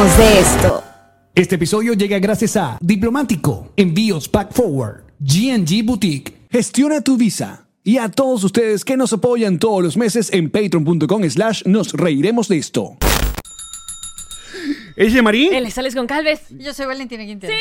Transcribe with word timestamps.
De 0.00 0.40
esto. 0.40 0.82
Este 1.34 1.56
episodio 1.56 1.92
llega 1.92 2.18
gracias 2.18 2.56
a 2.56 2.78
Diplomático, 2.80 3.74
Envíos 3.76 4.30
Pack 4.30 4.54
Forward, 4.54 5.02
GNG 5.18 5.84
Boutique, 5.84 6.38
Gestiona 6.50 7.02
tu 7.02 7.18
Visa 7.18 7.66
y 7.84 7.98
a 7.98 8.08
todos 8.08 8.42
ustedes 8.42 8.82
que 8.86 8.96
nos 8.96 9.12
apoyan 9.12 9.58
todos 9.58 9.82
los 9.82 9.98
meses 9.98 10.32
en 10.32 10.48
patreon.com 10.48 11.28
slash 11.28 11.64
nos 11.66 11.92
reiremos 11.92 12.48
de 12.48 12.56
esto. 12.56 12.96
¿Ella 14.96 15.22
Marín? 15.22 15.54
Él 15.54 15.64
es 15.64 15.78
Alex 15.78 15.94
Goncalves. 15.94 16.42
Yo 16.50 16.74
soy 16.74 16.84
Valentina 16.84 17.24
Quintero. 17.24 17.54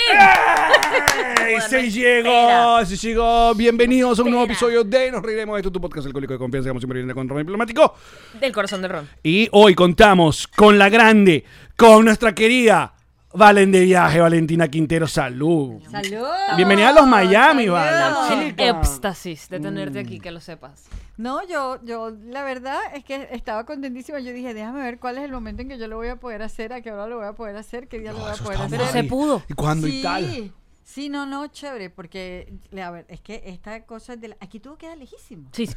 ¡Ay, 1.41 1.55
se 1.69 1.89
llegó! 1.89 2.85
¡Se 2.85 2.97
llegó! 2.97 3.55
Bienvenidos 3.55 4.19
a 4.19 4.23
un 4.23 4.31
nuevo 4.31 4.45
episodio 4.45 4.83
de 4.83 5.11
Nos 5.11 5.21
Reiremos 5.21 5.55
de 5.55 5.59
esto, 5.61 5.71
tu 5.71 5.79
podcast 5.79 6.07
alcohólico 6.07 6.33
de 6.33 6.39
confianza, 6.39 6.69
como 6.69 6.81
siempre 6.81 6.99
viene 6.99 7.13
con 7.13 7.29
Ron 7.29 7.39
Diplomático. 7.39 7.95
Del 8.41 8.51
corazón 8.51 8.81
del 8.81 8.91
ron. 8.91 9.09
Y 9.23 9.47
hoy 9.51 9.73
contamos 9.73 10.47
con 10.47 10.77
la 10.77 10.89
grande, 10.89 11.45
con 11.79 12.03
nuestra 12.03 12.35
querida 12.35 12.93
Valen 13.33 13.71
de 13.71 13.81
Viaje, 13.81 14.19
Valentina 14.19 14.67
Quintero. 14.67 15.07
¡Salud! 15.07 15.81
¡Salud! 15.89 16.27
Bienvenida 16.57 16.89
a 16.89 16.93
los 16.93 17.07
Miami, 17.07 17.67
¡Salud! 17.67 17.75
Valen. 17.75 18.55
Éxtasis 18.57 19.47
de 19.47 19.61
tenerte 19.61 19.99
aquí, 19.99 20.19
que 20.19 20.29
lo 20.31 20.41
sepas. 20.41 20.87
No, 21.15 21.47
yo, 21.47 21.79
yo, 21.85 22.11
la 22.25 22.43
verdad 22.43 22.79
es 22.93 23.05
que 23.05 23.29
estaba 23.31 23.65
contentísima. 23.65 24.19
Yo 24.19 24.33
dije, 24.33 24.53
déjame 24.53 24.81
ver 24.81 24.99
cuál 24.99 25.19
es 25.19 25.23
el 25.23 25.31
momento 25.31 25.61
en 25.61 25.69
que 25.69 25.77
yo 25.77 25.87
lo 25.87 25.95
voy 25.95 26.09
a 26.09 26.17
poder 26.17 26.41
hacer, 26.41 26.73
a 26.73 26.81
qué 26.81 26.91
hora 26.91 27.07
lo 27.07 27.17
voy 27.17 27.27
a 27.27 27.33
poder 27.33 27.55
hacer, 27.55 27.87
qué 27.87 27.99
día 27.99 28.11
lo 28.11 28.19
voy 28.19 28.31
a 28.31 28.35
poder 28.35 28.59
hacer. 28.59 28.77
Pero 28.77 28.91
se 28.91 29.03
pudo. 29.05 29.43
¿Y 29.47 29.53
cuándo 29.53 29.87
sí, 29.87 29.99
y 29.99 30.03
tal? 30.03 30.51
Sí, 30.91 31.07
no, 31.07 31.27
no, 31.27 31.45
chévere, 31.45 31.91
porque, 31.91 32.51
le- 32.71 32.81
a 32.81 32.89
ver, 32.89 33.05
es 33.09 33.21
que 33.21 33.43
esta 33.45 33.85
cosa 33.85 34.15
de 34.15 34.29
la- 34.29 34.37
aquí 34.39 34.59
todo 34.59 34.75
queda 34.75 34.95
lejísimo. 34.95 35.47
Sí, 35.53 35.69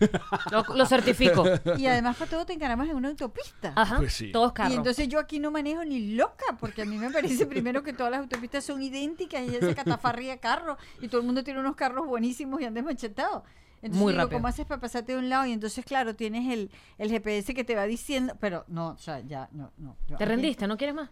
lo, 0.50 0.62
lo 0.74 0.86
certifico. 0.86 1.44
Y 1.78 1.84
además 1.86 2.16
para 2.16 2.30
todo 2.30 2.46
te 2.46 2.54
encaramos 2.54 2.88
en 2.88 2.96
una 2.96 3.08
autopista. 3.08 3.74
Ajá. 3.76 3.98
Pues 3.98 4.14
sí. 4.14 4.32
Todos 4.32 4.52
Y 4.52 4.54
carros. 4.54 4.74
entonces 4.78 5.08
yo 5.08 5.18
aquí 5.18 5.38
no 5.38 5.50
manejo 5.50 5.84
ni 5.84 6.14
loca, 6.14 6.56
porque 6.58 6.80
a 6.80 6.84
mí 6.86 6.96
me 6.96 7.10
parece 7.10 7.44
primero 7.46 7.82
que 7.82 7.92
todas 7.92 8.10
las 8.10 8.20
autopistas 8.20 8.64
son 8.64 8.80
idénticas 8.82 9.42
y 9.46 9.54
ese 9.54 9.74
catafarría 9.74 10.38
carro 10.38 10.78
y 11.02 11.08
todo 11.08 11.20
el 11.20 11.26
mundo 11.26 11.44
tiene 11.44 11.60
unos 11.60 11.76
carros 11.76 12.06
buenísimos 12.06 12.62
y 12.62 12.64
andan 12.64 12.86
machetados. 12.86 13.42
Entonces 13.82 14.00
Muy 14.00 14.12
digo, 14.12 14.22
rápido. 14.24 14.38
¿cómo 14.38 14.48
haces 14.48 14.64
para 14.64 14.80
pasarte 14.80 15.12
de 15.12 15.18
un 15.18 15.28
lado? 15.28 15.44
Y 15.44 15.52
entonces, 15.52 15.84
claro, 15.84 16.14
tienes 16.16 16.50
el, 16.50 16.70
el 16.98 17.10
GPS 17.10 17.52
que 17.52 17.64
te 17.64 17.74
va 17.74 17.84
diciendo, 17.84 18.34
pero 18.40 18.64
no, 18.68 18.90
o 18.90 18.96
sea, 18.98 19.20
ya, 19.20 19.48
no, 19.52 19.72
no. 19.76 19.96
yo 20.08 20.16
¿Te 20.16 20.24
aquí- 20.24 20.30
rendiste? 20.30 20.66
¿No 20.68 20.76
quieres 20.78 20.94
más? 20.94 21.10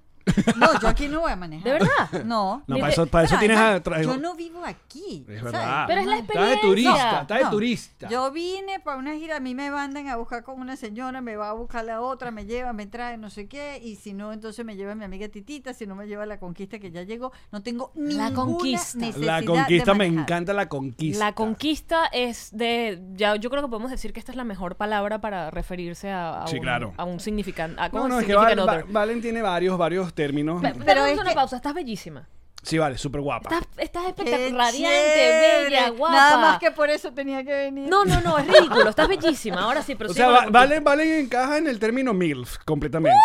No, 0.56 0.78
yo 0.80 0.88
aquí 0.88 1.08
no 1.08 1.20
voy 1.20 1.32
a 1.32 1.36
manejar. 1.36 1.64
¿De 1.64 1.72
verdad? 1.72 2.24
No. 2.24 2.62
No, 2.66 2.76
para 2.78 2.92
eso, 2.92 3.06
para 3.06 3.24
eso 3.24 3.30
Pero 3.32 3.40
tienes 3.40 3.56
además, 3.58 3.80
a... 3.80 3.90
tra- 3.90 4.02
Yo 4.02 4.16
no 4.16 4.34
vivo 4.34 4.64
aquí. 4.64 5.24
Es 5.28 5.38
¿sabes? 5.38 5.42
verdad. 5.52 5.84
Pero 5.88 6.00
es 6.02 6.06
la 6.06 6.18
Estás 6.18 6.48
de 6.50 6.56
turista, 6.58 7.20
estás 7.22 7.38
de 7.38 7.44
No, 7.44 7.50
turista. 7.50 8.08
Yo 8.08 8.30
vine 8.30 8.80
para 8.80 8.98
una 8.98 9.14
gira, 9.14 9.36
a 9.36 9.40
mí 9.40 9.54
me 9.54 9.70
mandan 9.70 10.06
a 10.08 10.16
buscar 10.16 10.42
con 10.44 10.60
una 10.60 10.76
señora, 10.76 11.20
me 11.20 11.36
va 11.36 11.50
a 11.50 11.52
buscar 11.54 11.84
la 11.84 12.00
otra, 12.00 12.30
me 12.30 12.44
lleva, 12.44 12.72
me 12.72 12.86
trae, 12.86 13.16
no 13.16 13.30
sé 13.30 13.48
qué, 13.48 13.80
y 13.82 13.96
si 13.96 14.12
no, 14.12 14.32
entonces 14.32 14.64
me 14.64 14.76
lleva 14.76 14.94
mi 14.94 15.04
amiga 15.04 15.28
Titita, 15.28 15.72
si 15.74 15.86
no 15.86 15.94
me 15.94 16.06
lleva 16.06 16.26
la 16.26 16.38
conquista 16.38 16.78
que 16.78 16.90
ya 16.90 17.02
llegó, 17.02 17.32
no 17.50 17.62
tengo 17.62 17.90
ninguna 17.94 18.32
conquista. 18.34 18.98
necesidad 18.98 19.40
La 19.40 19.44
conquista, 19.46 19.92
de 19.92 19.98
me 19.98 20.04
manejar. 20.06 20.22
encanta 20.24 20.52
la 20.52 20.68
conquista. 20.68 21.24
La 21.24 21.32
conquista 21.34 22.06
es 22.12 22.50
de. 22.52 23.00
Ya, 23.14 23.36
yo 23.36 23.50
creo 23.50 23.62
que 23.62 23.68
podemos 23.68 23.90
decir 23.90 24.12
que 24.12 24.20
esta 24.20 24.32
es 24.32 24.36
la 24.36 24.44
mejor 24.44 24.76
palabra 24.76 25.20
para 25.20 25.50
referirse 25.50 26.10
a, 26.10 26.42
a 26.42 26.46
Sí, 26.46 26.56
un, 26.56 26.62
claro. 26.62 26.92
a 26.96 27.04
un 27.04 27.20
significante. 27.20 27.80
A, 27.80 27.90
¿cómo 27.90 28.04
No, 28.04 28.08
no, 28.14 28.20
es 28.20 28.26
que 28.26 28.32
significan 28.32 28.66
Val- 28.66 28.68
other? 28.82 28.84
Va- 28.88 29.00
Valen 29.00 29.20
tiene 29.22 29.42
varios, 29.42 29.76
varios 29.78 30.09
términos. 30.14 30.60
Pe- 30.60 30.72
Pero 30.72 30.84
Pero 30.84 31.06
es 31.06 31.18
una 31.18 31.30
que- 31.30 31.34
pausa, 31.34 31.56
estás 31.56 31.74
bellísima. 31.74 32.28
Sí, 32.62 32.76
vale, 32.76 32.98
súper 32.98 33.22
guapa. 33.22 33.48
Estás, 33.78 34.04
espectacular, 34.08 34.66
radiante, 34.66 35.64
bella, 35.64 35.88
guapa. 35.90 36.14
Nada 36.14 36.36
más 36.36 36.58
que 36.58 36.70
por 36.70 36.90
eso 36.90 37.10
tenía 37.12 37.42
que 37.42 37.52
venir. 37.52 37.88
No, 37.88 38.04
no, 38.04 38.20
no, 38.20 38.36
es 38.38 38.46
ridículo. 38.46 38.90
Estás 38.90 39.08
bellísima. 39.08 39.62
Ahora 39.62 39.82
sí, 39.82 39.94
pero 39.98 40.10
O 40.10 40.12
sea, 40.12 40.28
Va-. 40.28 40.46
Valen, 40.50 40.84
Valen 40.84 41.10
encaja 41.24 41.56
en 41.56 41.66
el 41.68 41.78
término 41.78 42.12
MILF 42.12 42.58
completamente. 42.66 43.16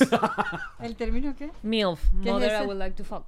¿El 0.80 0.96
término 0.96 1.34
qué? 1.36 1.50
MILF. 1.62 2.00
¿Qué 2.22 2.28
es 2.28 2.32
Mother 2.34 2.62
I 2.62 2.66
would 2.66 2.78
like 2.78 2.96
to 2.96 3.04
fuck. 3.04 3.26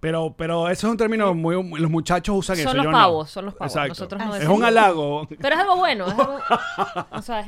Pero, 0.00 0.34
pero 0.34 0.70
eso 0.70 0.86
es 0.86 0.90
un 0.92 0.96
término 0.96 1.34
muy... 1.34 1.54
Los 1.78 1.90
muchachos 1.90 2.34
usan 2.34 2.56
Son 2.56 2.66
eso, 2.68 2.74
los 2.74 2.84
yo 2.86 2.90
pavos, 2.90 3.26
no. 3.26 3.30
son 3.30 3.44
los 3.44 3.54
pavos. 3.54 3.70
Exacto. 3.72 3.88
Nosotros 3.90 4.18
no 4.24 4.26
es 4.28 4.40
decimos. 4.40 4.56
un 4.58 4.64
halago. 4.64 5.28
Pero 5.28 5.54
es 5.54 5.60
algo 5.60 5.76
bueno. 5.76 6.06
Es 6.06 6.12
algo, 6.18 6.38
o 7.10 7.20
sea, 7.22 7.46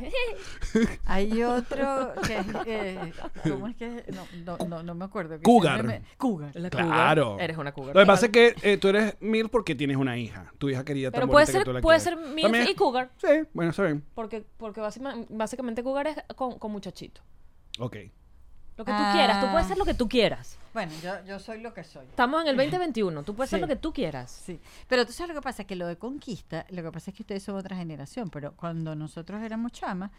Hay 1.06 1.42
otro 1.42 2.12
que 2.26 2.38
es, 2.38 2.46
eh, 2.66 3.12
¿cómo 3.50 3.68
es 3.68 3.76
que? 3.76 4.04
No, 4.44 4.58
no, 4.58 4.66
no, 4.68 4.82
no 4.82 4.94
me 4.94 5.04
acuerdo. 5.06 5.36
que 5.38 5.42
Cougar. 5.42 5.76
siempre 5.76 6.00
me- 6.00 6.16
Cougar. 6.18 6.50
la 6.54 6.68
Claro. 6.68 7.24
cougar. 7.30 7.42
Eres 7.42 7.56
una 7.56 7.72
cougar. 7.72 7.94
Lo 7.96 8.02
que 8.02 8.06
pasa 8.06 8.26
es 8.26 8.32
que 8.32 8.54
eh, 8.62 8.76
tú 8.76 8.88
eres 8.88 9.16
MILF 9.20 9.50
porque 9.50 9.74
tienes 9.74 9.96
una 9.96 10.18
hija. 10.18 10.52
Tu 10.58 10.68
hija 10.68 10.84
quería 10.84 11.10
tan 11.10 11.20
Pero 11.20 11.32
puede 11.32 11.46
bonita 11.46 11.52
que 11.52 11.58
ser, 11.58 11.64
tú 11.64 11.72
la 11.72 11.80
puede 11.80 11.98
quieres. 12.00 12.20
ser 12.22 12.34
MILF 12.34 12.42
También- 12.52 12.68
y 12.68 12.74
cougar. 12.74 13.10
Sí, 13.16 13.28
bueno, 13.54 13.70
está 13.70 13.84
bien. 13.84 14.04
Porque, 14.14 14.44
porque 14.58 14.80
básicamente, 14.82 15.26
básicamente 15.34 15.82
cougar 15.82 16.06
es 16.08 16.16
con, 16.36 16.58
con 16.58 16.70
muchachito. 16.70 17.22
Ok. 17.78 17.96
Lo 18.76 18.84
que 18.84 18.90
tú 18.92 18.98
Ah. 18.98 19.12
quieras. 19.14 19.40
Tú 19.40 19.50
puedes 19.50 19.66
ser 19.68 19.76
lo 19.78 19.84
que 19.84 19.94
tú 19.94 20.08
quieras. 20.08 20.56
Bueno, 20.72 20.92
yo, 21.02 21.22
yo 21.26 21.38
soy 21.38 21.60
lo 21.60 21.74
que 21.74 21.84
soy. 21.84 22.06
Estamos 22.06 22.40
en 22.42 22.48
el 22.48 22.56
2021. 22.80 23.22
Tú 23.22 23.34
puedes 23.34 23.50
ser 23.50 23.58
Sí. 23.58 23.60
lo 23.60 23.68
que 23.68 23.76
tú 23.76 23.92
quieras. 23.92 24.30
Sí, 24.30 24.58
pero 24.88 25.04
tú 25.06 25.12
sabes 25.12 25.28
lo 25.34 25.40
que 25.40 25.44
pasa, 25.44 25.64
que 25.64 25.76
lo 25.76 25.86
de 25.86 25.96
conquista, 25.98 26.64
lo 26.70 26.82
que 26.82 26.90
pasa 26.90 27.10
es 27.10 27.16
que 27.16 27.22
ustedes 27.22 27.42
son 27.42 27.56
otra 27.56 27.76
generación, 27.76 28.30
pero 28.30 28.52
cuando 28.56 28.94
nosotros 28.94 29.42
éramos 29.42 29.72
chamas, 29.72 30.10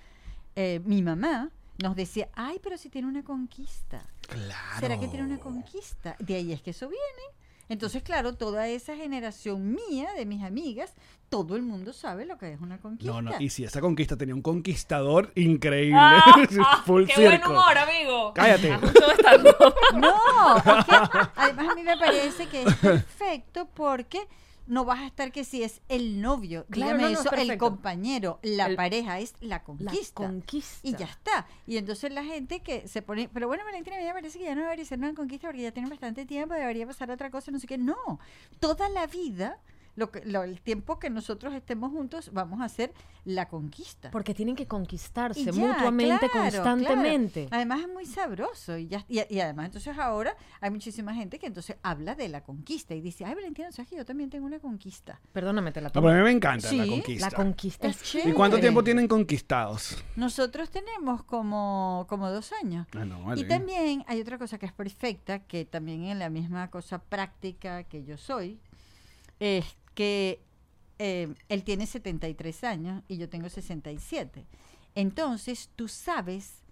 eh, 0.55 0.81
mi 0.85 1.01
mamá 1.01 1.49
nos 1.81 1.95
decía, 1.95 2.29
ay, 2.35 2.59
pero 2.61 2.77
si 2.77 2.89
tiene 2.89 3.07
una 3.07 3.23
conquista, 3.23 4.03
Claro. 4.27 4.79
¿será 4.79 4.99
que 4.99 5.07
tiene 5.07 5.25
una 5.25 5.39
conquista? 5.39 6.15
De 6.19 6.35
ahí 6.35 6.53
es 6.53 6.61
que 6.61 6.69
eso 6.69 6.87
viene. 6.87 7.42
Entonces, 7.69 8.03
claro, 8.03 8.33
toda 8.35 8.67
esa 8.67 8.95
generación 8.95 9.73
mía, 9.75 10.09
de 10.17 10.25
mis 10.25 10.43
amigas, 10.43 10.93
todo 11.29 11.55
el 11.55 11.63
mundo 11.63 11.93
sabe 11.93 12.25
lo 12.25 12.37
que 12.37 12.53
es 12.53 12.61
una 12.61 12.77
conquista. 12.79 13.11
No, 13.13 13.21
no, 13.21 13.31
y 13.39 13.49
si 13.49 13.63
esa 13.63 13.81
conquista 13.81 14.15
tenía 14.15 14.35
un 14.35 14.41
conquistador 14.41 15.31
increíble. 15.35 15.99
Full 16.85 17.03
Ah, 17.05 17.13
¡Qué 17.15 17.27
buen 17.27 17.43
humor, 17.45 17.77
amigo! 17.77 18.33
Cállate. 18.35 18.73
Stand-up. 18.73 19.75
No, 19.95 20.57
es 20.57 20.85
que 20.85 20.95
además 21.35 21.67
a 21.71 21.75
mí 21.75 21.83
me 21.83 21.97
parece 21.97 22.47
que 22.47 22.63
es 22.63 22.75
perfecto 22.75 23.67
porque 23.73 24.27
no 24.65 24.85
vas 24.85 24.99
a 25.01 25.07
estar 25.07 25.31
que 25.31 25.43
si 25.43 25.61
es 25.63 25.81
el 25.89 26.21
novio, 26.21 26.65
Claro, 26.69 26.93
dígame 26.97 27.03
no, 27.03 27.09
no, 27.09 27.19
es 27.19 27.25
eso, 27.25 27.35
el 27.35 27.57
compañero, 27.57 28.39
la 28.43 28.67
El- 28.67 28.75
pareja 28.75 29.19
es 29.19 29.33
la 29.41 29.57
La 29.57 29.63
conquista. 29.63 30.13
conquista. 30.15 30.87
Y 30.87 30.95
ya 30.95 31.05
está. 31.05 31.47
Y 31.67 31.77
entonces 31.77 32.11
la 32.13 32.23
gente 32.23 32.61
que 32.61 32.87
se 32.87 33.01
pone, 33.01 33.29
pero 33.33 33.47
bueno, 33.47 33.63
Valentina, 33.65 33.97
a 33.97 33.99
mí 33.99 34.05
me 34.05 34.13
parece 34.13 34.39
que 34.39 34.45
ya 34.45 34.55
no 34.55 34.61
debería 34.61 34.85
ser 34.85 34.99
una 34.99 35.13
conquista 35.13 35.47
porque 35.47 35.63
ya 35.63 35.71
tienen 35.71 35.89
bastante 35.89 36.25
tiempo, 36.25 36.53
debería 36.53 36.87
pasar 36.87 37.11
otra 37.11 37.29
cosa, 37.29 37.51
no 37.51 37.59
sé 37.59 37.67
qué. 37.67 37.77
No, 37.77 38.19
toda 38.59 38.87
la 38.89 39.05
vida, 39.07 39.57
lo 39.95 40.11
que, 40.11 40.21
lo- 40.25 40.43
el 40.43 40.59
tiempo 40.61 40.97
que 40.99 41.09
nosotros 41.09 41.53
estemos 41.53 41.91
juntos, 41.91 42.31
vamos 42.33 42.61
a 42.61 42.65
hacer 42.65 42.93
la 43.25 43.47
conquista. 43.47 44.09
Porque 44.11 44.33
tienen 44.33 44.55
que 44.55 44.65
conquistarse 44.67 45.43
ya, 45.45 45.51
mutuamente, 45.53 46.29
claro, 46.29 46.51
constantemente. 46.63 47.41
claro. 47.47 47.55
Además 47.55 47.81
es 47.81 47.87
muy 47.89 48.05
sabroso 48.05 48.77
y, 48.77 48.87
ya, 48.87 49.05
y, 49.07 49.21
y 49.33 49.39
además 49.39 49.67
entonces 49.67 49.97
ahora 49.97 50.35
hay 50.61 50.71
muchísima 50.71 51.13
gente 51.13 51.37
que 51.39 51.45
entonces 51.47 51.77
habla 51.83 52.15
de 52.15 52.27
la 52.29 52.41
conquista 52.41 52.95
y 52.95 53.01
dice, 53.01 53.23
ay 53.25 53.35
Valentina, 53.35 53.71
¿sabes 53.71 53.89
que 53.89 53.95
yo 53.97 54.05
también 54.05 54.29
tengo 54.29 54.45
una 54.45 54.59
conquista? 54.59 55.21
Perdóname, 55.31 55.71
te 55.71 55.79
la 55.81 55.89
No, 55.89 55.91
tomo. 55.93 56.07
pero 56.07 56.15
a 56.15 56.17
mí 56.19 56.23
me 56.25 56.35
encanta 56.35 56.71
la 56.73 56.83
Sí, 56.83 56.89
conquista. 56.89 57.29
La 57.29 57.35
conquista 57.35 57.87
Es 57.87 57.97
es 57.97 58.03
chévere. 58.03 58.29
¿Y 58.31 58.33
cuánto 58.33 58.59
tiempo 58.59 58.83
tienen 58.83 59.07
conquistados? 59.07 60.03
Nosotros 60.15 60.69
tenemos 60.71 61.23
como, 61.23 62.05
como 62.09 62.29
dos 62.31 62.51
años. 62.61 62.87
Ah, 62.95 63.05
no, 63.05 63.23
vale. 63.25 63.41
Y 63.41 63.45
también 63.47 64.03
hay 64.07 64.19
otra 64.21 64.37
cosa 64.37 64.57
que 64.57 64.65
es 64.65 64.73
perfecta, 64.73 65.39
que 65.39 65.65
también 65.65 66.05
en 66.05 66.19
la 66.19 66.29
misma 66.29 66.69
cosa 66.71 66.97
práctica 66.99 67.83
que 67.83 68.03
yo 68.03 68.17
soy, 68.17 68.59
es 69.39 69.65
que 69.93 70.41
eh, 70.99 71.33
él 71.49 71.63
tiene 71.63 71.85
73 71.85 72.63
años 72.63 73.03
y 73.07 73.17
yo 73.17 73.29
tengo 73.29 73.49
67. 73.49 74.45
Entonces, 74.95 75.69
tú 75.75 75.87
sabes, 75.87 76.63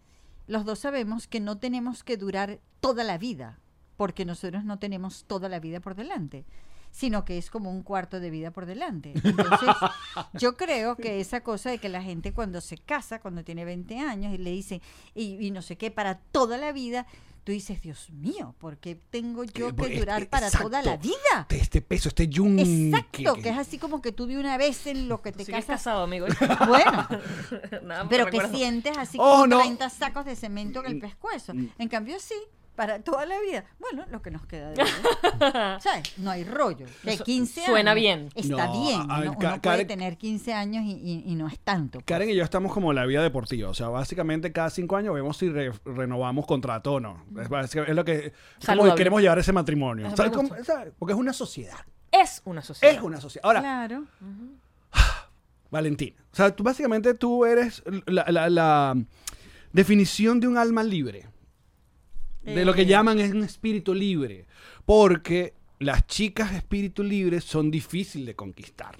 los 0.48 0.66
dos 0.66 0.80
sabemos 0.80 1.28
que 1.28 1.40
no 1.40 1.58
tenemos 1.58 2.04
que 2.04 2.18
durar 2.18 2.60
toda 2.80 3.04
la 3.04 3.18
vida, 3.18 3.60
porque 3.98 4.26
nosotros 4.26 4.64
no 4.64 4.80
tenemos 4.80 5.26
toda 5.26 5.50
la 5.50 5.60
vida 5.60 5.80
por 5.80 5.96
delante 5.96 6.46
sino 6.92 7.26
que 7.26 7.38
es 7.38 7.50
como 7.50 7.72
un 7.72 7.84
cuarto 7.84 8.20
de 8.20 8.30
vida 8.30 8.52
por 8.52 8.66
delante. 8.66 9.14
Entonces, 9.24 9.70
yo 10.34 10.58
creo 10.58 10.96
que 10.96 11.20
esa 11.20 11.42
cosa 11.42 11.70
de 11.70 11.78
que 11.78 11.90
la 11.90 12.04
gente 12.04 12.34
cuando 12.34 12.62
se 12.62 12.78
casa, 12.78 13.20
cuando 13.20 13.44
tiene 13.44 13.66
20 13.66 13.98
años 14.00 14.34
y 14.34 14.38
le 14.38 14.52
dicen, 14.52 14.82
y, 15.16 15.46
y 15.46 15.52
no 15.52 15.62
sé 15.62 15.78
qué, 15.78 15.90
para 15.90 16.20
toda 16.20 16.58
la 16.58 16.72
vida, 16.72 17.08
tú 17.44 17.52
dices, 17.52 17.82
Dios 17.82 18.10
mío, 18.12 18.56
¿por 18.60 18.78
qué 18.78 18.96
tengo 18.96 19.44
yo 19.44 19.70
Eh, 19.70 19.76
que 19.76 19.86
eh, 19.96 20.00
durar 20.00 20.24
eh, 20.24 20.26
para 20.28 20.50
toda 20.52 20.82
la 20.82 20.98
vida? 20.98 21.48
Este 21.50 21.82
peso, 21.82 22.10
este 22.10 22.28
yunque. 22.28 22.62
Exacto, 22.88 23.36
que 23.36 23.50
es 23.50 23.58
así 23.58 23.78
como 23.78 24.02
que 24.02 24.12
tú 24.12 24.26
de 24.28 24.38
una 24.38 24.58
vez 24.58 24.86
en 24.88 25.08
lo 25.10 25.22
que 25.22 25.32
te 25.32 25.46
casas. 25.46 25.66
casado, 25.66 26.04
amigo. 26.04 26.28
Bueno, 26.68 27.08
Nada, 27.84 28.08
pero 28.10 28.26
que 28.26 28.32
recuerdo. 28.32 28.56
sientes 28.58 28.98
así 28.98 29.18
Oh, 29.20 29.32
como 29.42 29.48
no. 29.48 29.60
30 29.60 29.90
sacos 29.90 30.26
de 30.26 30.36
cemento 30.36 30.84
en 30.86 30.92
el 30.94 31.00
pescuezo. 31.00 31.54
En 31.54 31.88
cambio, 31.90 32.20
sí, 32.20 32.36
para 32.76 33.00
toda 33.00 33.26
la 33.26 33.40
vida. 33.42 33.66
Bueno, 33.80 34.06
lo 34.10 34.22
que 34.22 34.32
nos 34.32 34.46
queda 34.46 34.70
de 34.72 34.84
vida. 34.84 35.80
¿Sabes? 35.82 36.18
No 36.18 36.32
hay 36.32 36.44
rollo. 36.44 36.86
De 37.04 37.18
Su- 37.18 37.24
15 37.24 37.66
suena 37.66 37.92
años 37.92 38.02
bien. 38.02 38.30
Está 38.36 38.66
No, 38.68 38.82
bien. 38.84 39.02
a 39.12 39.20
ver, 39.20 39.30
Uno, 39.30 39.38
puede 39.40 39.60
Karen- 39.62 39.88
tener 39.88 40.18
15 40.18 40.54
años 40.54 40.84
y, 40.86 40.92
y- 40.94 41.24
y 41.26 41.36
no 41.36 41.48
es 41.48 41.60
tanto. 41.60 42.00
pues. 42.00 42.06
Karen 42.06 42.30
y 42.30 42.36
yo 42.36 42.44
estamos 42.44 42.74
como 42.74 42.94
la 42.94 43.06
vida 43.06 43.22
deportiva. 43.22 43.70
O 43.70 43.74
sea, 43.74 43.90
básicamente 43.90 44.52
cada 44.52 44.70
cinco 44.70 44.96
años 44.96 45.14
vemos 45.14 45.38
si 45.38 45.50
re- 45.50 45.72
renovamos 45.86 46.46
contrato 46.48 46.94
o 46.94 47.00
no. 47.00 47.24
Es, 47.40 47.50
lo 47.96 48.06
que, 48.06 48.34
es 48.60 48.66
como 48.68 48.96
queremos 48.96 49.22
llevar 49.22 49.38
ese 49.40 49.52
matrimonio. 49.54 50.10
¿Sabes. 50.16 50.32
Porque 50.98 51.14
es 51.14 51.20
una 51.20 51.34
sociedad. 51.34 51.80
Es 52.12 52.42
una 52.46 52.62
sociedad. 52.62 52.94
Es 52.96 53.02
una 53.02 53.22
sociedad. 53.22 53.46
Ahora, 53.46 53.60
Claro. 53.62 54.06
Valentina. 55.70 56.16
O 56.32 56.36
sea, 56.36 56.54
tú 56.56 56.64
básicamente 56.64 57.14
tú 57.14 57.46
eres 57.46 57.84
la, 58.06 58.26
la- 58.30 58.50
la- 58.50 58.98
definición 59.72 60.40
de 60.42 60.48
un 60.48 60.58
alma 60.58 60.84
libre. 60.84 61.28
De 62.44 62.66
lo 62.66 62.74
que 62.74 62.82
Eh. 62.82 62.86
llaman 62.86 63.20
es 63.20 63.32
un 63.32 63.44
espíritu 63.44 63.94
libre. 63.94 64.46
Porque 64.86 65.54
las 65.80 66.06
chicas 66.08 66.54
espíritu 66.54 67.04
libre 67.04 67.42
son 67.42 67.72
difíciles 67.72 68.28
de 68.28 68.36
conquistar. 68.36 68.98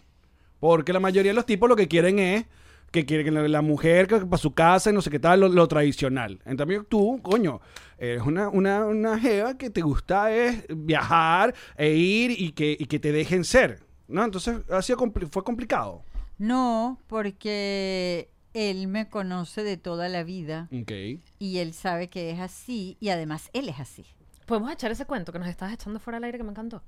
Porque 0.60 0.94
la 0.94 1.00
mayoría 1.00 1.32
de 1.32 1.36
los 1.36 1.46
tipos 1.46 1.68
lo 1.70 1.76
que 1.76 1.88
quieren 1.88 2.20
es 2.20 2.46
que 2.92 3.06
quieren 3.06 3.26
que 3.26 3.50
la, 3.50 3.62
mujer 3.62 4.06
que 4.08 4.18
para 4.18 4.38
su 4.38 4.54
casa 4.54 4.90
y 4.90 4.94
no 4.94 5.02
sé 5.02 5.10
qué 5.10 5.20
tal, 5.20 5.40
lo, 5.40 5.48
lo 5.48 5.68
tradicional. 5.68 6.40
En 6.46 6.58
cambio, 6.58 6.84
tú, 6.84 7.20
coño, 7.24 7.62
eres 7.98 8.22
una, 8.24 8.50
una, 8.50 8.86
una 8.86 9.18
jeva 9.18 9.58
que 9.58 9.70
te 9.70 9.82
gusta 9.82 10.34
es 10.36 10.66
viajar 10.70 11.56
e 11.78 11.94
ir 11.94 12.32
y 12.32 12.52
que, 12.52 12.76
y 12.78 12.86
que 12.88 13.00
te 13.00 13.12
dejen 13.14 13.46
ser. 13.46 13.80
¿No? 14.10 14.26
Entonces, 14.26 14.58
ha 14.70 14.82
sido 14.82 14.98
fue 15.32 15.44
complicado. 15.44 16.04
No, 16.38 17.00
porque 17.08 18.30
él 18.54 18.88
me 18.88 19.10
conoce 19.10 19.64
de 19.64 19.78
toda 19.78 20.10
la 20.10 20.24
vida 20.24 20.68
Ok. 20.72 20.92
y 21.40 21.58
él 21.60 21.74
sabe 21.74 22.10
que 22.10 22.32
es 22.32 22.40
así 22.40 22.98
y 23.00 23.10
además 23.10 23.50
él 23.54 23.70
es 23.70 23.80
así. 23.80 24.06
Podemos 24.46 24.72
echar 24.72 24.92
ese 24.92 25.06
cuento 25.06 25.32
que 25.32 25.40
nos 25.40 25.48
estabas 25.48 25.74
echando 25.74 26.00
fuera 26.00 26.18
al 26.18 26.24
aire 26.26 26.38
que 26.38 26.44
me 26.44 26.50
encantó. 26.52 26.84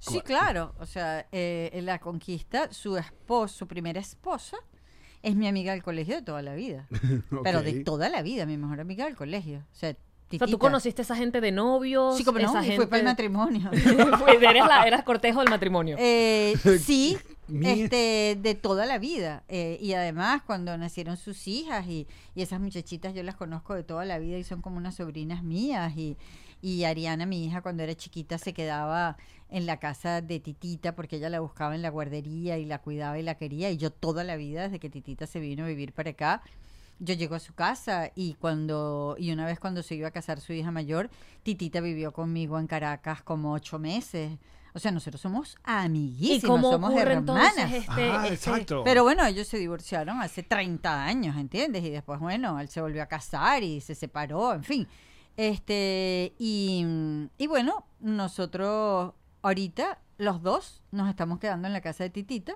Sí, 0.00 0.20
claro. 0.22 0.74
O 0.80 0.86
sea, 0.86 1.26
eh, 1.32 1.70
en 1.72 1.86
la 1.86 1.98
conquista, 2.00 2.72
su 2.72 2.96
esposo, 2.96 3.58
su 3.58 3.66
primera 3.68 4.00
esposa, 4.00 4.56
es 5.22 5.34
mi 5.36 5.46
amiga 5.48 5.72
del 5.72 5.82
colegio 5.82 6.16
de 6.16 6.22
toda 6.22 6.42
la 6.42 6.54
vida. 6.54 6.86
Pero 7.44 7.62
de 7.62 7.84
toda 7.84 8.08
la 8.08 8.22
vida, 8.22 8.44
mi 8.44 8.56
mejor 8.56 8.80
amiga 8.80 9.04
del 9.04 9.14
colegio. 9.16 9.60
O 9.72 9.74
sea, 9.74 9.90
O 10.32 10.36
sea, 10.36 10.46
tú 10.48 10.58
conociste 10.58 11.02
a 11.02 11.04
esa 11.04 11.16
gente 11.16 11.40
de 11.40 11.52
novios. 11.52 12.16
Sí, 12.18 12.24
como 12.24 12.38
no, 12.40 12.46
esa 12.46 12.60
y 12.62 12.66
gente... 12.66 12.76
fue 12.76 12.86
para 12.88 12.98
el 13.00 13.04
matrimonio. 13.06 13.70
Eres, 13.72 14.66
la- 14.66 14.84
eras 14.86 15.04
cortejo 15.04 15.40
del 15.40 15.48
matrimonio. 15.50 15.96
Eh, 15.98 16.54
sí. 16.80 17.16
Este, 17.62 18.38
de 18.40 18.54
toda 18.54 18.86
la 18.86 18.98
vida. 18.98 19.44
Eh, 19.48 19.78
y 19.80 19.92
además, 19.94 20.42
cuando 20.46 20.76
nacieron 20.76 21.16
sus 21.16 21.48
hijas 21.48 21.86
y, 21.86 22.06
y 22.34 22.42
esas 22.42 22.60
muchachitas 22.60 23.14
yo 23.14 23.22
las 23.22 23.36
conozco 23.36 23.74
de 23.74 23.82
toda 23.82 24.04
la 24.04 24.18
vida 24.18 24.38
y 24.38 24.44
son 24.44 24.62
como 24.62 24.76
unas 24.76 24.96
sobrinas 24.96 25.42
mías. 25.42 25.96
Y, 25.96 26.16
y 26.60 26.84
Ariana, 26.84 27.26
mi 27.26 27.44
hija, 27.44 27.62
cuando 27.62 27.82
era 27.82 27.94
chiquita 27.94 28.38
se 28.38 28.52
quedaba 28.52 29.16
en 29.50 29.66
la 29.66 29.78
casa 29.78 30.20
de 30.20 30.40
Titita 30.40 30.94
porque 30.94 31.16
ella 31.16 31.30
la 31.30 31.40
buscaba 31.40 31.74
en 31.74 31.82
la 31.82 31.90
guardería 31.90 32.58
y 32.58 32.64
la 32.64 32.78
cuidaba 32.80 33.18
y 33.18 33.22
la 33.22 33.36
quería. 33.36 33.70
Y 33.70 33.76
yo 33.76 33.90
toda 33.90 34.24
la 34.24 34.36
vida, 34.36 34.64
desde 34.64 34.78
que 34.78 34.90
Titita 34.90 35.26
se 35.26 35.40
vino 35.40 35.64
a 35.64 35.68
vivir 35.68 35.92
para 35.92 36.10
acá, 36.10 36.42
yo 37.00 37.14
llego 37.14 37.34
a 37.36 37.40
su 37.40 37.54
casa 37.54 38.10
y 38.14 38.34
cuando 38.34 39.14
y 39.18 39.30
una 39.30 39.46
vez 39.46 39.60
cuando 39.60 39.82
se 39.82 39.94
iba 39.94 40.08
a 40.08 40.10
casar 40.10 40.40
su 40.40 40.52
hija 40.52 40.70
mayor, 40.70 41.10
Titita 41.44 41.80
vivió 41.80 42.12
conmigo 42.12 42.58
en 42.58 42.66
Caracas 42.66 43.22
como 43.22 43.52
ocho 43.52 43.78
meses. 43.78 44.32
O 44.74 44.78
sea, 44.78 44.90
nosotros 44.90 45.20
somos 45.20 45.54
¿Y 45.54 45.60
amiguísimos, 45.64 46.44
cómo 46.56 46.72
somos 46.72 46.90
ocurre 46.90 47.12
hermanas. 47.12 47.52
entonces 47.56 47.82
este, 47.88 48.10
Ah, 48.10 48.22
este- 48.28 48.34
exacto. 48.34 48.82
Pero 48.84 49.02
bueno, 49.02 49.24
ellos 49.24 49.46
se 49.48 49.58
divorciaron 49.58 50.20
hace 50.20 50.42
30 50.42 51.04
años, 51.04 51.36
¿entiendes? 51.36 51.82
Y 51.84 51.90
después, 51.90 52.20
bueno, 52.20 52.58
él 52.60 52.68
se 52.68 52.80
volvió 52.80 53.02
a 53.02 53.06
casar 53.06 53.62
y 53.62 53.80
se 53.80 53.94
separó, 53.94 54.52
en 54.54 54.64
fin. 54.64 54.88
Este, 55.36 56.34
y, 56.38 56.84
y 57.38 57.46
bueno, 57.46 57.86
nosotros 58.00 59.14
ahorita, 59.42 59.98
los 60.18 60.42
dos, 60.42 60.82
nos 60.90 61.08
estamos 61.08 61.38
quedando 61.38 61.66
en 61.68 61.72
la 61.72 61.80
casa 61.80 62.04
de 62.04 62.10
Titita, 62.10 62.54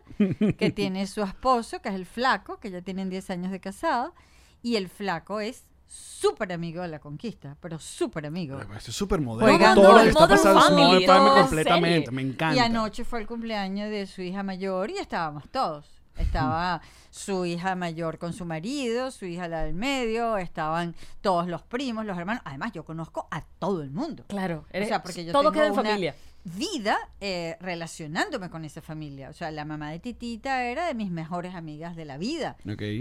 que 0.59 0.71
tiene 0.77 1.07
su 1.07 1.23
esposo, 1.23 1.81
que 1.81 1.89
es 1.91 1.95
el 1.95 2.07
flaco, 2.07 2.59
que 2.59 2.71
ya 2.71 2.83
tienen 2.83 3.09
10 3.09 3.31
años 3.31 3.53
de 3.53 3.61
casado, 3.61 4.15
y 4.63 4.77
el 4.77 4.89
flaco 4.89 5.41
es 5.41 5.65
súper 5.93 6.53
amigo 6.53 6.83
de 6.83 6.89
la 6.89 6.99
conquista, 7.01 7.57
pero 7.61 7.79
súper 7.79 8.27
amigo. 8.27 8.59
Eso 8.61 8.91
es 8.91 8.97
súper 8.97 9.21
moderno. 9.21 9.75
Todo 9.75 9.93
lo 9.93 10.03
que 10.03 10.09
está 10.09 10.29
pasando 10.29 10.61
es 10.61 10.67
Family, 10.69 11.07
toda 11.07 11.41
completamente. 11.43 11.89
serie. 12.07 12.11
Me 12.13 12.23
encanta. 12.23 12.57
Y 12.57 12.59
anoche 12.61 13.05
fue 13.05 13.21
el 13.21 13.27
cumpleaños 13.27 13.91
de 13.91 14.07
su 14.07 14.23
hija 14.23 14.43
mayor 14.43 14.91
y 14.91 14.99
estábamos 14.99 15.49
todos. 15.51 15.87
Estaba 16.17 16.81
su 17.11 17.45
hija 17.47 17.75
mayor 17.75 18.19
con 18.19 18.33
su 18.33 18.45
marido, 18.45 19.11
su 19.11 19.25
hija 19.27 19.49
la 19.49 19.65
del 19.65 19.75
medio, 19.75 20.37
estaban 20.39 20.95
todos 21.21 21.47
los 21.49 21.63
primos, 21.63 22.05
los 22.07 22.17
hermanos. 22.19 22.43
Además, 22.47 22.73
yo 22.73 22.85
conozco 22.85 23.29
a 23.31 23.43
todo 23.59 23.83
el 23.83 23.91
mundo. 23.91 24.25
Claro, 24.29 24.65
O 24.67 24.77
eres- 24.77 24.89
sea, 24.89 25.03
porque 25.03 25.25
yo 25.25 25.33
todo 25.33 25.43
tengo 25.43 25.53
queda 25.53 25.67
en 25.67 25.73
una 25.73 25.83
familia. 25.83 26.15
Vida 26.45 26.99
eh, 27.21 27.57
relacionándome 27.61 28.51
con 28.51 28.65
esa 28.65 28.83
familia. 28.83 29.31
O 29.31 29.33
sea, 29.33 29.51
la 29.51 29.65
mamá 29.65 29.91
de 29.91 29.99
Titita 29.99 30.65
era 30.65 30.87
de 30.87 30.95
mis 30.95 31.11
mejores 31.11 31.55
amigas 31.55 31.95
de 31.95 32.05
la 32.05 32.19
vida. 32.19 32.57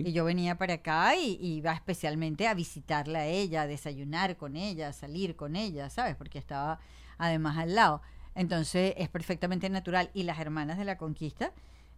Y 0.05 0.11
yo 0.11 0.25
venía 0.25 0.57
para 0.57 0.75
acá 0.75 1.15
y, 1.15 1.37
y 1.41 1.55
iba 1.55 1.73
especialmente 1.73 2.47
a 2.47 2.53
visitarla 2.53 3.19
a 3.19 3.25
ella, 3.25 3.63
a 3.63 3.67
desayunar 3.67 4.37
con 4.37 4.55
ella, 4.55 4.89
a 4.89 4.93
salir 4.93 5.35
con 5.35 5.55
ella, 5.55 5.89
¿sabes? 5.89 6.15
Porque 6.15 6.37
estaba 6.37 6.79
además 7.17 7.57
al 7.57 7.75
lado. 7.75 8.01
Entonces 8.35 8.93
es 8.97 9.09
perfectamente 9.09 9.69
natural. 9.69 10.09
Y 10.13 10.23
las 10.23 10.39
hermanas 10.39 10.77
de 10.77 10.85
la 10.85 10.97
conquista, 10.97 11.51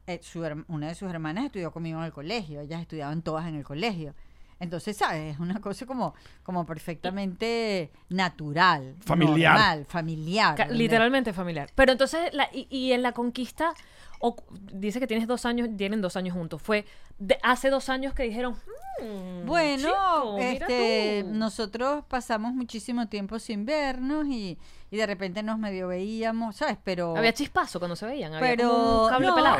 eh, 0.08 0.20
su 0.22 0.44
una 0.68 0.88
de 0.88 0.96
sus 0.96 1.10
hermanas 1.10 1.46
estudió 1.46 1.72
conmigo 1.72 2.00
en 2.00 2.06
el 2.06 2.14
colegio, 2.14 2.62
ellas 2.62 2.82
estudiaban 2.82 3.22
todas 3.22 3.48
en 3.48 3.56
el 3.56 3.64
colegio. 3.64 4.16
Entonces, 4.64 4.98
¿sabes? 4.98 5.34
Es 5.36 5.40
una 5.40 5.60
cosa 5.62 5.86
como, 5.86 6.16
como 6.44 6.66
perfectamente 6.66 7.92
natural. 8.10 8.96
Familiar. 9.02 9.54
normal, 9.54 9.86
familiar. 9.86 10.56
Literalmente 10.72 11.34
familiar. 11.34 11.70
Pero 11.76 11.92
entonces, 11.92 12.34
la- 12.34 12.50
y, 12.54 12.68
y 12.70 12.94
en 12.94 13.02
la 13.02 13.12
conquista, 13.12 13.74
o- 14.20 14.36
dice 14.74 15.00
que 15.00 15.08
tienes 15.08 15.28
dos 15.28 15.46
años, 15.46 15.70
tienen 15.78 16.02
dos 16.02 16.16
años 16.16 16.34
juntos. 16.34 16.62
Fue 16.62 16.86
de- 17.20 17.38
hace 17.44 17.70
dos 17.70 17.90
años 17.90 18.14
que 18.14 18.24
dijeron, 18.24 18.56
"Mm, 19.02 19.46
Bueno, 19.46 19.90
chico, 19.90 20.38
este, 20.40 21.24
tú". 21.24 21.34
nosotros 21.34 22.04
pasamos 22.08 22.54
muchísimo 22.54 23.08
tiempo 23.08 23.40
sin 23.40 23.66
vernos 23.66 24.28
y, 24.28 24.58
y 24.92 24.98
de 24.98 25.06
repente 25.08 25.42
nos 25.42 25.58
medio 25.58 25.88
veíamos, 25.88 26.56
¿sabes? 26.58 26.78
Pero 26.84 27.18
Había 27.18 27.34
chispazo 27.34 27.80
cuando 27.80 27.96
se 27.96 28.06
veían, 28.06 28.34
había 28.36 28.50
Pero 28.56 28.70
como 28.70 29.04
un 29.06 29.10
cable 29.10 29.28
no. 29.28 29.36
pelado. 29.36 29.58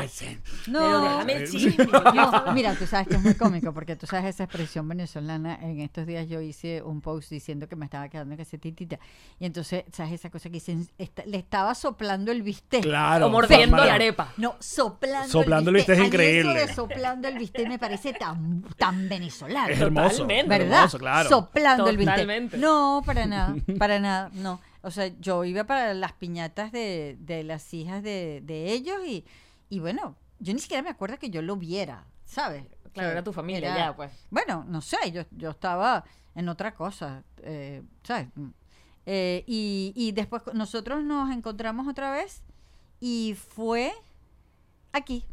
no, 0.68 0.78
Pero 0.78 1.00
déjame 1.02 1.32
el 1.32 1.50
chisme. 1.50 1.86
no, 2.14 2.52
mira, 2.52 2.74
tú 2.76 2.86
sabes 2.86 3.08
que 3.08 3.14
es 3.14 3.20
muy 3.22 3.34
cómico 3.34 3.74
porque 3.74 3.96
tú 3.96 4.06
sabes 4.06 4.26
esa 4.26 4.44
expresión 4.44 4.86
venezolana. 4.88 5.58
En 5.60 5.80
estos 5.80 6.06
días 6.06 6.28
yo 6.28 6.40
hice 6.40 6.82
un 6.82 7.00
post 7.00 7.30
diciendo 7.30 7.68
que 7.68 7.74
me 7.74 7.84
estaba 7.86 8.08
quedando 8.08 8.36
que 8.36 8.44
se 8.44 8.58
titita 8.58 9.00
y 9.40 9.46
entonces, 9.46 9.82
¿sabes 9.92 10.12
esa 10.12 10.30
cosa 10.30 10.48
que 10.48 10.54
dicen? 10.54 10.88
Le 11.26 11.36
estaba 11.38 11.74
soplando 11.74 12.30
el 12.30 12.42
bistec. 12.42 12.82
Claro. 12.82 13.26
O 13.26 13.30
mordiendo 13.30 13.76
la 13.84 13.94
arepa. 13.94 14.32
No, 14.36 14.54
soplando, 14.60 15.28
Soplando 15.28 15.70
el 15.70 15.76
bistec 15.76 15.94
es 15.96 15.98
A 15.98 16.02
mí 16.02 16.06
eso 16.08 16.14
increíble. 16.16 16.72
soplando 16.74 17.26
el 17.28 17.34
bistec 17.38 17.43
me 17.68 17.78
parece 17.78 18.12
tan, 18.12 18.62
tan 18.76 19.08
venezolano. 19.08 19.68
Es 19.68 19.80
hermoso. 19.80 20.08
Totalmente. 20.22 20.48
¿Verdad? 20.58 20.78
Hermoso, 20.78 20.98
claro. 20.98 21.28
Soplando 21.28 21.88
el 21.88 21.96
bistec. 21.96 22.14
Totalmente. 22.16 22.56
No, 22.58 23.02
para 23.04 23.26
nada, 23.26 23.54
para 23.78 23.98
nada, 24.00 24.30
no. 24.34 24.60
O 24.82 24.90
sea, 24.90 25.06
yo 25.20 25.44
iba 25.44 25.64
para 25.64 25.94
las 25.94 26.12
piñatas 26.12 26.70
de, 26.72 27.16
de 27.20 27.42
las 27.44 27.72
hijas 27.72 28.02
de, 28.02 28.40
de 28.44 28.72
ellos 28.72 28.96
y, 29.06 29.24
y 29.70 29.78
bueno, 29.78 30.16
yo 30.38 30.52
ni 30.52 30.58
siquiera 30.60 30.82
me 30.82 30.90
acuerdo 30.90 31.18
que 31.18 31.30
yo 31.30 31.40
lo 31.42 31.56
viera, 31.56 32.04
¿sabes? 32.24 32.64
Claro, 32.92 33.08
Que 33.08 33.12
era 33.12 33.24
tu 33.24 33.32
familia 33.32 33.70
era- 33.74 33.76
ya, 33.86 33.96
pues. 33.96 34.10
Bueno, 34.30 34.64
no 34.68 34.80
sé, 34.80 34.96
yo, 35.12 35.22
yo 35.32 35.50
estaba 35.50 36.04
en 36.34 36.48
otra 36.48 36.74
cosa, 36.74 37.22
eh, 37.42 37.82
¿sabes? 38.02 38.28
Eh, 39.06 39.42
y, 39.46 39.92
y 39.96 40.12
después 40.12 40.42
nosotros 40.54 41.02
nos 41.02 41.30
encontramos 41.30 41.88
otra 41.88 42.10
vez 42.12 42.42
y 43.00 43.36
fue 43.54 43.92
aquí. 44.92 45.26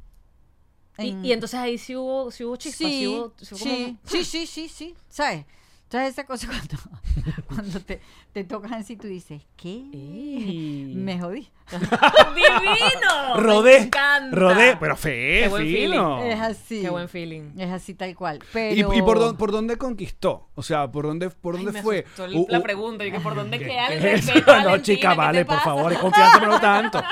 Y, 0.97 1.09
en- 1.09 1.25
y 1.25 1.31
entonces 1.31 1.59
ahí 1.59 1.77
sí 1.77 1.95
hubo, 1.95 2.29
sí 2.31 2.43
hubo 2.43 2.55
chispas, 2.57 2.79
sí, 2.91 2.99
Sí, 2.99 3.07
hubo, 3.07 3.33
sí 3.39 3.53
hubo 3.55 3.59
como 3.59 3.75
sí, 3.75 3.83
un- 3.85 3.99
sí, 4.05 4.23
sí, 4.25 4.47
sí, 4.47 4.69
sí, 4.69 4.95
¿sabes? 5.09 5.45
¿Sabes 5.91 6.09
esa 6.13 6.25
cosa 6.25 6.47
cuando, 7.13 7.43
cuando 7.47 7.79
te, 7.81 7.99
te 8.31 8.43
tocan 8.45 8.73
así 8.75 8.95
tú 8.95 9.07
dices, 9.07 9.41
¿qué? 9.57 9.69
Ey. 9.93 10.93
Me 10.95 11.19
jodí. 11.19 11.49
¡Divino! 11.71 13.35
Me 13.35 13.41
Rodé. 13.41 13.77
encanta. 13.77 14.35
Rodé, 14.35 14.77
pero 14.77 14.95
fe, 14.97 15.41
Qué 15.43 15.47
buen 15.49 15.63
fino. 15.67 16.23
Es 16.23 16.39
así. 16.39 16.81
Qué 16.81 16.89
buen 16.89 17.07
feeling. 17.09 17.51
Es 17.57 17.71
así 17.71 17.93
tal 17.93 18.15
cual. 18.15 18.37
¿Y, 18.37 18.45
Pero... 18.53 18.93
y 18.93 19.01
por, 19.01 19.19
dónde, 19.19 19.37
por 19.37 19.51
dónde 19.51 19.77
conquistó? 19.77 20.49
O 20.55 20.63
sea, 20.63 20.89
¿por 20.91 21.05
dónde, 21.07 21.29
por 21.29 21.55
Ay, 21.55 21.63
dónde 21.63 21.79
me 21.79 21.83
fue? 21.83 22.05
Uh, 22.33 22.45
la 22.49 22.59
uh, 22.59 22.63
pregunta, 22.63 23.05
y 23.05 23.11
que 23.11 23.19
por 23.19 23.35
dónde 23.35 23.57
¿qué- 23.59 23.65
queda 23.67 23.87
el 23.87 24.01
respeto, 24.01 24.61
No, 24.63 24.77
chica, 24.79 25.11
¿qué 25.11 25.17
vale, 25.17 25.37
te 25.39 25.45
por 25.45 25.55
pasa? 25.55 25.65
favor, 25.65 25.97
confianza, 25.99 26.39
pero 26.39 26.51
no 26.51 26.61
tanto. 26.61 27.03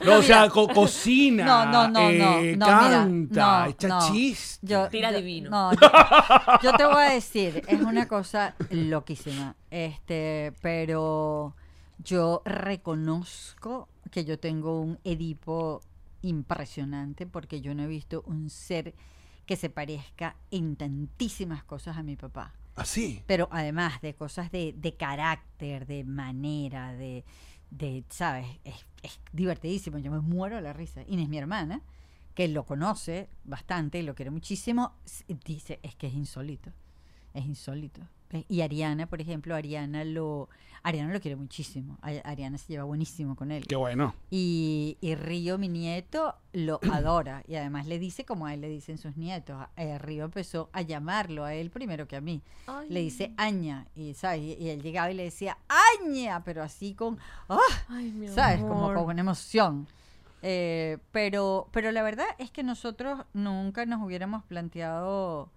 No, 0.00 0.16
o 0.16 0.22
sea, 0.22 0.48
co- 0.48 0.68
cocina. 0.68 1.44
No, 1.44 1.66
no, 1.66 1.88
no, 1.88 2.00
no, 2.12 2.38
eh, 2.38 2.56
no, 2.56 2.66
canta, 2.66 3.64
no, 3.64 3.70
echa 3.70 3.88
no. 3.88 4.12
chiste. 4.12 4.66
Yo, 4.66 4.88
Tira 4.88 5.10
yo- 5.12 5.16
divino. 5.18 5.50
No, 5.50 5.72
yo, 5.72 5.90
yo 6.62 6.72
te 6.76 6.84
voy 6.86 7.02
a 7.04 7.10
decir, 7.10 7.62
es 7.68 7.80
una 7.80 8.08
cosa 8.12 8.54
loquísima. 8.68 9.56
Este, 9.70 10.52
pero 10.60 11.56
yo 11.96 12.42
reconozco 12.44 13.88
que 14.10 14.26
yo 14.26 14.38
tengo 14.38 14.82
un 14.82 14.98
Edipo 15.02 15.80
impresionante 16.20 17.26
porque 17.26 17.62
yo 17.62 17.74
no 17.74 17.84
he 17.84 17.86
visto 17.86 18.22
un 18.26 18.50
ser 18.50 18.94
que 19.46 19.56
se 19.56 19.70
parezca 19.70 20.36
en 20.50 20.76
tantísimas 20.76 21.64
cosas 21.64 21.96
a 21.96 22.02
mi 22.02 22.16
papá. 22.16 22.52
Así. 22.76 23.22
Pero 23.26 23.48
además 23.50 24.02
de 24.02 24.12
cosas 24.12 24.52
de, 24.52 24.74
de 24.76 24.94
carácter, 24.94 25.86
de 25.86 26.04
manera, 26.04 26.92
de, 26.92 27.24
de 27.70 28.04
¿sabes? 28.10 28.46
Es, 28.64 28.84
es 29.02 29.20
divertidísimo, 29.32 29.96
yo 29.96 30.10
me 30.10 30.20
muero 30.20 30.56
de 30.56 30.62
la 30.62 30.74
risa. 30.74 31.00
Inés, 31.06 31.30
mi 31.30 31.38
hermana, 31.38 31.80
que 32.34 32.46
lo 32.46 32.66
conoce 32.66 33.30
bastante 33.44 34.00
y 34.00 34.02
lo 34.02 34.14
quiere 34.14 34.30
muchísimo, 34.30 34.92
dice, 35.46 35.80
es 35.82 35.94
que 35.94 36.08
es 36.08 36.14
insólito, 36.14 36.72
es 37.34 37.44
insólito. 37.44 38.00
Y 38.48 38.62
Ariana, 38.62 39.06
por 39.06 39.20
ejemplo, 39.20 39.54
Ariana 39.54 40.04
lo, 40.04 40.48
Ariana 40.82 41.12
lo 41.12 41.20
quiere 41.20 41.36
muchísimo. 41.36 41.98
Ariana 42.00 42.56
se 42.56 42.72
lleva 42.72 42.84
buenísimo 42.84 43.36
con 43.36 43.52
él. 43.52 43.66
Qué 43.66 43.76
bueno. 43.76 44.14
Y, 44.30 44.96
y 45.02 45.14
Río, 45.14 45.58
mi 45.58 45.68
nieto, 45.68 46.34
lo 46.54 46.80
adora. 46.92 47.42
Y 47.46 47.56
además 47.56 47.86
le 47.86 47.98
dice 47.98 48.24
como 48.24 48.46
a 48.46 48.54
él 48.54 48.62
le 48.62 48.70
dicen 48.70 48.96
sus 48.96 49.16
nietos. 49.18 49.62
Eh, 49.76 49.98
Río 49.98 50.24
empezó 50.24 50.70
a 50.72 50.80
llamarlo 50.80 51.44
a 51.44 51.54
él 51.54 51.70
primero 51.70 52.08
que 52.08 52.16
a 52.16 52.22
mí. 52.22 52.40
Ay. 52.66 52.88
Le 52.88 53.00
dice 53.00 53.34
Aña. 53.36 53.86
Y, 53.94 54.14
¿sabes? 54.14 54.40
Y, 54.40 54.54
y 54.54 54.70
él 54.70 54.82
llegaba 54.82 55.10
y 55.10 55.14
le 55.14 55.24
decía 55.24 55.58
Aña, 56.00 56.42
pero 56.42 56.62
así 56.62 56.94
con... 56.94 57.18
¡Ah! 57.48 57.58
Ay, 57.88 58.10
mi 58.12 58.28
¿sabes? 58.28 58.60
Como 58.60 58.94
con 58.94 59.04
una 59.04 59.20
emoción. 59.20 59.86
Eh, 60.42 60.98
pero, 61.12 61.68
pero 61.70 61.92
la 61.92 62.02
verdad 62.02 62.26
es 62.38 62.50
que 62.50 62.62
nosotros 62.62 63.20
nunca 63.32 63.86
nos 63.86 64.02
hubiéramos 64.02 64.42
planteado. 64.44 65.50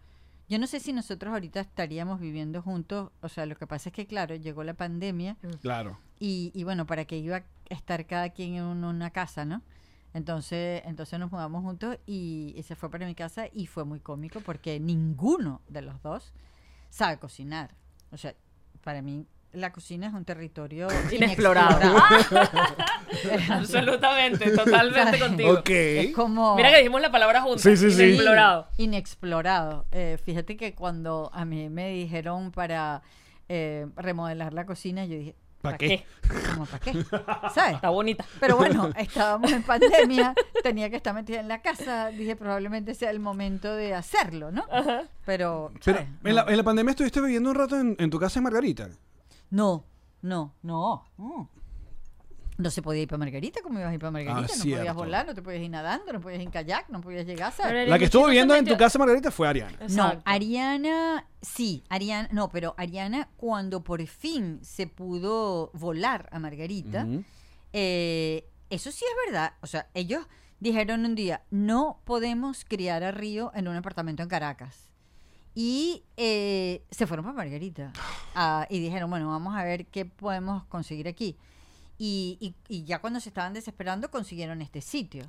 Yo 0.48 0.60
no 0.60 0.68
sé 0.68 0.80
si 0.80 0.94
nosotros 0.94 1.34
ahorita 1.34 1.60
estaríamos 1.60 2.20
viviendo 2.20 2.62
juntos. 2.62 3.12
O 3.22 3.30
sea, 3.30 3.46
lo 3.46 3.56
que 3.56 3.66
pasa 3.68 3.90
es 3.90 3.94
que, 3.94 4.06
claro, 4.06 4.36
llegó 4.36 4.64
la 4.64 4.74
pandemia 4.76 5.38
Claro. 5.62 5.98
y, 6.20 6.52
y 6.54 6.64
bueno, 6.64 6.86
para 6.86 7.06
que 7.06 7.18
iba 7.18 7.38
a 7.38 7.44
estar 7.70 8.06
cada 8.06 8.30
quien 8.30 8.56
en 8.56 8.64
un- 8.64 8.84
una 8.84 9.10
casa, 9.10 9.44
¿no? 9.46 9.62
Entonces, 10.14 10.82
entonces 10.86 11.20
nos 11.20 11.32
mudamos 11.32 11.64
juntos 11.64 11.98
y, 12.06 12.54
y 12.56 12.64
se 12.64 12.76
fue 12.76 12.90
para 12.90 13.06
mi 13.06 13.16
casa 13.16 13.48
y 13.54 13.66
fue 13.68 13.84
muy 13.84 14.00
cómico 14.00 14.40
porque 14.42 14.80
ninguno 14.80 15.62
de 15.68 15.82
los 15.82 16.02
dos 16.04 16.32
sabe 16.90 17.18
cocinar. 17.18 17.76
O 18.12 18.18
sea, 18.18 18.34
para 18.84 19.02
mí 19.02 19.26
la 19.56 19.72
cocina 19.72 20.08
es 20.08 20.14
un 20.14 20.26
territorio 20.26 20.88
Inexplorado. 21.12 21.98
Absolutamente, 23.50 24.52
totalmente 24.52 25.20
contigo. 25.20 25.54
Ok. 25.54 25.70
Es 25.70 26.14
como 26.14 26.56
Mira 26.56 26.70
que 26.72 26.78
dijimos 26.78 27.02
la 27.02 27.12
palabra 27.12 27.42
juntos. 27.42 27.62
Sí, 27.62 27.78
sí, 27.78 27.92
sí. 27.92 28.04
Inexplorado. 28.04 28.68
inexplorado. 28.78 29.86
Eh, 29.92 30.18
fíjate 30.24 30.58
que 30.58 30.74
cuando 30.74 31.30
a 31.34 31.46
mí 31.46 31.70
me 31.70 31.90
dijeron 31.90 32.52
para 32.52 33.02
eh, 33.50 33.88
remodelar 33.96 34.54
la 34.54 34.66
cocina, 34.66 35.06
yo 35.06 35.18
dije, 35.18 35.36
¿Para 35.62 35.78
¿Para 35.80 35.90
qué? 35.90 36.06
¿cómo 36.54 36.66
para 36.68 36.80
qué? 36.80 36.94
¿Sabes? 37.54 37.76
Está 37.76 37.90
bonita. 37.90 38.24
Pero 38.40 38.56
bueno, 38.56 38.92
estábamos 38.98 39.52
en 39.52 39.64
pandemia, 39.64 40.36
tenía 40.62 40.92
que 40.92 40.98
estar 40.98 41.14
metida 41.16 41.40
en 41.40 41.48
la 41.48 41.64
casa, 41.64 42.12
dije 42.12 42.36
probablemente 42.36 42.94
sea 42.94 43.10
el 43.10 43.20
momento 43.20 43.74
de 43.74 43.96
hacerlo, 43.96 44.52
¿no? 44.52 44.64
Pero, 45.26 45.72
Pero 45.84 45.98
¿sabes? 45.98 46.08
en 46.24 46.36
la, 46.36 46.46
en 46.48 46.58
la 46.58 46.64
pandemia 46.64 46.92
estuviste 46.92 47.20
viviendo 47.20 47.50
un 47.50 47.56
rato 47.56 47.80
en, 47.80 47.96
en 47.98 48.10
tu 48.12 48.20
casa 48.20 48.40
en 48.40 48.44
Margarita. 48.44 48.90
No, 49.50 49.86
no, 50.22 50.54
no. 50.62 51.06
mm. 51.18 51.48
No 52.58 52.70
se 52.70 52.82
podía 52.82 53.02
ir 53.02 53.10
para 53.10 53.18
Margarita, 53.18 53.60
¿cómo 53.62 53.80
ibas 53.80 53.92
a 53.92 53.94
ir 53.94 54.00
para 54.00 54.12
Margarita? 54.12 54.40
no 54.40 54.46
Ah, 54.46 54.48
cierto. 54.48 54.78
podías 54.80 54.96
volar, 54.96 55.26
no 55.28 55.34
te 55.36 55.42
podías 55.42 55.62
ir 55.62 55.70
nadando, 55.70 56.14
no 56.14 56.22
podías 56.22 56.40
ir 56.40 56.46
en 56.46 56.52
kayak, 56.52 56.88
no 56.88 57.02
podías 57.02 57.26
llegar, 57.26 57.54
La 57.86 58.00
que 58.00 58.06
estuvo 58.06 58.28
viviendo 58.28 58.56
en 58.56 58.64
tu 58.64 58.78
casa 58.78 58.98
Margarita 58.98 59.30
fue 59.30 59.46
Ariana. 59.50 59.78
No. 59.90 60.22
Ariana, 60.24 61.28
sí, 61.42 61.84
Ariana, 61.90 62.30
no, 62.32 62.48
pero 62.48 62.74
Ariana 62.78 63.28
cuando 63.36 63.84
por 63.84 64.06
fin 64.08 64.60
se 64.64 64.88
pudo 64.88 65.70
volar 65.74 66.30
a 66.32 66.40
Margarita, 66.40 67.06
eh, 67.74 68.50
eso 68.70 68.90
sí 68.90 69.04
es 69.04 69.32
verdad, 69.32 69.56
o 69.62 69.68
sea, 69.68 69.90
ellos 69.94 70.26
dijeron 70.62 71.04
un 71.04 71.16
día, 71.16 71.44
no 71.52 72.00
podemos 72.06 72.64
criar 72.64 73.04
a 73.04 73.12
Río 73.12 73.52
en 73.54 73.68
un 73.68 73.76
apartamento 73.76 74.24
en 74.24 74.30
Caracas. 74.30 74.90
Y 75.56 76.04
eh, 76.18 76.84
se 76.92 77.08
fueron 77.08 77.26
para 77.26 77.36
Margarita. 77.38 77.92
Ah, 78.38 78.68
y 78.70 78.80
dijeron, 78.82 79.10
bueno, 79.10 79.30
vamos 79.30 79.56
a 79.56 79.64
ver 79.64 79.86
qué 79.86 80.04
podemos 80.04 80.66
conseguir 80.66 81.08
aquí. 81.08 81.38
Y, 81.98 82.38
y- 82.42 82.54
y 82.68 82.84
ya 82.84 83.00
cuando 83.00 83.22
se 83.22 83.30
estaban 83.30 83.54
desesperando 83.54 84.12
consiguieron 84.12 84.62
este 84.62 84.82
sitio. 84.82 85.24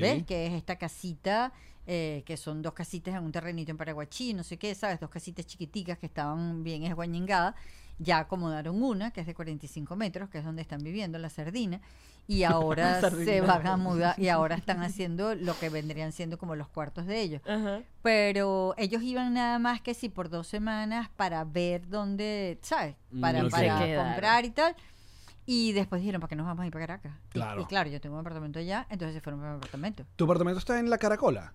¿Ves? 0.00 0.24
Que 0.24 0.46
es 0.46 0.54
esta 0.54 0.76
casita, 0.76 1.52
eh, 1.86 2.22
que 2.24 2.38
son 2.38 2.62
dos 2.62 2.72
casitas 2.72 3.14
en 3.14 3.22
un 3.24 3.30
terrenito 3.32 3.70
en 3.70 3.76
Paraguachí, 3.76 4.32
no 4.32 4.42
sé 4.42 4.56
qué, 4.56 4.74
¿sabes? 4.74 5.00
Dos 5.00 5.10
casitas 5.10 5.44
chiquiticas 5.44 5.98
que 5.98 6.06
estaban 6.06 6.64
bien 6.64 6.84
esguañingadas. 6.84 7.54
Ya 7.98 8.18
acomodaron 8.18 8.82
una, 8.82 9.10
que 9.10 9.20
es 9.22 9.26
de 9.26 9.34
45 9.34 9.96
metros, 9.96 10.28
que 10.28 10.38
es 10.38 10.44
donde 10.44 10.62
están 10.62 10.82
viviendo, 10.82 11.18
la 11.18 11.30
sardina. 11.30 11.80
Y 12.28 12.42
ahora 12.44 13.00
se 13.10 13.40
van 13.40 13.66
a 13.66 13.76
mudar, 13.76 14.18
y 14.18 14.28
ahora 14.28 14.56
están 14.56 14.82
haciendo 14.82 15.34
lo 15.34 15.58
que 15.58 15.68
vendrían 15.70 16.12
siendo 16.12 16.38
como 16.38 16.56
los 16.56 16.68
cuartos 16.68 17.06
de 17.06 17.20
ellos. 17.20 17.42
Ajá. 17.48 17.80
Pero 18.02 18.74
ellos 18.76 19.02
iban 19.02 19.34
nada 19.34 19.58
más 19.58 19.80
que 19.80 19.94
si 19.94 20.08
por 20.08 20.28
dos 20.28 20.46
semanas 20.46 21.08
para 21.16 21.44
ver 21.44 21.88
dónde, 21.88 22.58
¿sabes? 22.62 22.96
Para, 23.20 23.44
Mm, 23.44 23.50
para 23.50 23.96
comprar 23.96 24.44
y 24.44 24.50
tal. 24.50 24.74
Y 25.48 25.72
después 25.72 26.00
dijeron, 26.02 26.20
¿para 26.20 26.28
qué 26.28 26.34
nos 26.36 26.46
vamos 26.46 26.64
a 26.64 26.66
ir 26.66 26.72
para 26.72 26.86
Caracas? 26.88 27.12
Y- 27.28 27.32
Claro. 27.32 27.62
Y, 27.62 27.64
claro, 27.66 27.88
yo 27.88 28.00
tengo 28.00 28.16
un 28.16 28.20
apartamento 28.20 28.58
allá, 28.58 28.84
entonces 28.90 29.14
se 29.14 29.20
fueron 29.20 29.38
para 29.40 29.52
mi 29.52 29.58
apartamento. 29.58 30.04
¿Tu 30.16 30.24
apartamento 30.24 30.58
está 30.58 30.78
en 30.80 30.90
la 30.90 30.98
Caracola? 30.98 31.52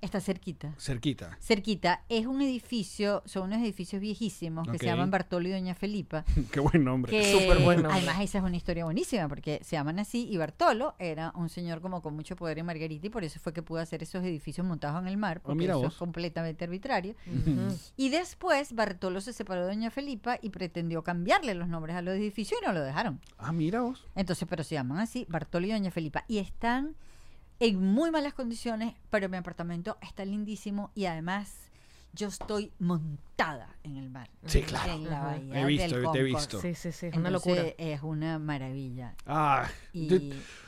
Está 0.00 0.20
cerquita. 0.20 0.74
Cerquita. 0.78 1.36
Cerquita. 1.40 2.02
Es 2.08 2.26
un 2.26 2.42
edificio, 2.42 3.22
son 3.26 3.44
unos 3.44 3.58
edificios 3.62 4.00
viejísimos 4.00 4.68
que 4.68 4.78
se 4.78 4.86
llaman 4.86 5.10
Bartolo 5.10 5.48
y 5.48 5.52
Doña 5.52 5.74
Felipa. 5.74 6.24
Qué 6.52 6.60
buen 6.60 6.84
nombre. 6.84 7.10
Que, 7.12 7.32
Súper 7.32 7.58
buen 7.60 7.82
nombre. 7.82 7.98
Además, 7.98 8.20
esa 8.20 8.38
es 8.38 8.44
una 8.44 8.56
historia 8.56 8.84
buenísima 8.84 9.28
porque 9.28 9.60
se 9.64 9.76
llaman 9.76 9.98
así. 9.98 10.28
Y 10.30 10.36
Bartolo 10.36 10.94
era 10.98 11.32
un 11.34 11.48
señor 11.48 11.80
como 11.80 12.02
con 12.02 12.14
mucho 12.14 12.36
poder 12.36 12.58
en 12.58 12.66
Margarita 12.66 13.06
y 13.06 13.10
por 13.10 13.24
eso 13.24 13.40
fue 13.40 13.52
que 13.52 13.62
pudo 13.62 13.80
hacer 13.80 14.02
esos 14.02 14.22
edificios 14.24 14.66
montados 14.66 15.00
en 15.00 15.08
el 15.08 15.16
mar. 15.16 15.40
Porque 15.40 15.52
Ah, 15.52 15.58
mira 15.58 15.72
eso 15.74 15.82
vos. 15.82 15.92
es 15.94 15.98
completamente 15.98 16.64
arbitrario. 16.64 17.14
Y 17.96 18.08
después 18.10 18.74
Bartolo 18.74 19.20
se 19.20 19.32
separó 19.32 19.62
de 19.66 19.68
Doña 19.74 19.90
Felipa 19.90 20.38
y 20.42 20.50
pretendió 20.50 21.02
cambiarle 21.02 21.54
los 21.54 21.68
nombres 21.68 21.96
a 21.96 22.02
los 22.02 22.14
edificios 22.14 22.60
y 22.62 22.66
no 22.66 22.72
lo 22.72 22.82
dejaron. 22.82 23.20
Ah, 23.38 23.52
mira 23.52 23.80
vos. 23.80 24.04
Entonces, 24.14 24.46
pero 24.48 24.62
se 24.64 24.74
llaman 24.74 24.98
así, 24.98 25.26
Bartolo 25.28 25.66
y 25.66 25.70
Doña 25.72 25.90
Felipa. 25.90 26.24
Y 26.28 26.38
están 26.38 26.94
en 27.58 27.82
muy 27.82 28.10
malas 28.10 28.34
condiciones, 28.34 28.94
pero 29.10 29.28
mi 29.28 29.36
apartamento 29.36 29.96
está 30.02 30.24
lindísimo 30.24 30.90
y 30.94 31.06
además 31.06 31.54
yo 32.12 32.28
estoy 32.28 32.72
en 33.84 33.96
el 33.96 34.08
mar. 34.10 34.28
Sí, 34.46 34.62
claro. 34.62 34.92
En 34.92 35.04
la 35.10 35.20
bahía 35.22 35.60
He 35.60 35.64
visto, 35.66 35.96
del 35.98 36.10
te 36.12 36.18
he 36.18 36.22
visto. 36.22 36.60
Sí, 36.60 36.74
sí, 36.74 36.90
sí. 36.90 37.06
Es 37.06 37.16
una 37.16 37.28
Entonces, 37.28 37.54
locura. 37.56 37.74
Es 37.78 38.02
una 38.02 38.38
maravilla. 38.38 39.14
Ah, 39.26 39.68
Y 39.92 40.08
tú- 40.08 40.18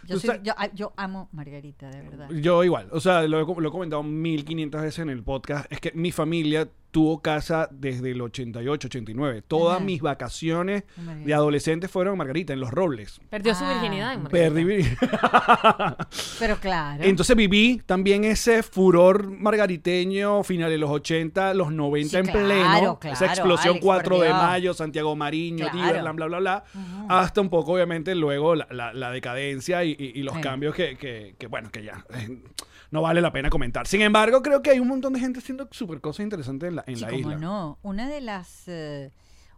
yo, 0.07 0.15
tú 0.15 0.21
soy- 0.21 0.41
yo, 0.43 0.53
ah, 0.57 0.69
yo 0.75 0.93
amo 0.97 1.29
Margarita, 1.33 1.89
de 1.91 2.03
verdad. 2.03 2.29
Yo 2.31 2.63
igual, 2.65 2.89
o 2.93 3.01
sea, 3.01 3.23
lo 3.23 3.41
he, 3.41 3.61
lo 3.61 3.69
he 3.69 3.73
comentado 3.73 4.03
1500 4.03 4.83
veces 4.83 4.99
en 5.01 5.11
el 5.11 5.23
podcast, 5.23 5.71
es 5.73 5.81
que 5.81 5.93
mi 5.93 6.13
familia 6.13 6.69
tuvo 6.91 7.21
casa 7.21 7.69
desde 7.71 8.13
el 8.13 8.21
88, 8.23 8.89
89. 8.89 9.43
Todas 9.47 9.77
Ajá. 9.77 9.85
mis 9.85 10.01
vacaciones 10.01 10.85
Margarita. 10.97 11.27
de 11.27 11.35
adolescente 11.35 11.87
fueron 11.89 12.15
en 12.15 12.19
Margarita, 12.19 12.53
en 12.55 12.61
Los 12.61 12.71
Robles. 12.71 13.21
Perdió 13.29 13.55
su 13.55 13.65
Ah. 13.65 13.73
virginidad 13.75 14.15
en 14.15 14.23
Margarita. 14.23 14.55
Perdí- 14.55 14.97
Pero 16.39 16.57
claro. 16.57 17.05
Entonces 17.05 17.37
viví 17.37 17.83
también 17.85 18.25
ese 18.25 18.63
furor 18.63 19.29
margariteño, 19.31 20.43
finales 20.45 20.73
de 20.75 20.79
los 20.79 20.91
80, 20.91 21.53
los 21.55 21.71
90 21.73 22.11
Sí, 22.11 22.17
en 22.17 22.23
claro, 22.25 22.47
pleno. 22.47 22.58
Claro, 22.61 22.99
esa 23.03 23.27
explosión 23.27 23.73
Alex, 23.73 23.85
4 23.85 24.17
por 24.17 24.25
de 24.25 24.33
mayo, 24.33 24.75
Santiago 24.75 25.15
Mariño, 25.17 25.69
Claro. 25.71 25.89
Tiberland, 25.89 26.17
bla, 26.17 26.27
bla, 26.27 26.39
bla. 26.39 26.65
Hasta 27.09 27.41
un 27.41 27.49
poco, 27.51 27.73
obviamente, 27.73 28.15
luego 28.15 28.55
la, 28.55 28.67
la- 28.71 28.93
la 28.93 29.11
decadencia 29.11 29.85
y, 29.85 29.91
y- 29.99 30.13
y 30.19 30.23
los 30.23 30.35
Sí. 30.37 30.41
cambios 30.41 30.75
que, 30.75 30.97
que- 30.97 31.35
que, 31.39 31.47
bueno, 31.47 31.71
que 31.71 31.83
ya 31.85 32.05
eh, 32.15 32.43
no 32.91 33.03
vale 33.03 33.21
la 33.21 33.33
pena 33.33 33.51
comentar. 33.51 33.87
Sin 33.87 34.01
embargo, 34.03 34.43
creo 34.43 34.63
que 34.63 34.71
hay 34.71 34.81
un 34.81 34.89
montón 34.89 35.13
de 35.13 35.21
gente 35.21 35.39
haciendo 35.41 35.69
súper 35.71 36.01
cosas 36.01 36.25
interesantes 36.25 36.69
en 36.69 36.77
la, 36.77 36.85
en 36.87 36.97
Sí, 36.97 37.03
la 37.03 37.09
cómo 37.09 37.19
isla. 37.21 37.37
no. 37.37 37.79
Una 37.83 38.09
de 38.09 38.21
las 38.21 38.65
eh, 38.69 39.11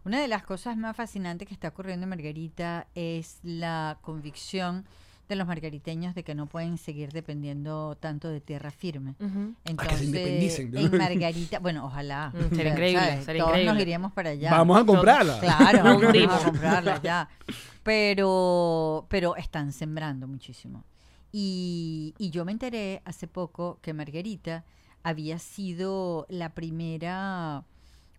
una 0.03 0.19
de 0.19 0.27
las 0.27 0.43
cosas 0.43 0.77
más 0.77 0.95
fascinantes 0.97 1.47
que 1.47 1.53
está 1.53 1.67
ocurriendo 1.67 2.05
en 2.05 2.09
Margarita 2.09 2.87
es 2.95 3.39
la 3.43 3.99
convicción 4.01 4.85
de 5.31 5.37
los 5.37 5.47
margariteños 5.47 6.13
de 6.13 6.23
que 6.23 6.35
no 6.35 6.45
pueden 6.47 6.77
seguir 6.77 7.11
dependiendo 7.11 7.95
tanto 7.99 8.27
de 8.29 8.41
tierra 8.41 8.69
firme. 8.69 9.15
Ah, 9.19 9.23
que 9.23 9.29
se 9.63 9.71
Entonces, 9.71 10.01
independicen. 10.03 10.77
en 10.77 10.97
Margarita, 10.97 11.59
bueno, 11.59 11.85
ojalá. 11.85 12.31
Mm, 12.35 12.55
sería 12.55 12.71
increíble, 12.73 13.01
¿sabes? 13.01 13.25
sería 13.25 13.43
Todos 13.45 13.63
nos 13.63 13.79
iríamos 13.79 14.11
para 14.13 14.29
allá. 14.31 14.51
Vamos 14.51 14.79
a 14.81 14.85
comprarla. 14.85 15.39
Claro, 15.39 15.83
vamos 15.83 16.03
a 16.05 16.43
comprarla 16.45 17.01
ya. 17.01 17.29
Pero, 17.83 19.05
pero 19.09 19.35
están 19.35 19.71
sembrando 19.71 20.27
muchísimo. 20.27 20.83
Y, 21.31 22.13
y 22.17 22.29
yo 22.29 22.45
me 22.45 22.51
enteré 22.51 23.01
hace 23.05 23.27
poco 23.27 23.79
que 23.81 23.93
Margarita 23.93 24.65
había 25.03 25.39
sido 25.39 26.25
la 26.29 26.49
primera 26.53 27.63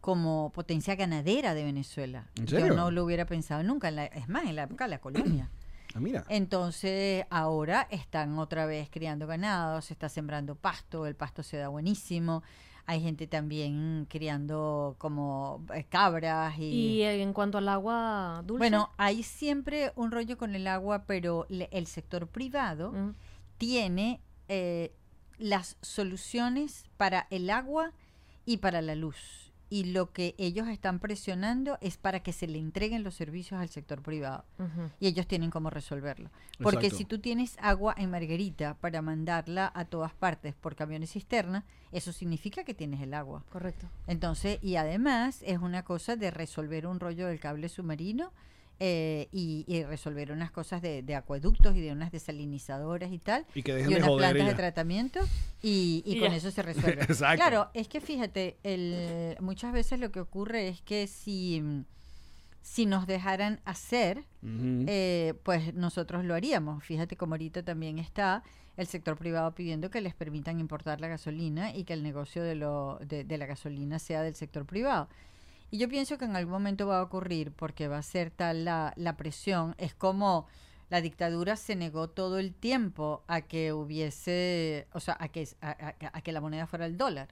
como 0.01 0.51
potencia 0.55 0.95
ganadera 0.97 1.55
de 1.55 1.65
Venezuela. 1.65 2.27
¿En 2.37 2.47
Yo 2.47 2.67
no 2.75 2.91
lo 2.91 3.05
hubiera 3.05 3.25
pensado 3.27 3.63
nunca. 3.63 3.89
en 3.89 3.97
la- 3.97 4.07
es 4.07 4.29
más, 4.29 4.45
en 4.45 4.57
la 4.57 4.65
época 4.65 4.85
de 4.85 4.91
la 4.91 4.99
colonia. 5.01 5.51
Ah, 5.95 6.01
mira. 6.01 6.25
Entonces 6.29 7.25
ahora 7.31 7.87
están 7.91 8.39
otra 8.39 8.67
vez 8.67 8.89
criando 8.91 9.27
ganado, 9.27 9.81
se 9.83 9.93
está 9.93 10.09
sembrando 10.09 10.55
pasto, 10.55 11.07
el 11.07 11.15
pasto 11.15 11.43
se 11.43 11.57
da 11.59 11.69
buenísimo. 11.69 12.43
Hay 12.87 13.01
gente 13.01 13.27
también 13.29 14.07
criando 14.11 14.97
como 14.99 15.65
eh, 15.73 15.85
cabras 15.89 16.59
y... 16.59 16.63
Y 16.99 17.03
en 17.05 17.33
cuanto 17.33 17.59
al 17.59 17.69
agua 17.69 18.43
dulce. 18.45 18.59
Bueno, 18.59 18.91
hay 18.97 19.23
siempre 19.23 19.93
un 19.95 20.11
rollo 20.11 20.37
con 20.37 20.55
el 20.57 20.67
agua, 20.67 21.05
pero 21.07 21.47
le- 21.49 21.69
el 21.73 21.87
sector 21.87 22.27
privado 22.27 22.91
Mm. 22.93 23.15
tiene 23.59 24.21
eh, 24.49 24.93
las 25.39 25.77
soluciones 25.81 26.85
para 26.97 27.27
el 27.31 27.51
agua 27.51 27.93
y 28.45 28.57
para 28.57 28.83
la 28.83 28.97
luz. 28.97 29.52
Y 29.73 29.85
lo 29.85 30.13
que 30.13 30.35
ellos 30.37 30.69
están 30.69 30.99
presionando 30.99 31.79
es 31.81 31.97
para 31.97 32.21
que 32.21 32.35
se 32.35 32.47
le 32.47 32.59
entreguen 32.59 33.03
los 33.03 33.15
servicios 33.15 33.59
al 33.59 33.71
sector 33.71 34.03
privado. 34.03 34.45
Y 35.01 35.07
ellos 35.07 35.27
tienen 35.27 35.49
cómo 35.49 35.71
resolverlo. 35.71 36.29
Porque 36.63 36.89
Exacto. 36.89 36.99
si 36.99 37.05
tú 37.07 37.21
tienes 37.21 37.57
agua 37.59 37.95
en 37.97 38.11
Margarita 38.11 38.75
para 38.83 39.01
mandarla 39.01 39.73
a 39.75 39.87
todas 39.87 40.13
partes 40.13 40.55
por 40.55 40.77
camiones 40.77 41.13
cisterna, 41.13 41.65
eso 41.91 42.13
significa 42.13 42.65
que 42.65 42.75
tienes 42.75 43.01
el 43.01 43.15
agua. 43.15 43.45
Correcto. 43.51 43.89
Entonces, 44.07 44.59
y 44.61 44.77
además 44.77 45.43
es 45.47 45.57
una 45.57 45.85
cosa 45.85 46.17
de 46.17 46.31
resolver 46.31 46.87
un 46.87 47.01
rollo 47.01 47.27
del 47.27 47.41
cable 47.41 47.71
submarino 47.71 48.31
eh, 48.85 49.29
y, 49.31 49.65
y 49.69 49.85
resolver 49.85 50.33
unas 50.33 50.51
cosas 50.51 50.83
de, 50.83 51.03
de 51.03 51.15
acueductos 51.15 51.77
y 51.77 51.81
de 51.81 51.93
unas 51.93 52.11
desalinizadoras 52.11 53.13
y 53.13 53.19
tal. 53.21 53.47
Y 53.55 53.63
que 53.63 53.75
dejen 53.75 53.91
y 53.93 53.95
de 53.95 54.01
unas 54.01 54.09
joder 54.09 54.33
plantas 54.33 54.49
de 54.49 54.55
tratamiento 54.61 55.21
y, 55.63 56.03
y 56.05 56.15
Y 56.17 56.19
con 56.19 56.31
ya. 56.31 56.37
eso 56.37 56.51
se 56.51 56.63
resuelve. 56.71 57.03
Exacto. 57.05 57.37
Claro, 57.37 57.71
es 57.75 57.87
que 57.87 58.01
fíjate, 58.01 58.57
el, 58.65 59.37
muchas 59.39 59.73
veces 59.73 60.01
lo 60.01 60.11
que 60.11 60.19
ocurre 60.19 60.67
es 60.67 60.81
que 60.81 61.07
si, 61.07 61.63
si 62.61 62.87
nos 62.87 63.07
dejaran 63.07 63.61
hacer, 63.65 64.25
eh, 64.43 65.35
pues 65.45 65.75
nosotros 65.75 66.25
lo 66.25 66.35
haríamos. 66.35 66.83
Fíjate 66.83 67.17
como 67.17 67.35
ahorita 67.35 67.63
también 67.63 68.01
está 68.01 68.43
el 68.77 68.89
sector 68.89 69.17
privado 69.17 69.55
pidiendo 69.55 69.91
que 69.91 70.01
les 70.01 70.15
permitan 70.15 70.59
importar 70.59 71.01
la 71.01 71.07
gasolina 71.07 71.73
y 71.73 71.85
que 71.85 71.93
el 71.93 72.03
negocio 72.03 72.43
de, 72.43 72.57
lo, 72.57 72.99
de, 73.07 73.23
de 73.23 73.39
la 73.39 73.47
gasolina 73.47 74.01
sea 74.01 74.23
del 74.23 74.35
sector 74.35 74.67
privado. 74.67 75.09
Y 75.73 75.79
yo 75.79 75.89
pienso 75.89 76.19
que 76.19 76.27
en 76.27 76.37
algún 76.37 76.53
momento 76.53 76.87
va 76.87 76.99
a 76.99 77.03
ocurrir 77.03 77.51
porque 77.51 77.89
va 77.89 77.99
a 77.99 78.03
ser 78.03 78.31
tal 78.31 78.65
la, 78.65 78.93
la 78.97 79.17
presión. 79.17 79.75
Es 79.79 79.95
como 79.95 80.47
la 80.91 81.01
dictadura 81.01 81.57
se 81.57 81.75
negó 81.77 82.11
todo 82.11 82.39
el 82.39 82.53
tiempo 82.55 83.25
a 83.27 83.41
que 83.41 83.73
hubiese, 83.73 84.87
o 84.93 85.01
sea, 85.01 85.17
a 85.19 85.29
que, 85.29 85.49
a, 85.63 85.71
a- 85.71 85.95
a 86.13 86.21
que 86.21 86.31
la 86.33 86.41
moneda 86.43 86.67
fuera 86.67 86.85
el 86.87 86.97
dólar. 86.99 87.29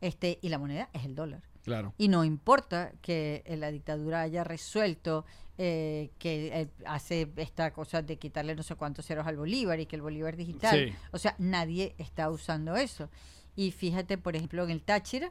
Este, 0.00 0.38
y 0.42 0.48
la 0.48 0.58
moneda 0.58 0.88
es 0.92 1.04
el 1.04 1.14
dólar. 1.16 1.42
Claro. 1.64 1.92
Y 1.98 2.08
no 2.08 2.24
importa 2.24 2.92
que 3.02 3.42
eh, 3.46 3.56
la 3.56 3.70
dictadura 3.70 4.20
haya 4.22 4.42
resuelto 4.44 5.24
eh, 5.58 6.10
que 6.18 6.48
eh, 6.60 6.68
hace 6.86 7.32
esta 7.36 7.72
cosa 7.72 8.00
de 8.02 8.16
quitarle 8.16 8.54
no 8.54 8.62
sé 8.62 8.74
cuántos 8.76 9.06
ceros 9.06 9.26
al 9.26 9.36
Bolívar 9.36 9.78
y 9.80 9.86
que 9.86 9.96
el 9.96 10.02
Bolívar 10.02 10.36
digital. 10.36 10.88
Sí. 10.88 10.94
O 11.12 11.18
sea, 11.18 11.34
nadie 11.38 11.94
está 11.98 12.30
usando 12.30 12.76
eso. 12.76 13.10
Y 13.54 13.70
fíjate, 13.72 14.18
por 14.18 14.34
ejemplo, 14.36 14.64
en 14.64 14.70
el 14.70 14.82
Táchira, 14.82 15.30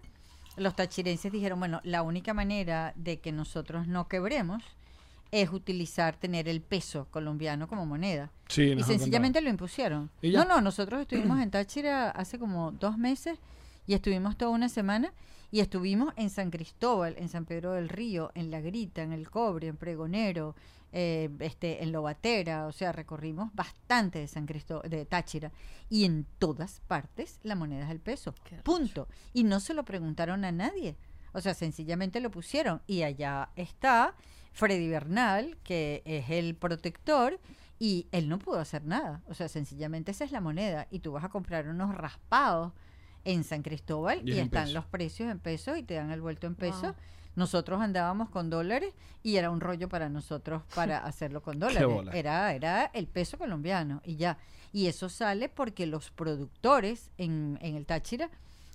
los 0.58 0.76
tachirenses 0.76 1.32
dijeron, 1.32 1.60
bueno, 1.60 1.82
la 1.84 2.02
única 2.02 2.34
manera 2.34 2.94
de 2.96 3.20
que 3.20 3.32
nosotros 3.32 3.88
no 3.88 4.08
quebremos 4.08 4.64
es 5.32 5.50
utilizar, 5.52 6.18
tener 6.18 6.50
el 6.50 6.62
peso 6.62 7.08
colombiano 7.10 7.68
como 7.68 7.86
moneda. 7.86 8.32
Sí, 8.50 8.64
Y 8.78 8.84
sencillamente 8.84 9.40
lo 9.42 9.50
impusieron. 9.50 10.10
No, 10.22 10.44
no, 10.44 10.60
nosotros 10.62 11.02
estuvimos 11.02 11.40
en 11.40 11.52
Táchira 11.52 12.10
hace 12.10 12.38
como 12.38 12.72
dos 12.72 12.98
meses 12.98 13.40
y 13.88 13.94
estuvimos 13.94 14.38
toda 14.38 14.52
una 14.52 14.68
semana 14.68 15.14
y 15.50 15.62
estuvimos 15.62 16.14
en 16.18 16.30
San 16.30 16.52
Cristóbal, 16.52 17.16
en 17.18 17.30
San 17.30 17.46
Pedro 17.46 17.74
del 17.74 17.90
Río, 17.90 18.32
en 18.36 18.52
La 18.52 18.62
Grita, 18.62 19.04
en 19.04 19.14
El 19.14 19.30
Cobre, 19.30 19.68
en 19.68 19.78
Pregonero, 19.78 20.56
eh, 20.92 21.30
este, 21.40 21.84
en 21.84 21.92
Lobatera, 21.92 22.68
o 22.68 22.72
sea, 22.72 22.92
recorrimos 22.92 23.54
bastante 23.54 24.20
de 24.20 24.28
San 24.28 24.46
Cristóbal, 24.46 24.90
de 24.90 25.06
Táchira 25.06 25.52
y 25.90 26.06
en 26.06 26.26
todas 26.38 26.82
partes 26.88 27.40
la 27.44 27.56
moneda 27.56 27.86
es 27.86 27.92
el 27.92 28.00
peso, 28.00 28.34
Qué 28.44 28.58
punto. 28.58 29.08
Y 29.34 29.44
no 29.44 29.60
se 29.60 29.74
lo 29.74 29.86
preguntaron 29.86 30.44
a 30.46 30.52
nadie, 30.52 30.98
o 31.34 31.42
sea, 31.42 31.54
sencillamente 31.54 32.20
lo 32.20 32.32
pusieron 32.32 32.82
y 32.88 33.04
allá 33.04 33.50
está 33.56 34.16
Freddy 34.54 34.90
Bernal, 34.90 35.58
que 35.64 36.02
es 36.06 36.30
el 36.30 36.56
protector 36.56 37.40
y 37.80 38.08
él 38.12 38.30
no 38.30 38.38
pudo 38.38 38.60
hacer 38.60 38.86
nada. 38.86 39.24
O 39.28 39.34
sea, 39.34 39.48
sencillamente 39.48 40.12
esa 40.12 40.24
es 40.24 40.32
la 40.32 40.40
moneda. 40.40 40.88
Y 40.92 41.00
tú 41.00 41.14
vas 41.14 41.24
a 41.24 41.30
comprar 41.30 41.68
unos 41.68 41.96
raspados 41.96 42.74
en 43.24 43.44
San 43.44 43.64
Cristóbal 43.64 44.22
Y 44.24 44.38
están 44.38 44.66
peso. 44.66 44.74
los 44.76 44.86
precios 44.86 45.32
en 45.32 45.40
pesos 45.40 45.78
y 45.78 45.84
te 45.84 45.96
dan 45.96 46.12
el 46.12 46.22
vuelto 46.22 46.48
en 46.48 46.56
peso. 46.56 46.82
Wow. 46.82 46.96
Nosotros 47.36 47.82
andábamos 47.82 48.30
con 48.30 48.50
dólares 48.50 48.94
y 49.24 49.38
era 49.38 49.50
un 49.50 49.62
rollo 49.62 49.88
para 49.88 50.10
nosotros 50.10 50.64
para 50.76 50.98
hacerlo 51.06 51.42
con 51.42 51.60
dólares. 51.60 51.90
Era, 52.14 52.54
era 52.54 52.86
el 52.94 53.08
peso 53.08 53.38
colombiano 53.38 54.02
y 54.04 54.16
ya. 54.16 54.38
Y 54.74 54.88
eso 54.88 55.10
sale 55.10 55.50
porque 55.50 55.86
los 55.86 56.12
productores 56.12 57.12
en, 57.18 57.58
en 57.62 57.76
el 57.76 57.86
Táchira, 57.86 58.30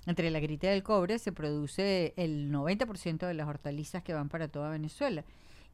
entre 0.05 0.31
la 0.31 0.39
grita 0.39 0.67
y 0.67 0.75
el 0.75 0.83
cobre, 0.83 1.19
se 1.19 1.31
produce 1.31 2.13
el 2.17 2.51
90% 2.51 3.27
de 3.27 3.33
las 3.33 3.47
hortalizas 3.47 4.03
que 4.03 4.13
van 4.13 4.29
para 4.29 4.47
toda 4.47 4.69
Venezuela. 4.69 5.23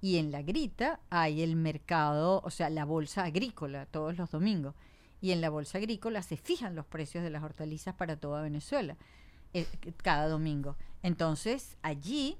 Y 0.01 0.17
en 0.17 0.31
la 0.31 0.41
grita 0.41 0.99
hay 1.09 1.41
el 1.41 1.55
mercado, 1.55 2.41
o 2.43 2.49
sea, 2.49 2.69
la 2.69 2.83
bolsa 2.83 3.23
agrícola 3.23 3.85
todos 3.85 4.17
los 4.17 4.31
domingos. 4.31 4.75
Y 5.21 5.31
en 5.31 5.39
la 5.39 5.49
bolsa 5.49 5.77
agrícola 5.77 6.21
se 6.21 6.35
fijan 6.35 6.75
los 6.75 6.85
precios 6.85 7.23
de 7.23 7.29
las 7.29 7.43
hortalizas 7.43 7.95
para 7.95 8.17
toda 8.17 8.41
Venezuela 8.41 8.97
eh, 9.53 9.65
cada 10.01 10.27
domingo. 10.27 10.75
Entonces, 11.03 11.77
allí 11.81 12.37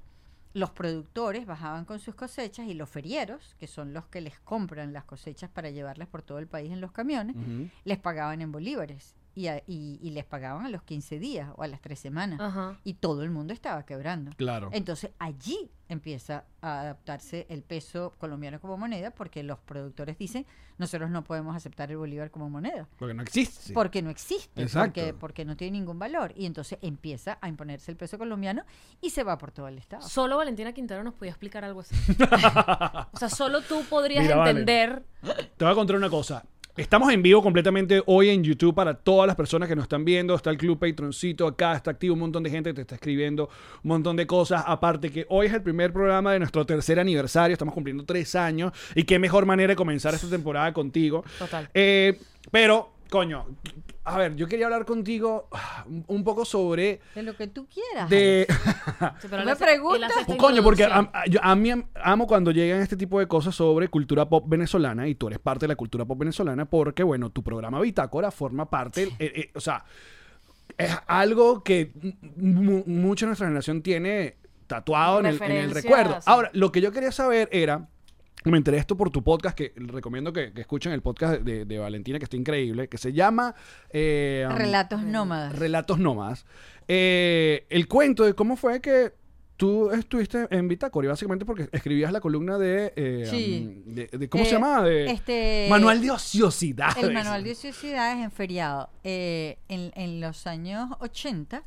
los 0.54 0.70
productores 0.70 1.44
bajaban 1.46 1.84
con 1.84 1.98
sus 1.98 2.14
cosechas 2.14 2.66
y 2.68 2.74
los 2.74 2.88
ferieros, 2.88 3.54
que 3.58 3.66
son 3.66 3.92
los 3.92 4.06
que 4.06 4.20
les 4.20 4.38
compran 4.40 4.92
las 4.92 5.04
cosechas 5.04 5.50
para 5.50 5.70
llevarlas 5.70 6.08
por 6.08 6.22
todo 6.22 6.38
el 6.38 6.46
país 6.46 6.72
en 6.72 6.80
los 6.80 6.92
camiones, 6.92 7.36
les 7.84 7.98
pagaban 7.98 8.40
en 8.40 8.52
bolívares 8.52 9.14
y, 9.34 9.48
a- 9.48 9.62
y- 9.66 9.98
y 10.02 10.10
les 10.10 10.24
pagaban 10.24 10.64
a 10.66 10.68
los 10.68 10.82
15 10.82 11.18
días 11.18 11.50
o 11.56 11.62
a 11.62 11.66
las 11.66 11.80
3 11.80 11.98
semanas. 11.98 12.40
Ajá. 12.40 12.78
Y 12.84 12.94
todo 12.94 13.22
el 13.22 13.30
mundo 13.30 13.52
estaba 13.52 13.84
quebrando. 13.84 14.30
Claro. 14.36 14.70
Entonces 14.72 15.10
allí 15.18 15.70
empieza 15.88 16.44
a 16.62 16.80
adaptarse 16.80 17.46
el 17.50 17.62
peso 17.62 18.14
colombiano 18.18 18.58
como 18.58 18.78
moneda 18.78 19.10
porque 19.10 19.42
los 19.42 19.58
productores 19.58 20.16
dicen 20.16 20.46
nosotros 20.78 21.10
no 21.10 21.22
podemos 21.22 21.54
aceptar 21.54 21.90
el 21.90 21.98
bolívar 21.98 22.30
como 22.30 22.48
moneda 22.48 22.88
Porque 22.98 23.12
no 23.12 23.22
existe. 23.22 23.74
porque 23.74 24.00
no 24.00 24.08
existe, 24.08 24.62
Exacto. 24.62 25.00
porque, 25.02 25.12
porque 25.14 25.44
no 25.44 25.56
tiene 25.58 25.78
ningún 25.78 25.98
valor 25.98 26.32
y 26.36 26.46
entonces 26.46 26.78
empieza 26.80 27.38
a 27.42 27.48
imponerse 27.48 27.90
el 27.90 27.98
peso 27.98 28.16
colombiano 28.16 28.64
y 29.02 29.10
se 29.10 29.22
va 29.24 29.36
por 29.36 29.52
todo 29.52 29.68
el 29.68 29.76
estado. 29.76 30.08
Solo 30.08 30.38
Valentina 30.38 30.72
Quintero 30.72 31.04
nos 31.04 31.12
podía 31.14 31.32
explicar 31.32 31.64
algo 31.64 31.80
así. 31.80 31.94
o 33.12 33.16
sea, 33.18 33.28
solo 33.28 33.60
tú 33.60 33.82
podrías 33.88 34.22
Mira, 34.22 34.36
vale. 34.36 34.50
entender. 34.60 35.04
Te 35.56 35.64
voy 35.64 35.72
a 35.72 35.76
contar 35.76 35.96
una 35.96 36.08
cosa. 36.10 36.44
Estamos 36.76 37.12
en 37.12 37.22
vivo 37.22 37.40
completamente 37.40 38.02
hoy 38.06 38.30
en 38.30 38.42
YouTube 38.42 38.74
para 38.74 38.94
todas 38.94 39.28
las 39.28 39.36
personas 39.36 39.68
que 39.68 39.76
nos 39.76 39.84
están 39.84 40.04
viendo. 40.04 40.34
Está 40.34 40.50
el 40.50 40.56
Club 40.56 40.76
Patroncito 40.76 41.46
acá, 41.46 41.76
está 41.76 41.92
activo 41.92 42.14
un 42.14 42.20
montón 42.20 42.42
de 42.42 42.50
gente 42.50 42.70
que 42.70 42.74
te 42.74 42.80
está 42.80 42.96
escribiendo 42.96 43.48
un 43.84 43.90
montón 43.90 44.16
de 44.16 44.26
cosas. 44.26 44.64
Aparte 44.66 45.12
que 45.12 45.24
hoy 45.28 45.46
es 45.46 45.52
el 45.52 45.62
primer 45.62 45.92
programa 45.92 46.32
de 46.32 46.40
nuestro 46.40 46.66
tercer 46.66 46.98
aniversario, 46.98 47.52
estamos 47.52 47.74
cumpliendo 47.74 48.04
tres 48.04 48.34
años 48.34 48.72
y 48.96 49.04
qué 49.04 49.20
mejor 49.20 49.46
manera 49.46 49.68
de 49.68 49.76
comenzar 49.76 50.14
esta 50.14 50.28
temporada 50.28 50.72
contigo. 50.72 51.22
Total. 51.38 51.70
Eh, 51.74 52.18
pero, 52.50 52.93
coño, 53.10 53.46
a 54.04 54.18
ver, 54.18 54.34
yo 54.36 54.46
quería 54.48 54.66
hablar 54.66 54.84
contigo 54.84 55.48
un, 56.08 56.24
poco 56.24 56.44
sobre... 56.44 57.00
De 57.14 57.22
lo 57.22 57.36
que 57.36 57.46
tú 57.46 57.66
quieras. 57.66 58.10
De, 58.10 58.46
Sí, 59.20 59.28
pero 59.30 59.44
¿Me 59.44 59.56
preguntas? 59.56 60.12
Pues, 60.26 60.38
coño, 60.38 60.62
porque 60.62 60.84
a, 60.84 60.98
a- 61.12 61.24
yo- 61.28 61.40
a 61.42 61.54
mí 61.54 61.70
am- 61.70 61.86
amo 62.02 62.26
cuando 62.26 62.50
llegan 62.50 62.80
este 62.80 62.96
tipo 62.96 63.18
de 63.20 63.26
cosas 63.28 63.54
sobre 63.54 63.88
cultura 63.88 64.28
pop 64.28 64.44
venezolana 64.48 65.06
y 65.08 65.14
tú 65.14 65.28
eres 65.28 65.38
parte 65.38 65.64
de 65.64 65.68
la 65.68 65.76
cultura 65.76 66.04
pop 66.04 66.18
venezolana 66.18 66.64
porque, 66.64 67.02
bueno, 67.02 67.30
tu 67.30 67.42
programa 67.42 67.80
Bitácora 67.80 68.30
forma 68.30 68.68
parte, 68.68 69.04
eh, 69.04 69.32
eh, 69.34 69.50
o 69.54 69.60
sea, 69.60 69.84
es 70.76 70.90
algo 71.06 71.62
que 71.62 71.92
mu- 72.36 72.82
mucha 72.86 73.26
de 73.26 73.28
nuestra 73.28 73.46
generación 73.46 73.82
tiene 73.82 74.36
tatuado 74.66 75.20
en 75.20 75.26
el, 75.26 75.34
en 75.36 75.42
el 75.42 75.48
Referencia, 75.70 75.82
recuerdo. 75.82 76.14
sí. 76.20 76.24
Ahora, 76.26 76.50
lo 76.54 76.72
que 76.72 76.80
yo 76.80 76.90
quería 76.90 77.12
saber 77.12 77.48
era, 77.52 77.88
me 78.50 78.58
enteré 78.58 78.76
esto 78.78 78.96
por 78.96 79.10
tu 79.10 79.22
podcast, 79.22 79.56
que 79.56 79.72
recomiendo 79.76 80.32
que, 80.32 80.52
que 80.52 80.60
escuchen 80.60 80.92
el 80.92 81.00
podcast 81.02 81.40
de, 81.42 81.64
de 81.64 81.78
Valentina, 81.78 82.18
que 82.18 82.24
está 82.24 82.36
increíble, 82.36 82.88
que 82.88 82.98
se 82.98 83.12
llama... 83.12 83.54
eh, 83.90 84.46
um, 84.50 84.54
Relatos 84.56 85.02
nómadas. 85.02 85.58
Relatos 85.58 85.98
Nómadas. 85.98 86.44
Eh, 86.86 87.66
el 87.70 87.88
cuento 87.88 88.24
de 88.24 88.34
cómo 88.34 88.56
fue 88.56 88.80
que 88.80 89.12
tú 89.56 89.90
estuviste 89.92 90.46
en 90.50 90.68
Bitácora, 90.68 91.06
y 91.06 91.08
básicamente 91.08 91.44
porque 91.46 91.68
escribías 91.72 92.12
la 92.12 92.20
columna 92.20 92.58
de... 92.58 92.92
eh, 92.96 93.26
Sí. 93.30 93.82
um, 93.86 93.94
de- 93.94 94.08
de- 94.08 94.28
¿Cómo 94.28 94.44
se 94.44 94.50
llama? 94.52 94.82
De 94.82 95.06
este- 95.10 95.66
Manual 95.70 96.02
de 96.02 96.10
Ociosidades. 96.10 97.02
El 97.02 97.14
manual 97.14 97.44
de 97.44 97.52
ociosidades 97.52 98.22
en 98.22 98.30
feriado. 98.30 98.90
Eh, 99.04 99.56
en, 99.68 99.92
en 99.94 100.20
los 100.20 100.46
años 100.46 100.90
80, 101.00 101.62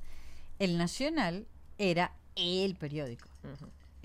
el 0.59 0.77
Nacional 0.77 1.47
era 1.79 2.11
el 2.35 2.75
periódico 2.75 3.29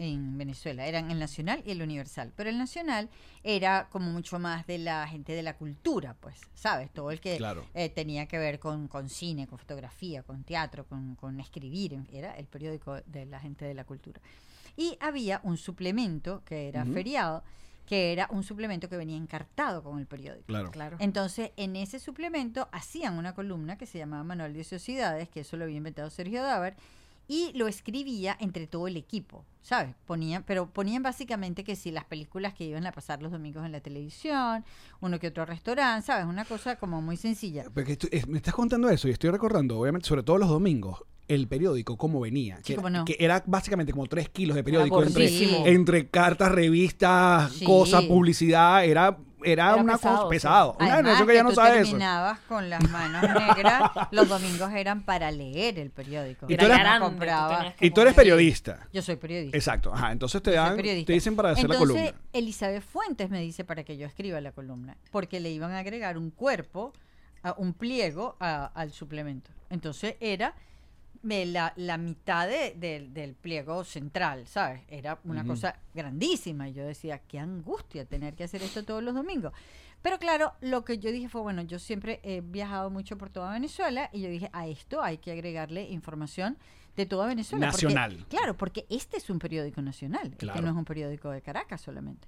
en 0.02 0.36
Venezuela. 0.36 0.86
Eran 0.86 1.10
el 1.10 1.18
Nacional 1.18 1.62
y 1.64 1.70
el 1.70 1.80
Universal. 1.82 2.32
Pero 2.36 2.50
el 2.50 2.58
Nacional 2.58 3.08
era 3.42 3.88
como 3.90 4.10
mucho 4.10 4.38
más 4.38 4.66
de 4.66 4.78
la 4.78 5.06
gente 5.08 5.32
de 5.32 5.42
la 5.42 5.56
cultura, 5.56 6.14
pues, 6.20 6.36
¿sabes? 6.54 6.90
Todo 6.92 7.10
el 7.10 7.20
que 7.20 7.36
Claro. 7.36 7.64
eh, 7.74 7.88
tenía 7.88 8.26
que 8.26 8.38
ver 8.38 8.58
con, 8.58 8.88
con 8.88 9.08
cine, 9.08 9.46
con 9.46 9.58
fotografía, 9.58 10.22
con 10.22 10.44
teatro, 10.44 10.84
con, 10.86 11.14
con 11.16 11.40
escribir. 11.40 11.98
Era 12.12 12.32
el 12.36 12.46
periódico 12.46 13.00
de 13.06 13.26
la 13.26 13.40
gente 13.40 13.64
de 13.64 13.74
la 13.74 13.84
cultura. 13.84 14.20
Y 14.76 14.96
había 15.00 15.40
un 15.44 15.56
suplemento 15.56 16.42
que 16.44 16.68
era 16.68 16.84
feriado, 16.86 17.42
que 17.84 18.12
era 18.12 18.26
un 18.30 18.42
suplemento 18.42 18.88
que 18.88 18.96
venía 18.96 19.16
encartado 19.16 19.82
con 19.82 19.98
el 19.98 20.06
periódico. 20.06 20.46
Claro. 20.46 20.70
Claro. 20.70 20.96
Entonces, 21.00 21.50
en 21.56 21.76
ese 21.76 21.98
suplemento 21.98 22.68
hacían 22.72 23.18
una 23.18 23.34
columna 23.34 23.76
que 23.76 23.84
se 23.86 23.98
llamaba 23.98 24.24
Manual 24.24 24.54
de 24.54 24.60
Ociosidades, 24.60 25.28
que 25.28 25.40
eso 25.40 25.56
lo 25.56 25.64
había 25.64 25.76
inventado 25.76 26.08
Sergio 26.08 26.42
Davar, 26.42 26.76
y 27.28 27.52
lo 27.54 27.66
escribía 27.68 28.36
entre 28.40 28.66
todo 28.66 28.88
el 28.88 28.96
equipo, 28.96 29.44
¿sabes? 29.62 29.94
Ponían, 30.06 30.42
pero 30.46 30.66
ponían 30.68 31.02
básicamente 31.02 31.64
que 31.64 31.76
si 31.76 31.90
las 31.90 32.04
películas 32.04 32.52
que 32.54 32.64
iban 32.64 32.86
a 32.86 32.92
pasar 32.92 33.22
los 33.22 33.32
domingos 33.32 33.64
en 33.64 33.72
la 33.72 33.80
televisión, 33.80 34.64
uno 35.00 35.18
que 35.18 35.28
otro 35.28 35.44
restaurante, 35.46 36.06
¿sabes? 36.06 36.26
Una 36.26 36.44
cosa 36.44 36.76
como 36.76 37.00
muy 37.00 37.16
sencilla. 37.16 37.64
Porque 37.72 37.96
tú- 37.96 38.08
es- 38.10 38.26
me 38.26 38.38
estás 38.38 38.54
contando 38.54 38.88
eso 38.90 39.08
y 39.08 39.12
estoy 39.12 39.30
recordando, 39.30 39.78
obviamente, 39.78 40.08
sobre 40.08 40.22
todo 40.22 40.38
los 40.38 40.48
domingos. 40.48 41.02
el 41.28 41.46
periódico 41.48 41.96
cómo 41.96 42.20
venía. 42.20 42.56
Sí, 42.58 42.62
que, 42.64 42.74
cómo 42.76 42.90
no. 42.90 43.04
que 43.06 43.16
era 43.18 43.42
básicamente 43.46 43.92
como 43.92 44.06
tres 44.06 44.28
kilos 44.28 44.54
de 44.54 44.62
periódico 44.64 45.02
entre, 45.64 46.08
cartas, 46.10 46.52
revistas, 46.52 47.52
Sí. 47.52 47.64
cosas, 47.64 48.02
publicidad. 48.04 48.84
Era, 48.84 49.16
era, 49.44 49.72
Era 49.72 49.76
una 49.76 49.92
pesado, 49.94 50.16
cosa 50.16 50.22
sí. 50.28 50.30
pesado. 50.30 50.72
Una 50.72 50.78
Además, 50.78 50.96
generación 50.98 51.28
que 51.28 51.34
ya 51.34 51.42
no 51.42 51.48
tú 51.50 51.54
sabe 51.54 51.68
eso. 51.76 51.84
terminabas 51.84 52.38
con 52.48 52.70
las 52.70 52.90
manos 52.90 53.22
negras, 53.22 53.90
los 54.10 54.28
domingos 54.28 54.72
eran 54.72 55.02
para 55.02 55.30
leer 55.30 55.78
el 55.78 55.90
periódico. 55.90 56.46
Y 56.48 56.56
tú 56.56 56.64
eres- 56.64 56.78
grande, 56.78 56.98
tú 57.06 57.12
compraba- 57.12 57.56
tenías 57.58 57.74
que 57.74 57.86
Y 57.86 57.90
tú 57.90 58.00
eres 58.00 58.14
poner- 58.14 58.16
periodista. 58.16 58.88
Yo 58.92 59.02
soy 59.02 59.16
periodista. 59.16 59.56
Exacto. 59.56 59.92
Ajá. 59.94 60.12
Entonces 60.12 60.42
te 60.42 60.50
dan, 60.52 60.76
te 60.76 61.04
dicen 61.12 61.36
para 61.36 61.50
hacer 61.50 61.68
la 61.68 61.74
Entonces, 61.74 61.96
columna. 62.12 62.20
Elizabeth 62.32 62.82
Fuentes 62.82 63.30
me 63.30 63.40
dice 63.40 63.64
para 63.64 63.84
que 63.84 63.96
yo 63.96 64.06
escriba 64.06 64.40
la 64.40 64.52
columna, 64.52 64.96
porque 65.10 65.40
le 65.40 65.50
iban 65.50 65.72
a 65.72 65.78
agregar 65.78 66.18
un 66.18 66.30
cuerpo, 66.30 66.92
a- 67.42 67.54
un 67.58 67.74
pliego 67.74 68.36
a- 68.40 68.66
al 68.74 68.92
suplemento. 68.92 69.50
Entonces 69.70 70.16
era 70.20 70.54
la, 71.22 71.72
la 71.76 71.98
mitad 71.98 72.48
de- 72.48 72.74
del- 72.76 73.12
del 73.14 73.34
pliego 73.34 73.84
central, 73.84 74.46
¿sabes? 74.46 74.82
Era 74.88 75.18
una 75.24 75.44
cosa 75.44 75.76
grandísima. 75.94 76.68
Y 76.68 76.72
yo 76.74 76.84
decía, 76.84 77.18
qué 77.28 77.38
angustia 77.38 78.04
tener 78.04 78.34
que 78.34 78.44
hacer 78.44 78.62
esto 78.62 78.84
todos 78.84 79.02
los 79.02 79.14
domingos. 79.14 79.52
Pero 80.02 80.18
claro, 80.18 80.52
lo 80.60 80.84
que 80.84 80.98
yo 80.98 81.12
dije 81.12 81.28
fue, 81.28 81.42
bueno, 81.42 81.62
yo 81.62 81.78
siempre 81.78 82.18
he 82.24 82.40
viajado 82.40 82.90
mucho 82.90 83.16
por 83.16 83.30
toda 83.30 83.52
Venezuela 83.52 84.10
y 84.12 84.20
yo 84.22 84.28
dije, 84.28 84.50
a 84.52 84.66
esto 84.66 85.00
hay 85.00 85.18
que 85.18 85.30
agregarle 85.30 85.88
información 85.90 86.58
de 86.96 87.06
toda 87.06 87.26
Venezuela. 87.28 87.70
porque- 87.70 87.86
Nacional. 87.86 88.26
claro, 88.28 88.56
porque 88.56 88.84
este 88.90 89.16
es 89.16 89.30
un 89.30 89.38
periódico 89.38 89.80
nacional, 89.80 90.24
este 90.24 90.38
Claro. 90.38 90.60
no 90.62 90.68
es 90.70 90.74
un 90.74 90.84
periódico 90.84 91.30
de 91.30 91.40
Caracas 91.40 91.80
solamente. 91.80 92.26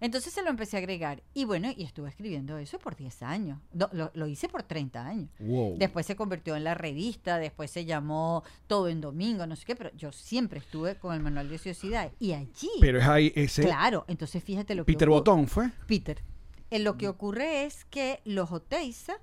Entonces 0.00 0.32
se 0.32 0.42
lo 0.42 0.50
empecé 0.50 0.76
a 0.76 0.80
agregar. 0.80 1.22
Y 1.34 1.44
bueno, 1.44 1.70
y 1.76 1.84
estuve 1.84 2.08
escribiendo 2.08 2.58
eso 2.58 2.78
por 2.78 2.96
10 2.96 3.22
años. 3.22 3.58
No, 3.72 3.88
lo, 3.92 4.10
lo 4.14 4.26
hice 4.26 4.48
por 4.48 4.62
30 4.62 5.06
años. 5.06 5.30
Wow. 5.38 5.76
Después 5.78 6.04
se 6.06 6.16
convirtió 6.16 6.56
en 6.56 6.64
la 6.64 6.74
revista, 6.74 7.38
después 7.38 7.70
se 7.70 7.84
llamó 7.84 8.42
Todo 8.66 8.88
en 8.88 9.00
Domingo, 9.00 9.46
no 9.46 9.56
sé 9.56 9.64
qué, 9.64 9.76
pero 9.76 9.90
yo 9.96 10.12
siempre 10.12 10.58
estuve 10.58 10.96
con 10.96 11.14
el 11.14 11.20
manual 11.20 11.48
de 11.48 11.56
ociosidad. 11.56 12.10
Y 12.18 12.32
allí, 12.32 12.70
Pero 12.80 12.98
es 12.98 13.06
ahí 13.06 13.32
ese. 13.34 13.62
claro, 13.62 14.04
entonces 14.08 14.42
fíjate 14.42 14.74
lo 14.74 14.84
que 14.84 14.92
Peter. 14.92 15.08
Botón 15.08 15.46
fue. 15.46 15.70
Peter. 15.86 16.22
Eh, 16.70 16.78
lo 16.80 16.96
que 16.96 17.08
ocurre 17.08 17.64
es 17.64 17.84
que 17.84 18.20
los 18.24 18.50
Oteiza, 18.50 19.14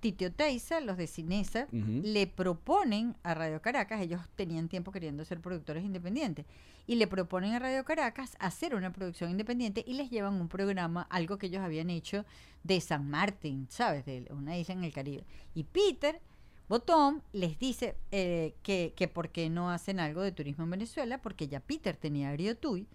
Titi 0.00 0.24
Oteiza, 0.24 0.80
los 0.80 0.96
de 0.96 1.06
Cinesa, 1.06 1.68
le 1.70 2.26
proponen 2.26 3.16
a 3.22 3.34
Radio 3.34 3.60
Caracas, 3.60 4.00
ellos 4.00 4.20
tenían 4.34 4.68
tiempo 4.68 4.90
queriendo 4.92 5.24
ser 5.24 5.40
productores 5.40 5.84
independientes, 5.84 6.46
y 6.86 6.96
le 6.96 7.06
proponen 7.06 7.52
a 7.52 7.58
Radio 7.58 7.84
Caracas 7.84 8.36
hacer 8.40 8.74
una 8.74 8.92
producción 8.92 9.30
independiente 9.30 9.84
y 9.86 9.94
les 9.94 10.10
llevan 10.10 10.40
un 10.40 10.48
programa, 10.48 11.02
algo 11.10 11.38
que 11.38 11.46
ellos 11.46 11.62
habían 11.62 11.90
hecho 11.90 12.24
de 12.64 12.80
San 12.80 13.08
Martín, 13.08 13.66
¿sabes? 13.70 14.04
De 14.04 14.26
una 14.30 14.58
isla 14.58 14.74
en 14.74 14.84
el 14.84 14.92
Caribe. 14.92 15.24
Y 15.54 15.64
Peter 15.64 16.20
Botón 16.68 17.22
les 17.32 17.58
dice 17.58 17.96
eh, 18.10 18.54
que, 18.62 18.94
que 18.96 19.08
por 19.08 19.30
qué 19.30 19.50
no 19.50 19.70
hacen 19.70 20.00
algo 20.00 20.22
de 20.22 20.32
turismo 20.32 20.64
en 20.64 20.70
Venezuela, 20.70 21.20
porque 21.20 21.48
ya 21.48 21.60
Peter 21.60 21.96
tenía 21.96 22.30
Ariotuy, 22.30 22.86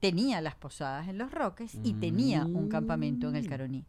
tenía 0.00 0.40
las 0.40 0.54
posadas 0.54 1.08
en 1.08 1.18
los 1.18 1.30
Roques 1.30 1.76
y 1.82 1.94
tenía 1.94 2.44
un 2.44 2.68
campamento 2.68 3.28
en 3.28 3.36
el 3.36 3.48
Caroní. 3.48 3.84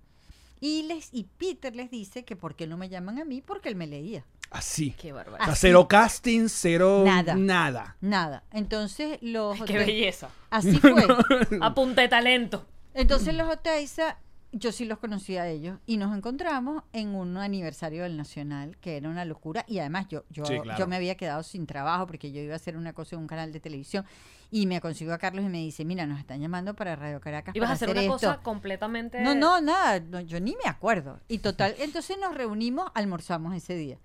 Y, 0.61 0.83
les, 0.83 1.09
y 1.13 1.23
Peter 1.23 1.75
les 1.75 1.89
dice 1.89 2.25
que 2.25 2.35
por 2.35 2.55
qué 2.55 2.67
no 2.67 2.77
me 2.77 2.89
llaman 2.89 3.19
a 3.19 3.25
mí, 3.25 3.41
porque 3.41 3.69
él 3.69 3.75
me 3.75 3.87
leía. 3.87 4.25
Así. 4.51 4.91
Qué 4.99 5.11
O 5.13 5.15
barbaridad. 5.15 5.45
sea, 5.45 5.53
Así. 5.53 5.61
cero 5.67 5.87
casting, 5.87 6.47
cero 6.49 7.03
Nada. 7.05 7.35
nada. 7.35 7.95
Nada. 8.01 8.43
Entonces 8.51 9.19
los 9.21 9.61
Qué 9.63 9.77
belleza. 9.77 10.29
Así 10.49 10.77
fue. 10.79 11.05
A 11.61 11.73
punta 11.75 12.01
de 12.01 12.07
talento. 12.07 12.65
Entonces 12.93 13.35
los 13.35 13.47
Oteiza, 13.47 14.17
yo 14.51 14.71
sí 14.71 14.85
los 14.85 14.97
conocía 14.97 15.43
a 15.43 15.47
ellos 15.47 15.77
y 15.85 15.97
nos 15.97 16.15
encontramos 16.17 16.83
en 16.91 17.09
un 17.15 17.37
aniversario 17.37 18.03
del 18.03 18.17
Nacional, 18.17 18.77
que 18.77 18.97
era 18.97 19.07
una 19.09 19.23
locura. 19.25 19.63
Y 19.67 19.79
además 19.79 20.07
yo, 20.09 20.23
yo, 20.29 20.43
Sí, 20.45 20.59
claro. 20.59 20.79
yo 20.79 20.87
me 20.87 20.95
había 20.95 21.15
quedado 21.15 21.43
sin 21.43 21.67
trabajo 21.67 22.07
porque 22.07 22.31
yo 22.31 22.41
iba 22.41 22.53
a 22.53 22.55
hacer 22.55 22.75
una 22.75 22.93
cosa 22.93 23.15
en 23.15 23.21
un 23.21 23.27
canal 23.27 23.51
de 23.53 23.59
televisión 23.59 24.05
y 24.51 24.65
me 24.65 24.81
consigo 24.81 25.13
a 25.13 25.19
Carlos 25.19 25.45
y 25.45 25.49
me 25.49 25.59
dice, 25.59 25.85
mira, 25.85 26.07
nos 26.07 26.17
están 26.19 26.41
llamando 26.41 26.73
para 26.73 26.95
Radio 26.95 27.21
Caracas. 27.21 27.55
Ibas 27.55 27.69
a 27.69 27.73
hacer 27.73 27.89
una 27.91 28.01
esto". 28.01 28.13
cosa 28.13 28.37
completamente. 28.41 29.21
No, 29.21 29.35
no, 29.35 29.61
nada, 29.61 29.99
no, 29.99 30.19
yo 30.21 30.39
ni 30.39 30.55
me 30.63 30.67
acuerdo. 30.69 31.19
Y 31.27 31.37
total, 31.39 31.75
entonces 31.79 32.17
nos 32.19 32.33
reunimos, 32.33 32.89
almorzamos 32.95 33.53
ese 33.55 33.75
día. 33.75 33.99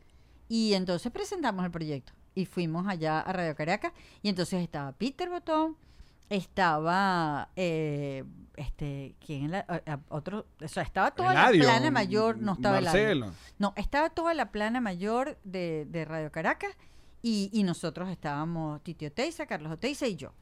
Y 0.48 0.74
entonces 0.74 1.10
presentamos 1.10 1.64
el 1.64 1.70
proyecto. 1.70 2.12
Y 2.34 2.44
fuimos 2.44 2.86
allá 2.86 3.20
a 3.20 3.32
Radio 3.32 3.54
Caracas. 3.54 3.92
Y 4.20 4.28
entonces 4.28 4.60
estaba 4.62 4.92
Peter 4.92 5.30
Botón, 5.30 5.76
estaba, 6.28 7.48
eh, 7.56 8.24
este, 8.56 9.14
¿quién 9.24 9.54
era? 9.54 9.66
Otro, 10.08 10.46
o 10.62 10.68
sea, 10.68 10.82
estaba 10.82 11.10
toda 11.10 11.32
Eladio, 11.32 11.64
la 11.64 11.70
plana 11.70 11.90
mayor, 11.90 12.38
no 12.38 12.54
estaba 12.54 12.78
Eladio. 12.78 13.32
No, 13.58 13.72
estaba 13.76 14.10
toda 14.10 14.34
la 14.34 14.50
plana 14.52 14.80
mayor 14.80 15.38
de, 15.44 15.86
de 15.88 16.04
Radio 16.04 16.30
Caracas 16.30 16.76
y, 17.22 17.50
y 17.52 17.62
nosotros 17.62 18.08
estábamos 18.10 18.82
Titi 18.82 19.06
Oteiza, 19.06 19.46
Carlos 19.46 19.72
Oteiza 19.72 20.06
y 20.06 20.16
yo 20.16 20.32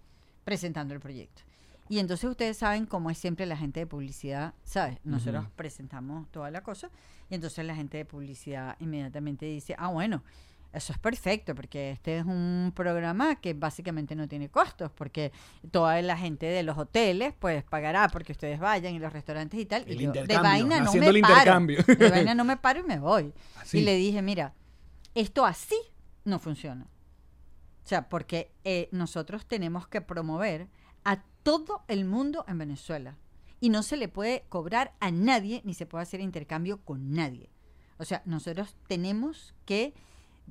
presentando 0.45 0.95
el 0.95 1.01
proyecto. 1.01 1.43
Y 1.89 1.99
entonces 1.99 2.29
ustedes 2.31 2.57
saben 2.57 2.87
cómo 2.87 3.11
es 3.11 3.19
siempre 3.19 3.45
la 3.45 3.57
gente 3.57 3.81
de 3.81 3.87
publicidad, 3.87 4.55
¿sabes? 4.65 4.99
Nosotros 5.05 5.47
presentamos 5.57 6.27
toda 6.31 6.51
la 6.51 6.63
cosa 6.63 6.91
y 7.29 7.35
entonces 7.35 7.65
la 7.67 7.75
gente 7.75 7.99
de 7.99 8.05
publicidad 8.05 8.77
inmediatamente 8.81 9.47
dice, 9.47 9.75
ah, 9.79 9.89
bueno, 9.89 10.23
eso 10.73 10.93
es 10.93 10.99
perfecto 10.99 11.55
porque 11.55 11.91
este 11.91 12.19
es 12.19 12.25
un 12.25 12.73
programa 12.75 13.37
que 13.37 13.53
básicamente 13.53 14.15
no 14.17 14.27
tiene 14.27 14.49
costos 14.49 14.91
porque 14.93 15.33
toda 15.71 16.01
la 16.01 16.17
gente 16.17 16.47
de 16.47 16.63
los 16.63 16.79
hoteles 16.79 17.35
pues 17.39 17.63
pagará 17.65 18.09
porque 18.09 18.33
ustedes 18.33 18.59
vayan 18.59 18.95
y 18.95 18.99
los 18.99 19.13
restaurantes 19.13 19.61
y 19.61 19.67
tal. 19.67 19.85
El 19.87 20.01
y 20.01 20.05
yo, 20.05 20.13
de 20.13 20.39
vaina 20.39 20.81
no 20.81 20.89
haciendo 20.89 21.13
me 21.13 21.19
el 21.19 21.23
paro. 21.23 21.61
De 21.61 22.11
vaina 22.11 22.35
no 22.35 22.45
me 22.45 22.57
paro 22.57 22.81
y 22.81 22.85
me 22.85 22.99
voy. 22.99 23.33
Así. 23.57 23.79
Y 23.79 23.83
le 23.83 23.97
dije, 23.97 24.23
mira, 24.23 24.55
esto 25.15 25.45
así 25.45 25.77
no 26.25 26.39
funciona. 26.39 26.87
O 27.85 27.89
sea, 27.89 28.09
porque 28.09 28.53
eh, 28.65 28.89
nosotros 28.93 29.47
tenemos 29.47 29.87
que 29.89 30.01
promover 30.01 30.69
a 31.05 31.23
todo 31.43 31.83
el 31.89 32.05
mundo 32.05 32.45
en 32.49 32.59
Venezuela. 32.59 33.19
Y 33.61 33.69
no 33.69 33.83
se 33.83 33.97
le 33.97 34.09
puede 34.09 34.45
cobrar 34.49 34.95
a 35.01 35.11
nadie, 35.11 35.61
ni 35.65 35.75
se 35.75 35.87
puede 35.87 36.03
hacer 36.03 36.21
intercambio 36.21 36.81
con 36.85 37.13
nadie. 37.13 37.51
O 37.99 38.05
sea, 38.05 38.23
nosotros 38.25 38.75
tenemos 38.89 39.55
que 39.65 39.95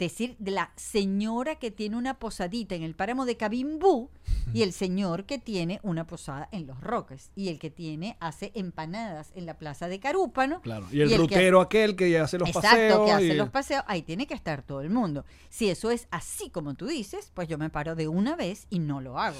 decir 0.05 0.35
de 0.39 0.51
la 0.51 0.71
señora 0.75 1.55
que 1.55 1.71
tiene 1.71 1.95
una 1.97 2.19
posadita 2.19 2.75
en 2.75 2.83
el 2.83 2.95
páramo 2.95 3.25
de 3.25 3.37
Cabimbú 3.37 4.09
y 4.53 4.63
el 4.63 4.73
señor 4.73 5.25
que 5.25 5.37
tiene 5.39 5.79
una 5.83 6.05
posada 6.07 6.49
en 6.51 6.67
Los 6.67 6.81
Roques 6.81 7.31
y 7.35 7.49
el 7.49 7.59
que 7.59 7.69
tiene 7.69 8.17
hace 8.19 8.51
empanadas 8.55 9.31
en 9.35 9.45
la 9.45 9.57
plaza 9.57 9.87
de 9.87 9.99
Carúpano 9.99 10.61
Claro. 10.61 10.87
Y 10.91 11.01
el 11.01 11.09
que- 11.09 11.17
rutero 11.17 11.61
aquel 11.61 11.95
que 11.95 12.17
hace 12.19 12.37
los 12.37 12.49
Exacto, 12.49 12.67
paseos. 12.69 13.05
que 13.05 13.11
hace 13.11 13.25
y- 13.27 13.33
los 13.35 13.49
paseos, 13.49 13.83
ahí 13.87 14.01
tiene 14.01 14.27
que 14.27 14.33
estar 14.33 14.61
todo 14.63 14.81
el 14.81 14.89
mundo. 14.89 15.25
Si 15.49 15.69
eso 15.69 15.91
es 15.91 16.07
así 16.11 16.49
como 16.49 16.73
tú 16.73 16.87
dices, 16.87 17.31
pues 17.33 17.47
yo 17.47 17.57
me 17.57 17.69
paro 17.69 17.95
de 17.95 18.07
una 18.07 18.35
vez 18.35 18.67
y 18.69 18.79
no 18.79 19.01
lo 19.01 19.17
hago. 19.19 19.37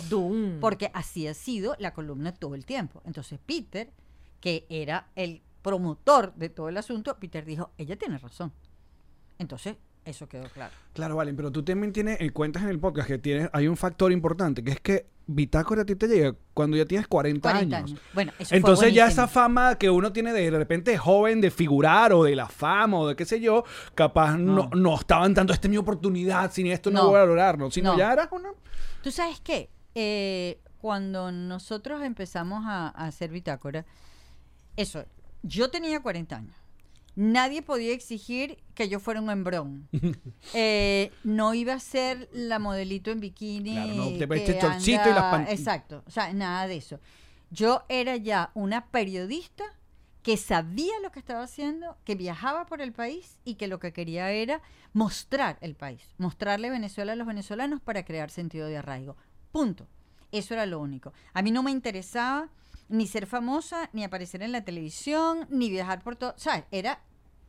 Porque 0.60 0.92
así 0.94 1.28
ha 1.28 1.34
sido 1.34 1.76
la 1.80 1.94
columna 1.94 2.34
todo 2.34 2.56
el 2.56 2.66
tiempo. 2.66 3.02
Entonces 3.06 3.40
Peter, 3.46 3.92
que 4.40 4.66
era 4.70 5.08
el 5.16 5.42
promotor 5.62 6.34
de 6.36 6.50
todo 6.50 6.70
el 6.70 6.78
asunto, 6.78 7.18
Peter 7.20 7.46
dijo, 7.46 7.72
ella 7.78 7.96
tiene 7.96 8.18
razón. 8.18 8.52
Entonces, 9.40 9.76
eso 10.06 10.28
quedó 10.28 10.44
claro. 10.50 10.74
Claro, 10.94 11.16
vale, 11.16 11.34
pero 11.34 11.52
tú 11.52 11.64
también 11.64 11.94
tienes, 11.94 12.20
eh, 12.20 12.32
cuentas 12.32 12.64
en 12.64 12.70
el 12.70 12.80
podcast 12.80 13.08
que 13.08 13.18
tienes, 13.18 13.50
hay 13.54 13.68
un 13.68 13.78
factor 13.78 14.12
importante, 14.12 14.64
que 14.64 14.72
es 14.72 14.80
que 14.80 15.06
Bitácora 15.28 15.84
a 15.84 15.86
ti 15.86 15.96
te 15.96 16.08
llega 16.08 16.36
cuando 16.54 16.76
ya 16.76 16.86
tienes 16.86 17.08
40, 17.08 17.42
40 17.50 17.78
años. 17.78 17.92
años. 17.92 18.02
Bueno, 18.14 18.34
eso 18.40 18.50
fue 18.50 18.58
Entonces 18.58 18.94
ya 18.94 19.08
esa 19.08 19.28
fama 19.28 19.76
que 19.76 19.90
uno 19.90 20.12
tiene 20.12 20.34
de, 20.34 20.50
repente 20.50 20.98
joven 20.98 21.40
de 21.40 21.52
figurar 21.52 22.12
o 22.12 22.24
de 22.24 22.36
la 22.36 22.48
fama 22.50 22.98
o 23.00 23.08
de 23.08 23.16
qué 23.16 23.24
sé 23.24 23.40
yo, 23.40 23.64
capaz 23.96 24.36
no, 24.38 24.70
No. 24.70 24.70
no 24.76 24.96
estaban 24.96 25.34
tanto, 25.34 25.54
esta 25.54 25.68
es 25.68 25.72
mi 25.72 25.78
oportunidad, 25.78 26.52
sin 26.52 26.68
esto 26.68 26.90
no, 26.92 27.04
No. 27.04 27.10
voy 27.12 27.20
a 27.20 27.26
lograrlo, 27.26 27.72
sino 27.72 27.94
No. 27.94 28.00
ya 28.00 28.12
eras 28.12 28.28
una... 28.32 28.50
¿Tú 29.04 29.12
sabes 29.12 29.40
qué? 29.40 29.70
Eh, 29.96 30.60
cuando 30.80 31.32
nosotros 31.32 32.02
empezamos 32.04 32.64
a, 32.66 32.88
a 32.88 33.06
hacer 33.06 33.30
bitácora, 33.32 33.86
eso, 34.76 35.06
yo 35.44 35.70
tenía 35.70 36.02
40 36.02 36.36
años. 36.36 36.56
Nadie 37.16 37.62
podía 37.62 37.94
exigir 37.94 38.58
que 38.74 38.88
yo 38.90 39.00
fuera 39.00 39.22
un 39.22 39.30
hembrón. 39.30 39.88
Eh, 40.54 41.12
no 41.24 41.54
iba 41.54 41.74
a 41.74 41.80
ser 41.80 42.30
la 42.34 42.58
modelito 42.60 43.12
en 43.12 43.20
bikini. 43.20 43.74
Claro, 43.74 43.94
no 43.94 44.08
te 44.10 44.18
que 44.20 44.26
vestes 44.26 44.60
chorcito 44.60 45.10
y 45.10 45.14
las 45.14 45.24
pan- 45.32 45.48
Exacto, 45.50 46.04
o 46.06 46.12
sea, 46.12 46.34
nada 46.34 46.68
de 46.68 46.78
eso. 46.78 47.00
Yo 47.52 47.84
era 47.90 48.16
ya 48.18 48.52
una 48.54 48.88
periodista 48.88 49.64
que 50.24 50.38
sabía 50.38 50.94
lo 51.02 51.12
que 51.12 51.20
estaba 51.20 51.44
haciendo, 51.44 51.98
que 52.06 52.16
viajaba 52.16 52.66
por 52.66 52.82
el 52.82 52.92
país 52.94 53.40
y 53.44 53.56
que 53.56 53.68
lo 53.68 53.80
que 53.80 53.92
quería 53.94 54.32
era 54.32 54.62
mostrar 54.94 55.58
el 55.62 55.76
país, 55.76 56.02
mostrarle 56.18 56.70
Venezuela 56.70 57.14
a 57.14 57.16
los 57.16 57.28
venezolanos 57.28 57.82
para 57.82 58.06
crear 58.06 58.30
sentido 58.30 58.68
de 58.68 58.78
arraigo. 58.78 59.16
Punto. 59.52 59.88
Eso 60.32 60.54
era 60.54 60.66
lo 60.66 60.80
único. 60.80 61.12
A 61.34 61.42
mí 61.42 61.52
no 61.52 61.62
me 61.64 61.72
interesaba 61.72 62.50
ni 62.92 63.08
ser 63.08 63.26
famosa, 63.26 63.90
ni 63.94 64.04
aparecer 64.04 64.44
en 64.44 64.52
la 64.52 64.64
televisión, 64.64 65.48
ni 65.50 65.70
viajar 65.70 66.04
por 66.04 66.16
todo. 66.16 66.34
¿Sabes? 66.38 66.66
Era 66.72 67.02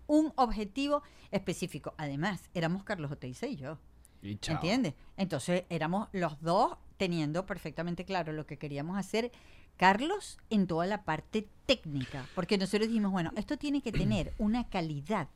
un 0.07 0.33
objetivo 0.37 1.03
específico. 1.31 1.95
Además, 1.99 2.49
éramos 2.55 2.85
Carlos 2.85 3.11
Oteiza 3.11 3.47
y 3.47 3.57
yo. 3.57 3.79
Y. 4.23 4.39
¿Entiendes? 4.47 4.95
Entonces 5.17 5.65
éramos 5.69 6.09
los 6.13 6.41
dos 6.41 6.77
teniendo 6.97 7.45
perfectamente 7.45 8.05
claro 8.05 8.33
lo 8.33 8.47
que 8.47 8.59
queríamos 8.59 8.97
hacer. 8.97 9.33
Carlos 9.77 10.39
en 10.51 10.67
toda 10.67 10.87
la 10.87 11.03
parte 11.03 11.49
técnica, 11.67 12.29
porque 12.35 12.59
nosotros 12.59 12.89
dijimos, 12.89 13.11
bueno, 13.11 13.33
esto 13.37 13.57
tiene 13.57 13.83
que 13.83 13.91
tener 13.91 14.33
una 14.39 14.69
calidad 14.69 15.29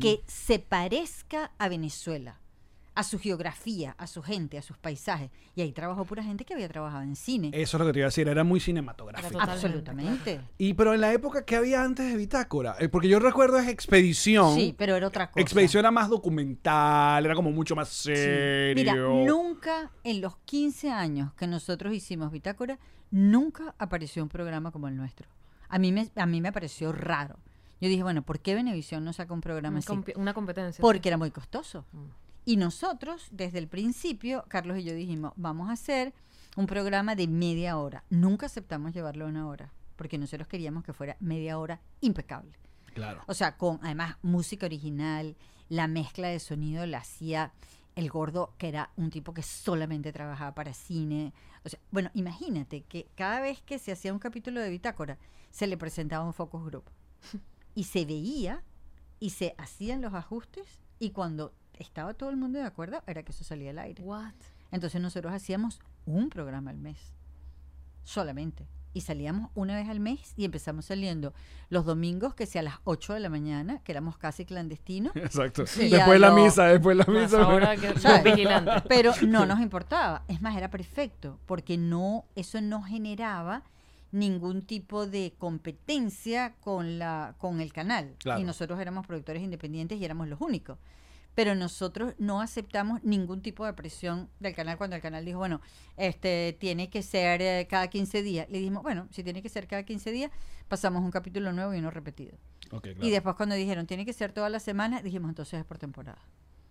que 0.00 0.22
se 0.26 0.58
parezca 0.58 1.52
a 1.56 1.68
Venezuela. 1.68 2.38
A 2.96 3.02
su 3.02 3.18
geografía, 3.18 3.94
a 3.98 4.06
su 4.06 4.22
gente, 4.22 4.56
a 4.56 4.62
sus 4.62 4.78
paisajes. 4.78 5.30
Y 5.56 5.62
ahí 5.62 5.72
trabajó 5.72 6.04
pura 6.04 6.22
gente 6.22 6.44
que 6.44 6.54
había 6.54 6.68
trabajado 6.68 7.02
en 7.02 7.16
cine. 7.16 7.50
Eso 7.52 7.76
es 7.76 7.80
lo 7.80 7.86
que 7.86 7.92
te 7.92 7.98
iba 7.98 8.06
a 8.06 8.08
decir, 8.08 8.28
era 8.28 8.44
muy 8.44 8.60
cinematográfico. 8.60 9.40
Era 9.42 9.52
Absolutamente. 9.52 10.40
Y 10.58 10.74
pero 10.74 10.94
en 10.94 11.00
la 11.00 11.12
época 11.12 11.44
que 11.44 11.56
había 11.56 11.82
antes 11.82 12.06
de 12.08 12.16
Bitácora, 12.16 12.76
Eh, 12.78 12.88
porque 12.88 13.08
yo 13.08 13.18
recuerdo 13.18 13.58
es 13.58 13.66
Expedición. 13.68 14.54
Sí, 14.54 14.74
pero 14.78 14.94
era 14.96 15.08
otra 15.08 15.30
cosa. 15.30 15.40
Expedición 15.40 15.80
era 15.80 15.90
más 15.90 16.08
documental, 16.08 17.24
era 17.24 17.34
como 17.34 17.50
mucho 17.50 17.74
más 17.76 17.88
Sí. 17.88 18.14
serio. 18.14 18.74
Mira, 18.76 18.94
nunca 19.32 19.90
en 20.04 20.20
los 20.20 20.36
15 20.44 20.90
años 20.90 21.32
que 21.34 21.46
nosotros 21.46 21.92
hicimos 21.94 22.30
Bitácora, 22.30 22.78
nunca 23.10 23.74
apareció 23.78 24.22
un 24.22 24.28
programa 24.28 24.70
como 24.70 24.88
el 24.88 24.96
nuestro. 24.96 25.28
A 25.68 25.78
mí 25.78 25.92
me, 25.92 26.08
a 26.14 26.26
mí 26.26 26.40
me 26.40 26.52
pareció 26.52 26.92
raro. 26.92 27.38
Yo 27.80 27.88
dije, 27.88 28.02
bueno, 28.02 28.22
¿por 28.22 28.38
qué 28.40 28.54
Venevisión 28.54 29.04
no 29.04 29.12
saca 29.12 29.34
un 29.34 29.40
programa 29.40 29.78
Un 29.78 29.98
así? 30.04 30.12
una 30.16 30.32
competencia. 30.32 30.80
Porque 30.80 31.08
era 31.08 31.18
muy 31.18 31.30
costoso. 31.30 31.84
Mm. 31.92 32.04
Y 32.44 32.56
nosotros, 32.56 33.28
desde 33.30 33.58
el 33.58 33.68
principio, 33.68 34.44
Carlos 34.48 34.78
y 34.78 34.84
yo 34.84 34.94
dijimos, 34.94 35.32
vamos 35.36 35.70
a 35.70 35.72
hacer 35.72 36.12
un 36.56 36.66
programa 36.66 37.14
de 37.14 37.26
media 37.26 37.78
hora. 37.78 38.04
Nunca 38.10 38.46
aceptamos 38.46 38.92
llevarlo 38.92 39.24
a 39.24 39.28
una 39.28 39.48
hora, 39.48 39.72
porque 39.96 40.18
nosotros 40.18 40.46
queríamos 40.46 40.84
que 40.84 40.92
fuera 40.92 41.16
media 41.20 41.58
hora 41.58 41.80
impecable. 42.00 42.52
Claro. 42.92 43.22
O 43.26 43.34
sea, 43.34 43.56
con 43.56 43.80
además 43.82 44.16
música 44.22 44.66
original, 44.66 45.36
la 45.68 45.88
mezcla 45.88 46.28
de 46.28 46.38
sonido 46.38 46.86
la 46.86 46.98
hacía 46.98 47.52
el 47.96 48.10
gordo, 48.10 48.54
que 48.58 48.68
era 48.68 48.90
un 48.96 49.10
tipo 49.10 49.32
que 49.32 49.42
solamente 49.42 50.12
trabajaba 50.12 50.54
para 50.54 50.74
cine. 50.74 51.32
O 51.64 51.68
sea, 51.68 51.80
bueno, 51.90 52.10
imagínate 52.14 52.82
que 52.82 53.08
cada 53.14 53.40
vez 53.40 53.62
que 53.62 53.78
se 53.78 53.92
hacía 53.92 54.12
un 54.12 54.18
capítulo 54.18 54.60
de 54.60 54.70
Bitácora, 54.70 55.18
se 55.50 55.66
le 55.66 55.76
presentaba 55.76 56.24
un 56.24 56.34
focus 56.34 56.64
group. 56.64 56.84
Y 57.76 57.84
se 57.84 58.04
veía 58.04 58.62
y 59.18 59.30
se 59.30 59.56
hacían 59.58 60.00
los 60.00 60.14
ajustes 60.14 60.78
y 61.00 61.10
cuando 61.10 61.52
estaba 61.78 62.14
todo 62.14 62.30
el 62.30 62.36
mundo 62.36 62.58
de 62.58 62.64
acuerdo, 62.64 63.02
era 63.06 63.22
que 63.22 63.32
eso 63.32 63.44
salía 63.44 63.70
al 63.70 63.78
aire. 63.78 64.02
What? 64.02 64.32
Entonces 64.72 65.00
nosotros 65.00 65.32
hacíamos 65.32 65.80
un 66.06 66.28
programa 66.30 66.70
al 66.70 66.78
mes, 66.78 66.98
solamente. 68.04 68.66
Y 68.96 69.00
salíamos 69.00 69.50
una 69.56 69.74
vez 69.74 69.88
al 69.88 69.98
mes 69.98 70.34
y 70.36 70.44
empezamos 70.44 70.84
saliendo 70.84 71.34
los 71.68 71.84
domingos, 71.84 72.34
que 72.34 72.46
sea 72.46 72.60
a 72.60 72.64
las 72.64 72.74
8 72.84 73.14
de 73.14 73.20
la 73.20 73.28
mañana, 73.28 73.80
que 73.82 73.90
éramos 73.90 74.16
casi 74.18 74.44
clandestinos. 74.44 75.12
Exacto. 75.16 75.66
Sí, 75.66 75.88
después 75.88 76.20
la 76.20 76.28
lo- 76.28 76.36
misa, 76.36 76.66
después 76.66 76.96
de 76.98 77.04
la 77.04 77.20
misa. 77.20 77.42
ahora 77.42 77.76
que 77.76 77.98
¿sabes? 77.98 78.04
los 78.24 78.36
vigilantes. 78.36 78.82
Pero 78.88 79.12
no 79.26 79.46
nos 79.46 79.60
importaba. 79.60 80.22
Es 80.28 80.40
más, 80.40 80.56
era 80.56 80.70
perfecto, 80.70 81.40
porque 81.46 81.76
no, 81.76 82.24
eso 82.36 82.60
no 82.60 82.82
generaba 82.84 83.64
ningún 84.12 84.62
tipo 84.62 85.08
de 85.08 85.34
competencia 85.38 86.54
con 86.60 87.00
la, 87.00 87.34
con 87.38 87.60
el 87.60 87.72
canal. 87.72 88.14
Claro. 88.18 88.40
Y 88.40 88.44
nosotros 88.44 88.78
éramos 88.78 89.04
productores 89.08 89.42
independientes 89.42 89.98
y 89.98 90.04
éramos 90.04 90.28
los 90.28 90.40
únicos. 90.40 90.78
Pero 91.34 91.54
nosotros 91.54 92.14
no 92.18 92.40
aceptamos 92.40 93.02
ningún 93.02 93.42
tipo 93.42 93.66
de 93.66 93.72
presión 93.72 94.30
del 94.40 94.54
canal 94.54 94.78
cuando 94.78 94.96
el 94.96 95.02
canal 95.02 95.24
dijo, 95.24 95.38
bueno, 95.38 95.60
este 95.96 96.56
tiene 96.58 96.90
que 96.90 97.02
ser 97.02 97.42
eh, 97.42 97.66
cada 97.68 97.88
15 97.88 98.22
días. 98.22 98.48
Le 98.48 98.58
dijimos, 98.58 98.82
bueno, 98.82 99.08
si 99.10 99.24
tiene 99.24 99.42
que 99.42 99.48
ser 99.48 99.66
cada 99.66 99.82
15 99.82 100.12
días, 100.12 100.30
pasamos 100.68 101.02
un 101.02 101.10
capítulo 101.10 101.52
nuevo 101.52 101.74
y 101.74 101.78
uno 101.78 101.90
repetido. 101.90 102.36
Claro. 102.68 103.06
Y 103.06 103.10
después 103.10 103.36
cuando 103.36 103.54
dijeron, 103.54 103.86
tiene 103.86 104.04
que 104.04 104.12
ser 104.12 104.32
toda 104.32 104.48
la 104.48 104.60
semana, 104.60 105.02
dijimos, 105.02 105.28
entonces 105.28 105.60
es 105.60 105.64
por 105.64 105.78
temporada. 105.78 106.22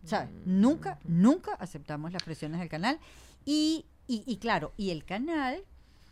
¿Sabes? 0.05 0.29
Nunca, 0.45 0.99
nunca 1.05 1.53
aceptamos 1.53 2.11
las 2.11 2.23
presiones 2.23 2.59
del 2.59 2.67
canal. 2.67 2.99
Y, 3.45 3.85
y, 4.05 4.23
y 4.25 4.37
claro, 4.37 4.73
y 4.75 4.89
el 4.89 5.05
canal 5.05 5.63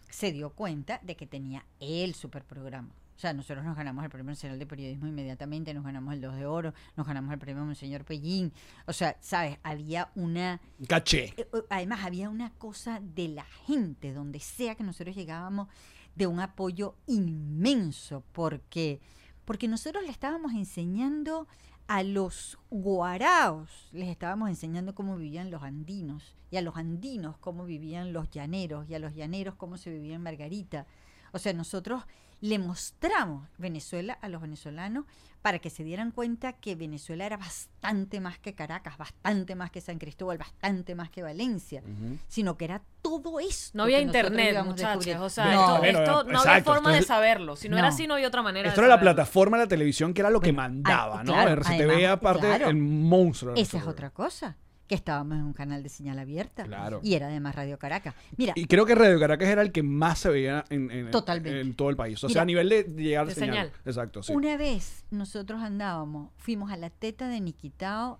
se 0.09 0.31
dio 0.31 0.51
cuenta 0.51 0.99
de 1.03 1.15
que 1.15 1.25
tenía 1.25 1.65
el 1.79 2.13
super 2.13 2.43
programa. 2.45 2.93
O 3.21 3.27
sea, 3.29 3.33
nosotros 3.33 3.63
nos 3.63 3.77
ganamos 3.77 4.03
el 4.03 4.09
Premio 4.09 4.31
Nacional 4.31 4.57
de 4.57 4.65
Periodismo 4.65 5.05
inmediatamente, 5.05 5.75
nos 5.75 5.83
ganamos 5.83 6.11
el 6.15 6.21
2 6.21 6.37
de 6.37 6.47
Oro, 6.47 6.73
nos 6.97 7.05
ganamos 7.05 7.31
el 7.31 7.37
Premio 7.37 7.63
Monseñor 7.63 8.03
Pellín. 8.03 8.51
O 8.87 8.93
sea, 8.93 9.15
¿sabes? 9.19 9.59
Había 9.61 10.09
una... 10.15 10.59
Caché. 10.87 11.25
Eh, 11.37 11.47
eh, 11.53 11.61
Además, 11.69 11.99
había 12.03 12.31
una 12.31 12.49
cosa 12.53 12.99
de 12.99 13.27
la 13.27 13.43
gente, 13.43 14.11
donde 14.11 14.39
sea 14.39 14.73
que 14.73 14.83
nosotros 14.83 15.15
llegábamos, 15.15 15.67
de 16.15 16.25
un 16.25 16.39
apoyo 16.39 16.95
inmenso, 17.05 18.23
porque, 18.31 18.99
porque 19.45 19.67
nosotros 19.67 20.03
le 20.03 20.09
estábamos 20.09 20.53
enseñando 20.53 21.47
a 21.85 22.01
los 22.01 22.57
guaraos, 22.71 23.89
les 23.91 24.09
estábamos 24.09 24.49
enseñando 24.49 24.95
cómo 24.95 25.15
vivían 25.15 25.51
los 25.51 25.61
andinos, 25.61 26.35
y 26.49 26.57
a 26.57 26.63
los 26.63 26.75
andinos 26.75 27.37
cómo 27.37 27.65
vivían 27.65 28.13
los 28.13 28.31
llaneros, 28.31 28.89
y 28.89 28.95
a 28.95 28.99
los 28.99 29.13
llaneros 29.13 29.53
cómo 29.53 29.77
se 29.77 29.91
vivía 29.91 30.15
en 30.15 30.23
Margarita. 30.23 30.87
O 31.31 31.39
sea, 31.39 31.53
nosotros 31.53 32.03
le 32.41 32.57
mostramos 32.57 33.47
Venezuela 33.59 34.17
a 34.19 34.27
los 34.27 34.41
venezolanos 34.41 35.05
para 35.43 35.59
que 35.59 35.69
se 35.69 35.83
dieran 35.83 36.11
cuenta 36.11 36.53
que 36.53 36.75
Venezuela 36.75 37.25
era 37.25 37.37
bastante 37.37 38.19
más 38.19 38.39
que 38.39 38.53
Caracas, 38.55 38.97
bastante 38.97 39.55
más 39.55 39.69
que 39.71 39.79
San 39.81 39.97
Cristóbal, 39.99 40.37
bastante 40.39 40.93
más 40.95 41.09
que 41.11 41.21
Valencia, 41.23 41.83
sino 42.27 42.57
que 42.57 42.65
era 42.65 42.81
todo 43.03 43.39
esto. 43.39 43.77
No 43.77 43.83
había 43.83 43.99
internet, 44.01 44.63
muchachos. 44.65 45.15
O 45.19 45.29
sea, 45.29 45.45
No. 45.53 45.61
esto, 45.61 45.77
Bueno, 45.79 45.99
esto 45.99 46.23
no 46.23 46.39
había 46.39 46.51
exacto, 46.57 46.73
forma 46.73 46.89
esto 46.91 47.01
de 47.01 47.07
saberlo. 47.07 47.55
Si 47.55 47.69
no, 47.69 47.75
No. 47.75 47.79
era 47.79 47.87
así, 47.89 48.07
no 48.07 48.15
había 48.15 48.27
otra 48.27 48.41
manera 48.43 48.69
Esto 48.69 48.81
de 48.81 48.87
era 48.87 48.95
la 48.95 49.01
plataforma 49.01 49.57
de 49.57 49.63
la 49.65 49.69
televisión 49.69 50.13
que 50.13 50.21
era 50.21 50.29
lo 50.31 50.39
que 50.39 50.51
Bueno, 50.51 50.61
mandaba, 50.73 51.23
¿no? 51.23 51.33
claro, 51.33 51.51
RCTV 51.51 51.91
además, 51.91 52.11
aparte 52.11 52.39
claro. 52.47 52.67
el 52.69 52.75
monstruo. 52.77 53.53
Esa 53.55 53.77
es 53.77 53.87
otra 53.87 54.09
cosa, 54.11 54.57
que 54.91 54.95
estábamos 54.95 55.37
en 55.37 55.45
un 55.45 55.53
canal 55.53 55.81
de 55.83 55.87
señal 55.87 56.19
abierta. 56.19 56.65
Claro. 56.65 56.99
Y 57.01 57.13
era 57.13 57.27
además 57.27 57.55
Radio 57.55 57.79
Caracas. 57.79 58.13
Mira, 58.35 58.51
Y 58.57 58.65
creo 58.65 58.85
que 58.85 58.93
Radio 58.93 59.17
Caracas 59.21 59.47
era 59.47 59.61
el 59.61 59.71
que 59.71 59.83
más 59.83 60.19
se 60.19 60.27
veía 60.29 60.65
en, 60.69 60.91
en- 60.91 61.11
Totalmente. 61.11 61.61
en 61.61 61.73
todo 61.75 61.89
el 61.89 61.95
país. 61.95 62.21
O 62.21 62.27
Mira, 62.27 62.33
sea, 62.33 62.41
a 62.41 62.45
nivel 62.45 62.67
de 62.67 62.83
llegar 62.83 63.25
de 63.25 63.33
señal. 63.33 63.67
señal. 63.67 63.71
Exacto, 63.85 64.21
sí. 64.21 64.33
Una 64.33 64.57
vez 64.57 65.05
nosotros 65.09 65.61
andábamos, 65.61 66.31
fuimos 66.35 66.71
a 66.73 66.75
la 66.75 66.89
teta 66.89 67.29
de 67.29 67.39
Niquitao, 67.39 68.19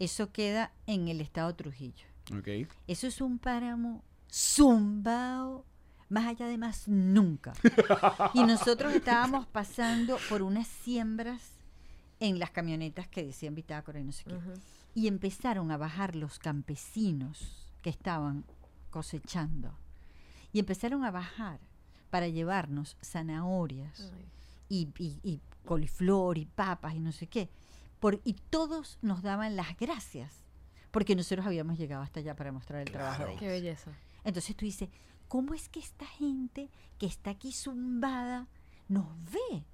eso 0.00 0.32
queda 0.32 0.72
en 0.88 1.06
el 1.06 1.20
estado 1.20 1.54
Trujillo. 1.54 2.04
Ok. 2.36 2.68
Eso 2.88 3.06
es 3.06 3.20
un 3.20 3.38
páramo 3.38 4.02
zumbao, 4.32 5.64
más 6.08 6.26
allá 6.26 6.48
de 6.48 6.58
más 6.58 6.88
nunca. 6.88 7.52
y 8.34 8.42
nosotros 8.42 8.92
estábamos 8.94 9.46
pasando 9.46 10.18
por 10.28 10.42
unas 10.42 10.66
siembras 10.66 11.52
en 12.18 12.40
las 12.40 12.50
camionetas 12.50 13.06
que 13.06 13.22
decían 13.24 13.54
bitácora 13.54 14.00
y 14.00 14.02
no 14.04 14.10
sé 14.10 14.24
qué. 14.24 14.34
Y 14.94 15.06
empezaron 15.06 15.70
a 15.70 15.76
bajar 15.76 16.16
los 16.16 16.38
campesinos 16.38 17.68
que 17.82 17.90
estaban 17.90 18.44
cosechando. 18.90 19.72
Y 20.52 20.58
empezaron 20.58 21.04
a 21.04 21.10
bajar 21.10 21.60
para 22.10 22.26
llevarnos 22.28 22.96
zanahorias 23.02 24.12
y, 24.68 24.88
y- 24.98 25.20
y 25.22 25.40
coliflor 25.64 26.38
y 26.38 26.46
papas 26.46 26.94
y 26.94 27.00
no 27.00 27.12
sé 27.12 27.26
qué. 27.28 27.48
Por, 28.00 28.20
y 28.24 28.34
todos 28.34 28.98
nos 29.02 29.22
daban 29.22 29.54
las 29.56 29.76
gracias 29.76 30.32
porque 30.90 31.14
nosotros 31.14 31.46
habíamos 31.46 31.78
llegado 31.78 32.02
hasta 32.02 32.18
allá 32.20 32.34
para 32.34 32.50
mostrar 32.50 32.80
el 32.82 32.90
trabajo 32.90 33.12
de 33.12 33.16
Claro. 33.18 33.30
ellos. 33.30 33.40
Qué 33.40 33.48
belleza. 33.48 33.92
Entonces 34.24 34.56
tú 34.56 34.64
dices, 34.64 34.88
¿cómo 35.28 35.54
es 35.54 35.68
que 35.68 35.78
esta 35.78 36.06
gente 36.06 36.68
que 36.98 37.06
está 37.06 37.30
aquí 37.30 37.52
zumbada 37.52 38.48
nos 38.90 39.06
ve? 39.32 39.64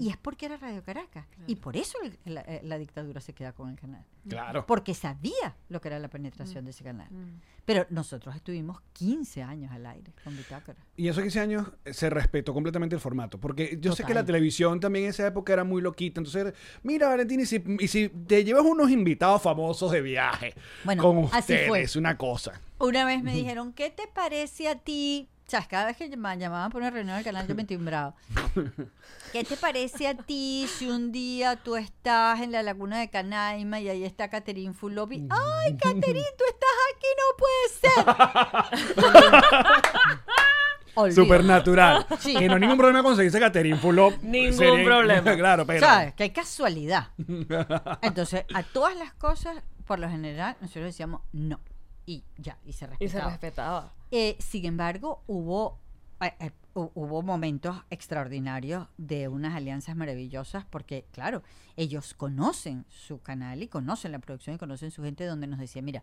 Y 0.00 0.10
es 0.10 0.16
porque 0.18 0.46
era 0.46 0.56
Radio 0.56 0.82
Caracas. 0.82 1.24
Y 1.46 1.54
por 1.56 1.76
eso 1.76 1.96
el- 2.02 2.18
la, 2.34 2.40
eh, 2.42 2.60
la 2.64 2.76
dictadura 2.78 3.20
se 3.20 3.32
queda 3.32 3.52
con 3.52 3.70
el 3.70 3.76
canal. 3.78 4.04
Claro. 4.28 4.66
Porque 4.66 4.92
sabía 4.92 5.56
lo 5.68 5.80
que 5.80 5.88
era 5.88 5.98
la 5.98 6.08
penetración 6.08 6.64
de 6.64 6.72
ese 6.72 6.82
canal. 6.84 7.08
Mm. 7.10 7.40
Pero 7.64 7.86
nosotros 7.88 8.34
estuvimos 8.34 8.82
15 8.92 9.42
años 9.42 9.70
al 9.72 9.86
aire 9.86 10.12
con 10.24 10.36
Bitácora. 10.36 10.78
Y 10.96 11.08
esos 11.08 11.22
15 11.22 11.40
años 11.40 11.68
eh, 11.84 11.94
se 11.94 12.10
respetó 12.10 12.52
completamente 12.52 12.96
el 12.96 13.00
formato. 13.00 13.38
Porque 13.38 13.78
yo 13.80 13.94
sé 13.94 14.04
que 14.04 14.12
la 14.14 14.24
televisión 14.26 14.78
también 14.80 15.04
en 15.06 15.10
esa 15.10 15.26
época 15.26 15.52
era 15.52 15.64
muy 15.64 15.80
loquita. 15.80 16.20
Entonces, 16.20 16.52
mira, 16.82 17.08
Valentín, 17.08 17.40
y 17.40 17.46
si, 17.46 17.62
y 17.78 17.88
si 17.88 18.08
te 18.08 18.44
llevas 18.44 18.64
unos 18.64 18.90
invitados 18.90 19.40
famosos 19.40 19.90
de 19.92 20.02
viaje 20.02 20.54
Bueno, 20.84 21.02
con 21.02 21.18
así 21.26 21.38
ustedes, 21.38 21.68
fue. 21.68 21.82
es 21.82 21.96
una 21.96 22.18
cosa. 22.18 22.60
Una 22.78 23.04
vez 23.04 23.22
me 23.22 23.32
dijeron, 23.32 23.72
¿qué 23.72 23.90
te 23.90 24.06
parece 24.12 24.68
a 24.68 24.74
ti? 24.78 25.28
O 25.52 25.54
sea, 25.54 25.68
cada 25.68 25.84
vez 25.84 25.98
que 25.98 26.08
me 26.16 26.38
llamaban 26.38 26.70
por 26.70 26.80
una 26.80 26.90
reunión 26.90 27.14
del 27.14 27.24
canal, 27.26 27.46
yo 27.46 27.54
me 27.54 27.64
timbraba. 27.64 28.14
¿Qué 29.32 29.44
te 29.44 29.58
parece 29.58 30.08
a 30.08 30.14
ti 30.14 30.66
si 30.66 30.88
un 30.88 31.12
día 31.12 31.56
tú 31.56 31.76
estás 31.76 32.40
en 32.40 32.52
la 32.52 32.62
laguna 32.62 33.00
de 33.00 33.10
Canaima 33.10 33.78
y 33.78 33.90
ahí 33.90 34.02
está 34.02 34.30
Catherine 34.30 34.72
Fulopi? 34.72 35.26
¡Ay, 35.28 35.76
Catherine, 35.76 36.24
tú 36.38 36.44
estás 36.48 36.70
aquí! 36.88 37.06
¡No 37.20 37.36
puede 37.36 37.68
ser! 37.82 37.92
Olvídate. 40.94 41.22
Supernatural. 41.22 42.06
Sí. 42.18 42.34
Que 42.34 42.48
no 42.48 42.54
hay 42.54 42.60
ningún 42.60 42.78
problema 42.78 43.02
conseguirse 43.02 43.38
Catherine 43.38 43.76
Fulop. 43.76 44.14
Ningún 44.22 44.84
problema. 44.84 45.36
claro, 45.36 45.66
pero. 45.66 45.80
¿Sabes? 45.80 46.14
¡Qué 46.14 46.32
casualidad! 46.32 47.08
Entonces, 48.00 48.46
a 48.54 48.62
todas 48.62 48.96
las 48.96 49.12
cosas, 49.12 49.62
por 49.86 49.98
lo 49.98 50.08
general, 50.08 50.56
nosotros 50.62 50.86
decíamos 50.86 51.20
no. 51.32 51.60
Y 52.06 52.24
ya, 52.38 52.58
y 52.64 52.72
se 52.72 52.86
Y 52.98 53.08
se 53.08 53.18
respetaba. 53.30 53.92
Eh, 54.10 54.36
sin 54.40 54.64
embargo, 54.64 55.22
hubo, 55.26 55.78
eh, 56.20 56.34
eh, 56.40 56.50
hu- 56.74 56.90
hubo 56.94 57.22
momentos 57.22 57.76
extraordinarios 57.90 58.88
de 58.98 59.28
unas 59.28 59.54
alianzas 59.54 59.94
maravillosas 59.96 60.64
porque, 60.64 61.06
claro, 61.12 61.42
ellos 61.76 62.14
conocen 62.14 62.84
su 62.88 63.20
canal 63.20 63.62
y 63.62 63.68
conocen 63.68 64.12
la 64.12 64.18
producción 64.18 64.56
y 64.56 64.58
conocen 64.58 64.90
su 64.90 65.02
gente 65.02 65.24
donde 65.26 65.46
nos 65.46 65.58
decía, 65.58 65.80
mira, 65.82 66.02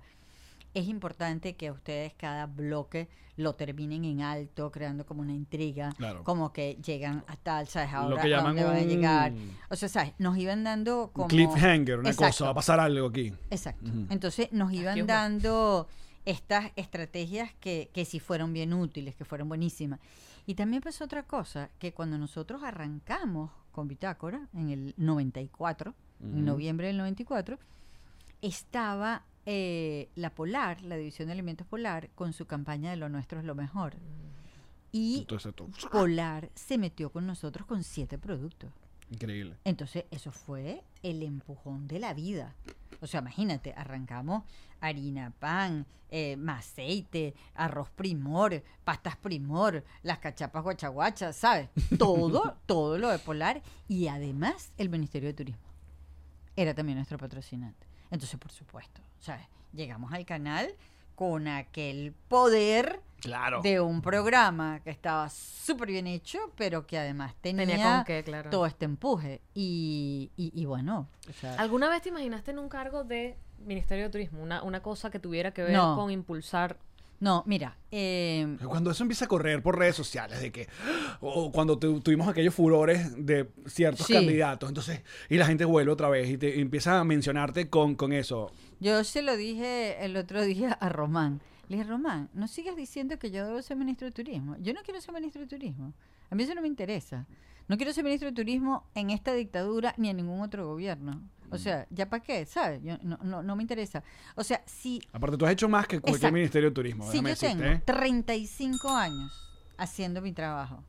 es 0.74 0.88
importante 0.88 1.56
que 1.56 1.72
ustedes 1.72 2.14
cada 2.14 2.46
bloque 2.46 3.08
lo 3.38 3.54
terminen 3.56 4.04
en 4.06 4.22
alto, 4.22 4.70
creando 4.72 5.06
como 5.06 5.22
una 5.22 5.34
intriga, 5.34 5.94
Claro. 5.98 6.24
como 6.26 6.52
que 6.52 6.78
llegan 6.84 7.24
a 7.28 7.38
tal, 7.38 7.68
¿sabes? 7.70 7.92
Lo 7.94 7.98
Ahora 8.00 8.22
que 8.22 8.28
a 8.34 8.38
llaman 8.38 8.56
dónde 8.56 8.64
van 8.66 8.76
a 8.78 8.82
llegar. 8.82 9.34
O 9.70 9.76
sea, 9.78 9.88
¿sabes? 9.88 10.14
Nos 10.20 10.38
iban 10.38 10.64
dando 10.66 11.10
como... 11.14 11.24
Un 11.26 11.30
cliffhanger, 11.30 12.00
una 12.00 12.10
Exacto. 12.10 12.32
cosa, 12.34 12.46
va 12.46 12.52
a 12.52 12.56
pasar 12.56 12.80
algo 12.82 13.08
aquí. 13.08 13.34
Exacto. 13.50 13.90
Entonces 14.10 14.52
nos 14.52 14.74
iban 14.74 15.08
dando 15.08 15.88
estas 16.26 16.72
estrategias 16.76 17.54
que, 17.62 17.90
que 17.94 18.04
sí 18.04 18.20
fueron 18.20 18.52
bien 18.52 18.74
útiles, 18.74 19.16
que 19.16 19.24
fueron 19.26 19.48
buenísimas. 19.48 20.00
Y 20.46 20.56
también 20.56 20.82
pasó 20.82 21.06
otra 21.06 21.24
cosa, 21.24 21.70
que 21.80 21.94
cuando 21.94 22.18
nosotros 22.18 22.62
arrancamos 22.64 23.52
con 23.72 23.88
Bitácora 23.88 24.48
en 24.54 24.70
el 24.70 24.94
94, 24.98 25.94
en 26.22 26.30
Ujú. 26.34 26.40
noviembre 26.42 26.88
del 26.88 26.98
94, 26.98 27.58
estaba 28.42 29.24
eh, 29.46 30.10
la 30.16 30.30
Polar, 30.34 30.82
la 30.82 30.98
División 30.98 31.28
de 31.28 31.34
Alimentos 31.34 31.68
Polar, 31.68 32.10
con 32.16 32.34
su 32.34 32.46
campaña 32.46 32.92
de 32.92 32.98
lo 32.98 33.10
nuestro 33.10 33.40
es 33.40 33.46
lo 33.46 33.56
mejor. 33.56 33.96
Y 34.92 35.20
Entonces, 35.20 35.52
esto, 35.52 35.90
Polar 35.92 36.50
se 36.56 36.78
metió 36.78 37.12
con 37.12 37.28
nosotros 37.28 37.68
con 37.68 37.84
siete 37.84 38.18
productos. 38.18 38.72
increíble. 39.12 39.56
Entonces, 39.64 40.06
eso 40.12 40.32
fue 40.32 40.84
el 41.04 41.24
empujón 41.24 41.88
de 41.88 42.00
la 42.00 42.14
vida. 42.14 42.56
O 43.02 43.08
sea, 43.08 43.22
imagínate, 43.22 43.74
arrancamos 43.76 44.44
harina, 44.82 45.34
pan, 45.40 45.86
eh, 46.10 46.38
aceite, 46.48 47.36
arroz 47.54 47.90
primor, 47.92 48.64
pastas 48.84 49.16
primor, 49.18 49.84
las 50.04 50.20
cachapas 50.20 50.64
guachaguachas, 50.64 51.36
¿sabes? 51.36 51.70
Todo, 51.98 52.56
todo 52.66 52.98
lo 52.98 53.10
de 53.10 53.20
Polar 53.20 53.62
y 53.88 54.08
además 54.08 54.72
el 54.78 54.90
Ministerio 54.90 55.30
de 55.30 55.34
Turismo. 55.34 55.62
Era 56.56 56.74
también 56.74 56.98
nuestro 56.98 57.18
patrocinante. 57.18 57.89
Entonces, 58.12 58.40
por 58.40 58.52
supuesto, 58.52 59.02
¿sabes? 59.20 59.46
Llegamos 59.74 60.12
al 60.14 60.26
canal 60.26 60.74
con 61.16 61.48
aquel 61.48 62.14
poder 62.28 63.02
Claro. 63.20 63.62
de 63.62 63.82
un 63.82 64.02
programa 64.02 64.80
que 64.82 64.90
estaba 64.92 65.30
súper 65.30 65.90
bien 65.90 66.08
hecho, 66.08 66.40
pero 66.56 66.88
que 66.88 66.98
además 66.98 67.36
tenía, 67.42 67.66
Tenía 67.66 67.96
con 67.98 68.04
qué, 68.06 68.24
claro. 68.24 68.50
todo 68.50 68.66
este 68.66 68.86
empuje. 68.86 69.42
Y, 69.54 70.32
y, 70.38 70.52
y 70.60 70.66
bueno, 70.66 71.10
o 71.30 71.34
sea, 71.34 71.56
¿Alguna 71.56 71.90
vez 71.90 72.02
te 72.02 72.10
imaginaste 72.10 72.52
en 72.52 72.60
un 72.60 72.70
cargo 72.70 73.04
de 73.04 73.38
Ministerio 73.60 74.06
de 74.06 74.10
Turismo? 74.10 74.42
Una, 74.42 74.64
una 74.64 74.82
cosa 74.82 75.10
que 75.12 75.20
tuviera 75.20 75.52
que 75.54 75.64
ver 75.64 75.74
No. 75.74 75.96
con 75.98 76.10
impulsar. 76.12 76.78
No, 77.20 77.44
mira, 77.46 77.78
eh, 77.92 78.58
Cuando 78.66 78.92
eso 78.92 79.04
empieza 79.04 79.26
a 79.26 79.28
correr 79.28 79.62
por 79.62 79.78
redes 79.78 79.96
sociales, 79.96 80.40
de 80.42 80.52
que, 80.52 80.68
o 81.22 81.52
cuando 81.52 81.78
tu- 81.78 82.00
tuvimos 82.02 82.28
aquellos 82.28 82.54
furores 82.54 83.26
de 83.26 83.50
ciertos 83.68 84.08
Sí. 84.08 84.14
candidatos, 84.14 84.70
entonces, 84.70 85.02
y 85.30 85.38
la 85.38 85.46
gente 85.46 85.66
vuelve 85.66 85.92
otra 85.92 86.10
vez 86.10 86.30
y 86.30 86.38
te 86.38 86.56
y 86.56 86.62
empieza 86.62 87.00
a 87.00 87.04
mencionarte 87.04 87.70
con, 87.70 87.96
con 87.96 88.14
eso. 88.14 88.52
yo 88.80 89.04
se 89.04 89.22
lo 89.22 89.36
dije 89.36 90.04
el 90.06 90.16
otro 90.18 90.42
día 90.44 90.72
a 90.72 90.90
Román. 90.90 91.42
Le 91.68 91.78
dije, 91.78 91.88
Román, 91.90 92.30
no 92.34 92.48
sigas 92.48 92.76
diciendo 92.76 93.20
que 93.20 93.30
yo 93.30 93.46
debo 93.46 93.62
ser 93.62 93.78
ministro 93.78 94.06
de 94.08 94.12
Turismo. 94.12 94.56
Yo 94.60 94.74
no 94.74 94.82
quiero 94.84 95.00
ser 95.02 95.14
ministro 95.14 95.42
de 95.42 95.48
Turismo. 95.48 95.94
A 96.32 96.36
mí 96.36 96.42
eso 96.44 96.56
no 96.56 96.62
me 96.62 96.68
interesa. 96.68 97.28
No 97.68 97.78
quiero 97.78 97.94
ser 97.94 98.04
ministro 98.04 98.30
de 98.30 98.36
Turismo 98.36 98.88
en 98.96 99.12
esta 99.12 99.34
dictadura 99.34 99.94
ni 99.98 100.10
en 100.10 100.18
ningún 100.18 100.42
otro 100.42 100.66
gobierno. 100.66 101.22
O 101.52 101.58
sea, 101.58 101.88
¿ya 101.90 102.10
para 102.10 102.24
qué? 102.24 102.46
¿Sabes? 102.46 102.82
Yo, 102.84 102.98
no, 103.02 103.18
no, 103.24 103.44
no 103.44 103.56
me 103.56 103.64
interesa. 103.64 104.04
O 104.36 104.44
sea, 104.44 104.62
si 104.66 105.02
Aparte, 105.12 105.38
tú 105.38 105.46
has 105.46 105.52
hecho 105.54 105.70
más 105.70 105.88
que 105.88 106.00
cualquier 106.00 106.16
Exacto. 106.18 106.34
ministerio 106.34 106.70
de 106.70 106.76
turismo. 106.76 107.12
Si 107.12 107.18
yo 107.18 107.24
decirte, 107.24 107.56
tengo 107.56 107.64
¿eh? 107.66 107.82
35 107.86 108.90
años 108.90 109.32
haciendo 109.78 110.22
mi 110.22 110.34
trabajo 110.34 110.84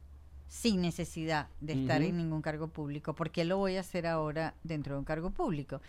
sin 0.49 0.81
necesidad 0.81 1.49
de 1.61 1.75
estar 1.75 2.03
en 2.03 2.17
ningún 2.17 2.43
cargo 2.43 2.69
público, 2.69 3.15
¿por 3.15 3.31
qué 3.31 3.45
lo 3.45 3.57
voy 3.57 3.77
a 3.77 3.81
hacer 3.81 4.07
ahora 4.07 4.55
dentro 4.65 4.95
de 4.95 4.99
un 4.99 5.05
cargo 5.05 5.31
público? 5.31 5.81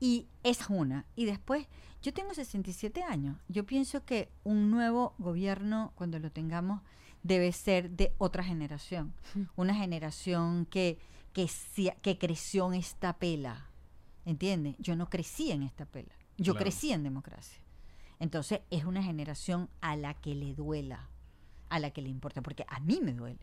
Y 0.00 0.26
es 0.42 0.68
una. 0.68 1.06
Y 1.16 1.24
después, 1.24 1.66
yo 2.02 2.12
tengo 2.12 2.34
67 2.34 3.02
años. 3.02 3.38
Yo 3.48 3.64
pienso 3.64 4.04
que 4.04 4.28
un 4.44 4.70
nuevo 4.70 5.14
gobierno, 5.18 5.92
cuando 5.94 6.18
lo 6.18 6.30
tengamos, 6.30 6.82
debe 7.22 7.52
ser 7.52 7.90
de 7.90 8.12
otra 8.18 8.42
generación. 8.44 9.14
Una 9.56 9.74
generación 9.74 10.66
que, 10.66 10.98
que 11.32 12.18
creció 12.18 12.66
en 12.66 12.74
esta 12.74 13.14
pela. 13.14 13.66
¿Entiendes? 14.24 14.76
Yo 14.78 14.96
no 14.96 15.08
crecí 15.08 15.50
en 15.50 15.62
esta 15.62 15.84
pela. 15.84 16.14
Yo 16.38 16.52
Claro. 16.54 16.64
crecí 16.64 16.92
en 16.92 17.02
democracia. 17.02 17.58
Entonces 18.18 18.60
es 18.70 18.84
una 18.84 19.02
generación 19.02 19.68
a 19.80 19.96
la 19.96 20.14
que 20.14 20.34
le 20.34 20.54
duela, 20.54 21.08
a 21.68 21.78
la 21.80 21.90
que 21.90 22.02
le 22.02 22.08
importa, 22.08 22.40
porque 22.42 22.64
a 22.68 22.78
mí 22.80 23.00
me 23.02 23.12
duele. 23.14 23.40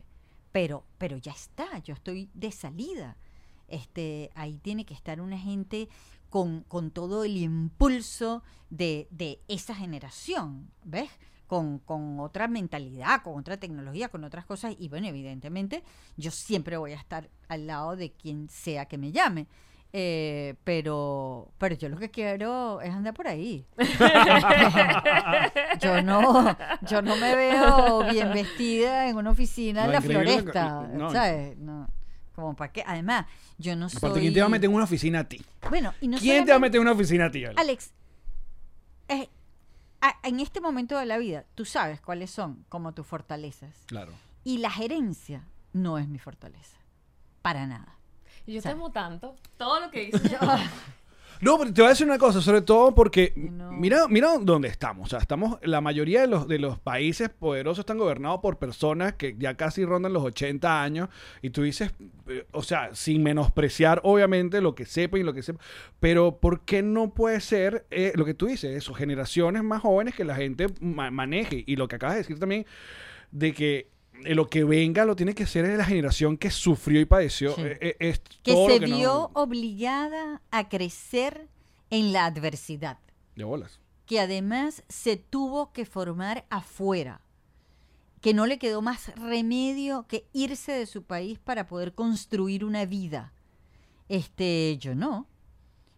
Pero, 0.52 0.84
pero 0.98 1.16
ya 1.18 1.32
está, 1.32 1.78
yo 1.80 1.94
estoy 1.94 2.30
de 2.34 2.50
salida. 2.50 3.16
Este, 3.68 4.30
ahí 4.34 4.58
tiene 4.58 4.84
que 4.84 4.94
estar 4.94 5.20
una 5.20 5.38
gente 5.38 5.88
con, 6.28 6.62
con 6.64 6.90
todo 6.90 7.24
el 7.24 7.36
impulso 7.36 8.42
de, 8.70 9.06
de 9.10 9.40
esa 9.48 9.74
generación, 9.74 10.70
¿ves? 10.84 11.10
Con, 11.46 11.78
con 11.80 12.18
otra 12.20 12.48
mentalidad, 12.48 13.22
con 13.22 13.38
otra 13.38 13.58
tecnología, 13.58 14.08
con 14.08 14.24
otras 14.24 14.46
cosas. 14.46 14.74
Y 14.78 14.88
bueno, 14.88 15.08
evidentemente, 15.08 15.82
yo 16.16 16.30
siempre 16.30 16.76
voy 16.76 16.92
a 16.92 16.96
estar 16.96 17.28
al 17.48 17.66
lado 17.66 17.96
de 17.96 18.12
quien 18.12 18.48
sea 18.48 18.86
que 18.86 18.98
me 18.98 19.12
llame. 19.12 19.46
Eh, 19.92 20.54
pero, 20.62 21.50
pero 21.58 21.74
yo 21.74 21.88
lo 21.88 21.96
que 21.98 22.10
quiero 22.10 22.80
es 22.80 22.94
andar 22.94 23.12
por 23.12 23.26
ahí. 23.26 23.66
yo 25.80 26.02
no, 26.02 26.56
yo 26.82 27.02
no 27.02 27.16
me 27.16 27.34
veo 27.34 28.04
bien 28.10 28.32
vestida 28.32 29.08
en 29.08 29.16
una 29.16 29.30
oficina 29.30 29.84
en 29.86 29.92
la 29.92 30.00
floresta, 30.00 30.86
no. 30.92 31.10
¿sabes? 31.10 31.56
No, 31.58 31.88
como 32.34 32.54
para 32.54 32.72
qué. 32.72 32.84
Además, 32.86 33.26
yo 33.58 33.74
no 33.76 33.86
Aparte, 33.86 34.00
soy. 34.08 34.20
¿quién 34.20 34.34
te 34.34 34.40
va 34.40 34.46
a 34.46 34.50
meter 34.50 34.68
en 34.70 34.76
una 34.76 34.84
oficina 34.84 35.20
a 35.20 35.24
ti? 35.24 35.44
Bueno, 35.68 35.92
y 36.00 36.08
no 36.08 36.18
¿Quién 36.18 36.44
te 36.44 36.52
va 36.52 36.56
a 36.56 36.60
meter 36.60 36.76
en 36.76 36.82
una 36.82 36.92
oficina 36.92 37.26
a 37.26 37.30
ti? 37.30 37.44
Ale? 37.44 37.54
Alex, 37.58 37.92
eh, 39.08 39.28
a- 40.00 40.16
en 40.22 40.40
este 40.40 40.60
momento 40.60 40.98
de 40.98 41.06
la 41.06 41.18
vida, 41.18 41.44
tú 41.54 41.64
sabes 41.64 42.00
cuáles 42.00 42.30
son 42.30 42.64
como 42.68 42.92
tus 42.94 43.06
fortalezas. 43.06 43.74
Claro. 43.86 44.12
Y 44.44 44.58
la 44.58 44.70
gerencia 44.70 45.44
no 45.72 45.98
es 45.98 46.08
mi 46.08 46.18
fortaleza. 46.18 46.78
Para 47.42 47.66
nada. 47.66 47.96
Yo 48.52 48.58
O 48.58 48.62
sea- 48.62 48.72
te 48.72 48.76
amo 48.76 48.90
tanto. 48.92 49.34
Todo 49.56 49.80
lo 49.80 49.90
que 49.90 50.06
dices. 50.06 50.22
No, 51.42 51.56
pero 51.58 51.72
te 51.72 51.80
voy 51.80 51.86
a 51.86 51.90
decir 51.92 52.06
una 52.06 52.18
cosa, 52.18 52.42
sobre 52.42 52.60
todo 52.60 52.94
porque 52.94 53.32
No. 53.34 53.72
mira, 53.72 54.06
mira 54.08 54.36
dónde 54.42 54.68
estamos. 54.68 55.06
O 55.06 55.08
sea, 55.08 55.20
estamos, 55.20 55.58
la 55.62 55.80
mayoría 55.80 56.20
de 56.20 56.26
los, 56.26 56.46
de 56.46 56.58
los 56.58 56.78
países 56.78 57.30
poderosos 57.30 57.78
están 57.78 57.96
gobernados 57.96 58.40
por 58.42 58.58
personas 58.58 59.14
que 59.14 59.34
ya 59.38 59.54
casi 59.54 59.86
rondan 59.86 60.12
los 60.12 60.22
80 60.22 60.82
años. 60.82 61.08
Y 61.40 61.48
tú 61.48 61.62
dices, 61.62 61.92
eh, 62.28 62.44
o 62.52 62.62
sea, 62.62 62.94
sin 62.94 63.22
menospreciar, 63.22 64.02
obviamente, 64.04 64.60
lo 64.60 64.74
que 64.74 64.84
sepan 64.84 65.20
y 65.22 65.24
lo 65.24 65.32
que 65.32 65.42
sepan. 65.42 65.62
Pero, 65.98 66.36
¿por 66.36 66.60
qué 66.66 66.82
no 66.82 67.14
puede 67.14 67.40
ser 67.40 67.86
eh, 67.90 68.12
lo 68.16 68.26
que 68.26 68.34
tú 68.34 68.44
dices? 68.44 68.76
Eso, 68.76 68.92
generaciones 68.92 69.64
más 69.64 69.80
jóvenes 69.80 70.14
que 70.14 70.24
la 70.26 70.34
gente 70.36 70.66
ma- 70.82 71.10
maneje. 71.10 71.64
Y 71.66 71.76
lo 71.76 71.88
que 71.88 71.96
acabas 71.96 72.16
de 72.16 72.20
decir 72.20 72.38
también, 72.38 72.66
de 73.30 73.54
que 73.54 73.88
lo 74.24 74.48
que 74.48 74.64
venga 74.64 75.04
lo 75.04 75.16
tiene 75.16 75.34
que 75.34 75.46
ser 75.46 75.66
de 75.66 75.76
la 75.76 75.84
generación 75.84 76.36
que 76.36 76.50
sufrió 76.50 77.00
y 77.00 77.04
padeció. 77.04 77.54
Sí. 77.54 77.62
Eh, 77.62 77.78
eh, 77.80 77.96
es 78.00 78.20
Que 78.42 78.52
todo 78.52 78.68
se 78.68 78.80
no- 78.80 78.96
vio 78.96 79.30
obligada 79.34 80.40
a 80.50 80.68
crecer 80.68 81.48
en 81.90 82.12
la 82.12 82.26
adversidad. 82.26 82.98
De 83.36 83.44
bolas. 83.44 83.80
que 84.06 84.18
además 84.20 84.82
se 84.88 85.16
tuvo 85.16 85.72
que 85.72 85.84
formar 85.86 86.44
afuera, 86.50 87.20
que 88.20 88.34
no 88.34 88.44
le 88.46 88.58
quedó 88.58 88.82
más 88.82 89.14
remedio 89.16 90.04
que 90.08 90.26
irse 90.32 90.72
de 90.72 90.86
su 90.86 91.04
país 91.04 91.38
para 91.38 91.68
poder 91.68 91.94
construir 91.94 92.64
una 92.64 92.84
vida. 92.86 93.32
Este, 94.08 94.76
yo 94.78 94.94
no. 94.96 95.26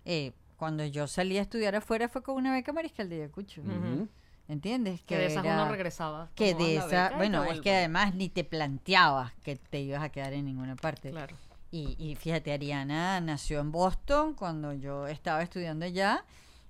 Eh, 0.04 0.32
cuando 0.58 0.84
yo 0.84 1.06
salí 1.08 1.38
a 1.38 1.42
estudiar 1.42 1.74
afuera 1.74 2.08
fue 2.08 2.22
con 2.22 2.36
una 2.36 2.52
beca 2.52 2.72
mariscal 2.72 3.08
de 3.08 3.16
Ayacucho. 3.16 3.62
¿Entiendes? 4.52 5.02
que 5.02 5.16
de 5.16 5.26
esas 5.26 5.44
era- 5.44 5.62
uno 5.62 5.70
regresaba. 5.70 6.28
Que 6.34 6.54
de 6.54 6.78
"Ah, 6.78 6.80
la 6.80 6.86
esa, 7.08 7.16
bueno, 7.16 7.40
es 7.42 7.46
vuelvo". 7.46 7.62
que 7.62 7.74
además 7.74 8.14
ni 8.14 8.28
te 8.28 8.44
planteabas 8.44 9.32
que 9.42 9.56
te 9.56 9.80
ibas 9.80 10.02
a 10.02 10.10
quedar 10.10 10.32
en 10.34 10.44
ninguna 10.44 10.76
parte. 10.76 11.10
Claro. 11.10 11.36
Y, 11.70 11.96
y 11.98 12.14
fíjate, 12.16 12.52
Ariana 12.52 13.20
nació 13.20 13.60
en 13.60 13.72
Boston 13.72 14.34
cuando 14.34 14.74
yo 14.74 15.06
estaba 15.06 15.42
estudiando 15.42 15.86
allá. 15.86 16.24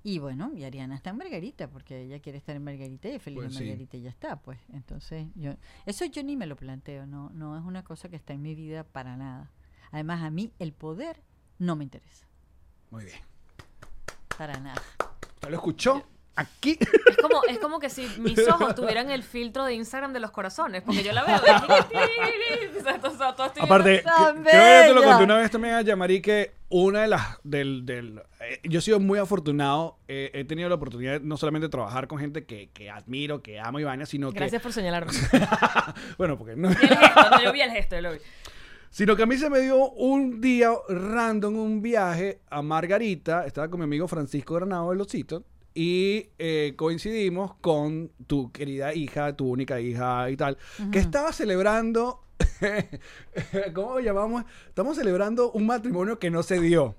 Y 0.04 0.18
bueno, 0.18 0.52
y 0.54 0.64
Ariana 0.64 0.94
está 0.96 1.10
en 1.10 1.16
Margarita, 1.16 1.68
porque 1.68 2.02
ella 2.02 2.18
quiere 2.20 2.38
estar 2.38 2.54
en 2.56 2.64
Margarita 2.64 3.08
y 3.08 3.12
es 3.12 3.22
feliz 3.22 3.36
Pues 3.38 3.46
en 3.52 3.58
sí. 3.58 3.64
Margarita 3.64 3.96
y 3.96 4.02
ya 4.02 4.10
está, 4.10 4.36
pues. 4.36 4.58
Entonces, 4.72 5.26
yo, 5.36 5.52
eso 5.86 6.04
yo 6.06 6.22
ni 6.24 6.36
me 6.36 6.46
lo 6.46 6.56
planteo, 6.56 7.06
no, 7.06 7.30
no 7.30 7.56
es 7.56 7.64
una 7.64 7.82
cosa 7.84 8.08
que 8.08 8.16
está 8.16 8.32
en 8.32 8.42
mi 8.42 8.54
vida 8.56 8.82
para 8.84 9.16
nada. 9.16 9.50
Además, 9.92 10.22
a 10.22 10.30
mí 10.30 10.52
el 10.58 10.72
poder 10.72 11.20
no 11.58 11.76
me 11.76 11.84
interesa, 11.84 12.26
Muy 12.90 13.04
bien. 13.04 13.18
para 14.36 14.58
nada. 14.58 14.82
¿Usted 15.34 15.50
lo 15.50 15.56
escuchó? 15.56 16.02
Aquí. 16.34 16.78
Es 16.80 17.16
como, 17.18 17.42
es 17.48 17.58
como 17.58 17.78
que 17.78 17.90
si 17.90 18.08
mis 18.18 18.38
ojos 18.48 18.74
tuvieran 18.74 19.10
el 19.10 19.22
filtro 19.22 19.64
de 19.66 19.74
Instagram 19.74 20.12
de 20.14 20.20
los 20.20 20.30
corazones, 20.30 20.82
porque 20.82 21.02
yo 21.02 21.12
la 21.12 21.24
veo. 21.24 21.36
o 22.76 22.82
sea, 22.82 23.34
todo- 23.34 23.46
estoy 23.46 23.62
Aparte, 23.62 23.96
que- 23.98 24.02
¡Tan 24.02 24.42
creo 24.42 24.82
que 24.82 24.88
te 24.88 24.94
lo 24.94 25.02
conté 25.02 25.24
una 25.24 25.36
vez 25.36 25.50
también 25.50 25.74
a 25.74 25.82
Yamari 25.82 26.22
que 26.22 26.52
una 26.70 27.02
de 27.02 27.08
las 27.08 27.38
del, 27.44 27.84
del 27.84 28.22
eh, 28.40 28.60
yo 28.64 28.78
he 28.78 28.82
sido 28.82 28.98
muy 28.98 29.18
afortunado, 29.18 29.98
eh, 30.08 30.30
he 30.32 30.44
tenido 30.44 30.68
la 30.70 30.76
oportunidad 30.76 31.20
no 31.20 31.36
solamente 31.36 31.66
de 31.66 31.70
trabajar 31.70 32.06
con 32.08 32.18
gente 32.18 32.44
que, 32.46 32.70
que 32.72 32.88
admiro, 32.90 33.42
que 33.42 33.60
amo 33.60 33.78
y 33.80 33.84
vaina, 33.84 34.06
sino 34.06 34.32
Gracias 34.32 34.62
por 34.62 34.72
señalarme. 34.72 35.12
que 35.12 35.38
bueno, 36.18 36.38
porque 36.38 36.56
no, 36.56 36.68
Vi 36.70 36.74
el 36.80 36.88
gesto, 36.98 37.30
no, 37.30 37.42
yo 37.42 37.52
vi 37.52 37.60
el 37.60 37.70
gesto, 37.72 37.96
yo 37.96 38.00
lo 38.02 38.12
vi. 38.12 38.18
sino 38.90 39.16
que 39.16 39.22
a 39.22 39.26
mí 39.26 39.36
se 39.36 39.50
me 39.50 39.60
dio 39.60 39.90
un 39.90 40.40
día 40.40 40.70
random 40.88 41.56
un 41.58 41.82
viaje 41.82 42.40
a 42.48 42.62
Margarita, 42.62 43.44
estaba 43.46 43.68
con 43.68 43.80
mi 43.80 43.84
amigo 43.84 44.08
Francisco 44.08 44.54
Granado 44.54 44.90
de 44.90 44.96
Losito 44.96 45.44
y 45.74 46.28
eh, 46.38 46.74
coincidimos 46.76 47.54
con 47.60 48.10
tu 48.26 48.52
querida 48.52 48.94
hija, 48.94 49.34
tu 49.36 49.48
única 49.48 49.80
hija 49.80 50.30
y 50.30 50.36
tal, 50.36 50.58
que 50.90 50.98
estaba 50.98 51.32
celebrando, 51.32 52.20
¿cómo 53.74 53.94
lo 53.94 54.00
llamamos? 54.00 54.44
Estamos 54.68 54.96
celebrando 54.96 55.50
un 55.52 55.66
matrimonio 55.66 56.18
que 56.18 56.30
no 56.30 56.42
se 56.42 56.60
dio. 56.60 56.96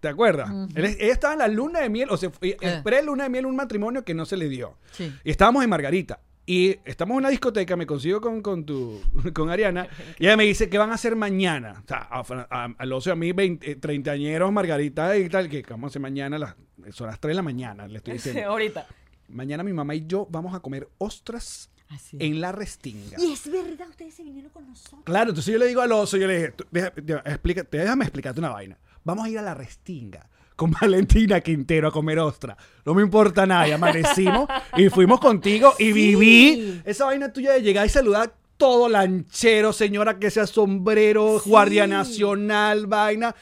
¿Te 0.00 0.08
acuerdas? 0.08 0.50
Él- 0.74 0.96
ella 0.98 1.12
estaba 1.12 1.34
en 1.34 1.38
la 1.40 1.48
luna 1.48 1.80
de 1.80 1.90
miel, 1.90 2.08
o 2.10 2.16
sea, 2.16 2.30
fue- 2.30 2.56
Eh. 2.60 2.80
pre-luna 2.82 3.24
de 3.24 3.30
miel 3.30 3.46
un 3.46 3.56
matrimonio 3.56 4.04
que 4.04 4.14
no 4.14 4.24
se 4.24 4.36
le 4.36 4.48
dio. 4.48 4.78
Sí. 4.92 5.12
Y 5.24 5.30
estábamos 5.30 5.62
en 5.64 5.70
Margarita. 5.70 6.20
Y 6.46 6.78
estamos 6.84 7.12
en 7.14 7.18
una 7.18 7.28
discoteca, 7.28 7.76
me 7.76 7.86
consigo 7.86 8.20
con, 8.20 8.40
con 8.40 8.64
tu, 8.64 9.00
con 9.34 9.50
Ariana, 9.50 9.86
y 10.18 10.24
ella 10.26 10.36
me 10.36 10.44
dice 10.44 10.68
que 10.68 10.78
van 10.78 10.90
a 10.90 10.94
hacer 10.94 11.14
mañana. 11.16 11.82
O 11.84 11.86
sea, 11.86 12.08
a, 12.50 12.64
a, 12.78 12.94
ocio, 12.94 13.12
a 13.12 13.16
mí, 13.16 13.30
20, 13.32 13.76
treintañeros, 13.76 14.50
Margarita 14.50 15.16
y 15.16 15.28
tal, 15.28 15.48
que 15.48 15.62
vamos 15.68 15.88
a 15.88 15.90
hacer 15.90 16.02
mañana, 16.02 16.38
las, 16.38 16.56
son 16.92 17.06
las 17.08 17.18
3 17.20 17.30
de 17.30 17.34
la 17.36 17.42
mañana, 17.42 17.86
le 17.88 17.98
estoy 17.98 18.14
diciendo. 18.14 18.50
ahorita. 18.50 18.86
Mañana 19.28 19.62
mi 19.62 19.72
mamá 19.72 19.94
y 19.94 20.06
yo 20.06 20.26
vamos 20.30 20.54
a 20.54 20.60
comer 20.60 20.88
ostras 20.98 21.70
Así. 21.88 22.16
en 22.20 22.40
la 22.40 22.50
restinga. 22.52 23.16
Y 23.20 23.32
es 23.32 23.50
verdad, 23.50 23.88
ustedes 23.88 24.14
se 24.14 24.24
vinieron 24.24 24.50
con 24.50 24.66
nosotros. 24.66 25.02
Claro, 25.04 25.30
entonces 25.30 25.52
yo 25.52 25.58
le 25.58 25.66
digo 25.66 25.80
al 25.80 25.92
oso, 25.92 26.16
yo 26.16 26.26
le 26.26 26.34
dije, 26.38 26.54
deja- 26.70 26.92
deja- 26.96 27.22
explica- 27.26 27.66
déjame 27.70 28.04
explicarte 28.04 28.40
una 28.40 28.50
vaina. 28.50 28.76
Vamos 29.04 29.24
a 29.26 29.28
ir 29.30 29.38
a 29.38 29.42
la 29.42 29.54
restinga 29.54 30.28
con 30.56 30.72
Valentina 30.80 31.40
Quintero 31.40 31.88
a 31.88 31.92
comer 31.92 32.18
ostra. 32.18 32.56
No 32.84 32.92
me 32.94 33.02
importa 33.02 33.46
nada, 33.46 33.68
y 33.68 33.72
amanecimos 33.72 34.48
y 34.76 34.88
fuimos 34.88 35.20
contigo 35.20 35.74
y 35.78 35.84
Sí. 35.86 35.92
viví 35.92 36.82
esa 36.84 37.06
vaina 37.06 37.32
tuya 37.32 37.52
de 37.52 37.62
llegar 37.62 37.86
y 37.86 37.88
saludar 37.88 38.34
todo 38.56 38.88
lanchero, 38.90 39.72
señora 39.72 40.18
que 40.18 40.30
sea 40.30 40.46
sombrero, 40.46 41.40
Sí. 41.42 41.48
guardia 41.48 41.86
nacional, 41.86 42.86
vaina, 42.88 43.34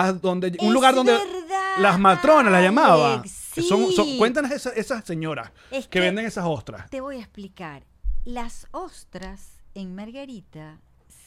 a 0.00 0.12
donde 0.12 0.48
un 0.60 0.66
Es 0.68 0.72
lugar 0.72 0.94
donde 0.94 1.12
verdad, 1.12 1.78
las 1.78 1.98
matronas 1.98 2.52
la 2.52 2.60
llamaba. 2.60 3.14
Alex, 3.20 3.30
Son, 3.66 3.90
son- 3.92 4.06
sí. 4.06 4.18
cuéntanos 4.18 4.50
esa- 4.50 4.70
esas 4.70 5.04
señoras 5.04 5.52
Es 5.70 5.84
que 5.84 5.90
que- 5.90 6.00
venden 6.00 6.26
esas 6.26 6.44
ostras. 6.46 6.90
Te 6.90 7.00
voy 7.00 7.16
a 7.16 7.20
explicar. 7.20 7.84
Las 8.24 8.66
ostras 8.72 9.62
en 9.74 9.94
Margarita 9.94 10.80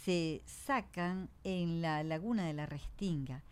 se 0.03 0.41
sacan 0.45 1.29
en 1.43 1.81
la 1.81 2.03
laguna 2.03 2.45
de 2.45 2.53
la 2.53 2.65
Restinga 2.65 3.43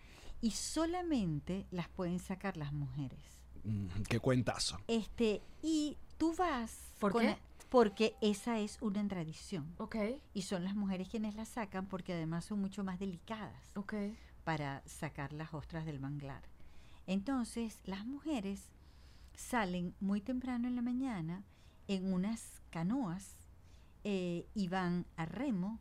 y 0.41 0.51
solamente 0.51 1.65
las 1.71 1.87
pueden 1.89 2.19
sacar 2.19 2.57
las 2.57 2.73
mujeres. 2.73 3.19
Mm, 3.63 3.87
qué 4.07 4.19
cuentazo. 4.19 4.79
Este, 4.87 5.41
y 5.61 5.97
tú 6.17 6.35
vas 6.35 6.77
¿Por 6.99 7.11
con 7.11 7.21
qué? 7.21 7.27
la- 7.29 7.39
porque 7.69 8.15
esa 8.21 8.59
es 8.59 8.77
una 8.81 9.05
tradición. 9.07 9.73
Ok, 9.79 9.95
Y 10.33 10.43
son 10.43 10.63
las 10.63 10.75
mujeres 10.75 11.09
quienes 11.09 11.35
las 11.35 11.49
sacan 11.49 11.87
porque 11.87 12.13
además 12.13 12.45
son 12.45 12.59
mucho 12.61 12.83
más 12.83 12.99
delicadas 12.99 13.53
ok. 13.75 13.93
Para 14.45 14.81
sacar 14.85 15.33
las 15.33 15.53
ostras 15.53 15.85
del 15.85 15.99
manglar. 15.99 16.43
Entonces, 17.07 17.79
las 17.83 18.05
mujeres 18.05 18.69
salen 19.33 19.93
muy 19.99 20.21
temprano 20.21 20.69
en 20.69 20.77
la 20.77 20.81
mañana 20.81 21.43
en 21.87 22.13
unas 22.13 22.61
canoas 22.69 23.35
eh, 24.05 24.47
y 24.53 24.69
van 24.69 25.05
a 25.17 25.25
remo 25.25 25.79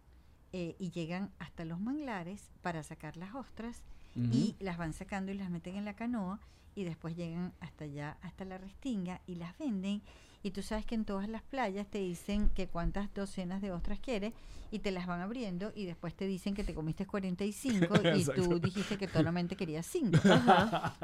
eh, 0.53 0.75
y 0.79 0.91
llegan 0.91 1.31
hasta 1.39 1.65
los 1.65 1.81
manglares 1.81 2.51
para 2.62 2.83
sacar 2.83 3.17
las 3.17 3.35
ostras 3.35 3.83
y 4.17 4.55
las 4.61 4.79
van 4.79 4.93
sacando 4.93 5.33
y 5.33 5.35
las 5.35 5.51
meten 5.51 5.75
en 5.75 5.85
la 5.85 5.97
canoa 5.97 6.39
y 6.77 6.85
después 6.85 7.17
llegan 7.17 7.53
hasta 7.59 7.85
allá, 7.85 8.17
hasta 8.23 8.45
la 8.45 8.59
restinga 8.59 9.21
y 9.27 9.35
las 9.35 9.59
venden. 9.59 10.03
Y 10.45 10.51
tú 10.51 10.63
sabes 10.63 10.85
que 10.85 10.95
en 10.95 11.07
todas 11.07 11.27
las 11.27 11.43
playas 11.43 11.87
te 11.87 11.99
dicen 11.99 12.51
que 12.51 12.69
cuántas 12.69 13.13
docenas 13.15 13.63
de 13.63 13.73
ostras 13.73 13.99
quieres 13.99 14.35
y 14.71 14.81
te 14.81 14.91
las 14.91 15.07
van 15.07 15.23
abriendo 15.23 15.73
y 15.75 15.87
después 15.87 16.15
te 16.15 16.27
dicen 16.27 16.55
que 16.55 16.65
te 16.65 16.75
comiste 16.75 17.07
45 17.07 17.95
y 18.15 18.25
tú 18.27 18.61
dijiste 18.61 18.99
que 18.99 19.09
solamente 19.09 19.57
querías 19.57 19.87
5. 19.87 20.19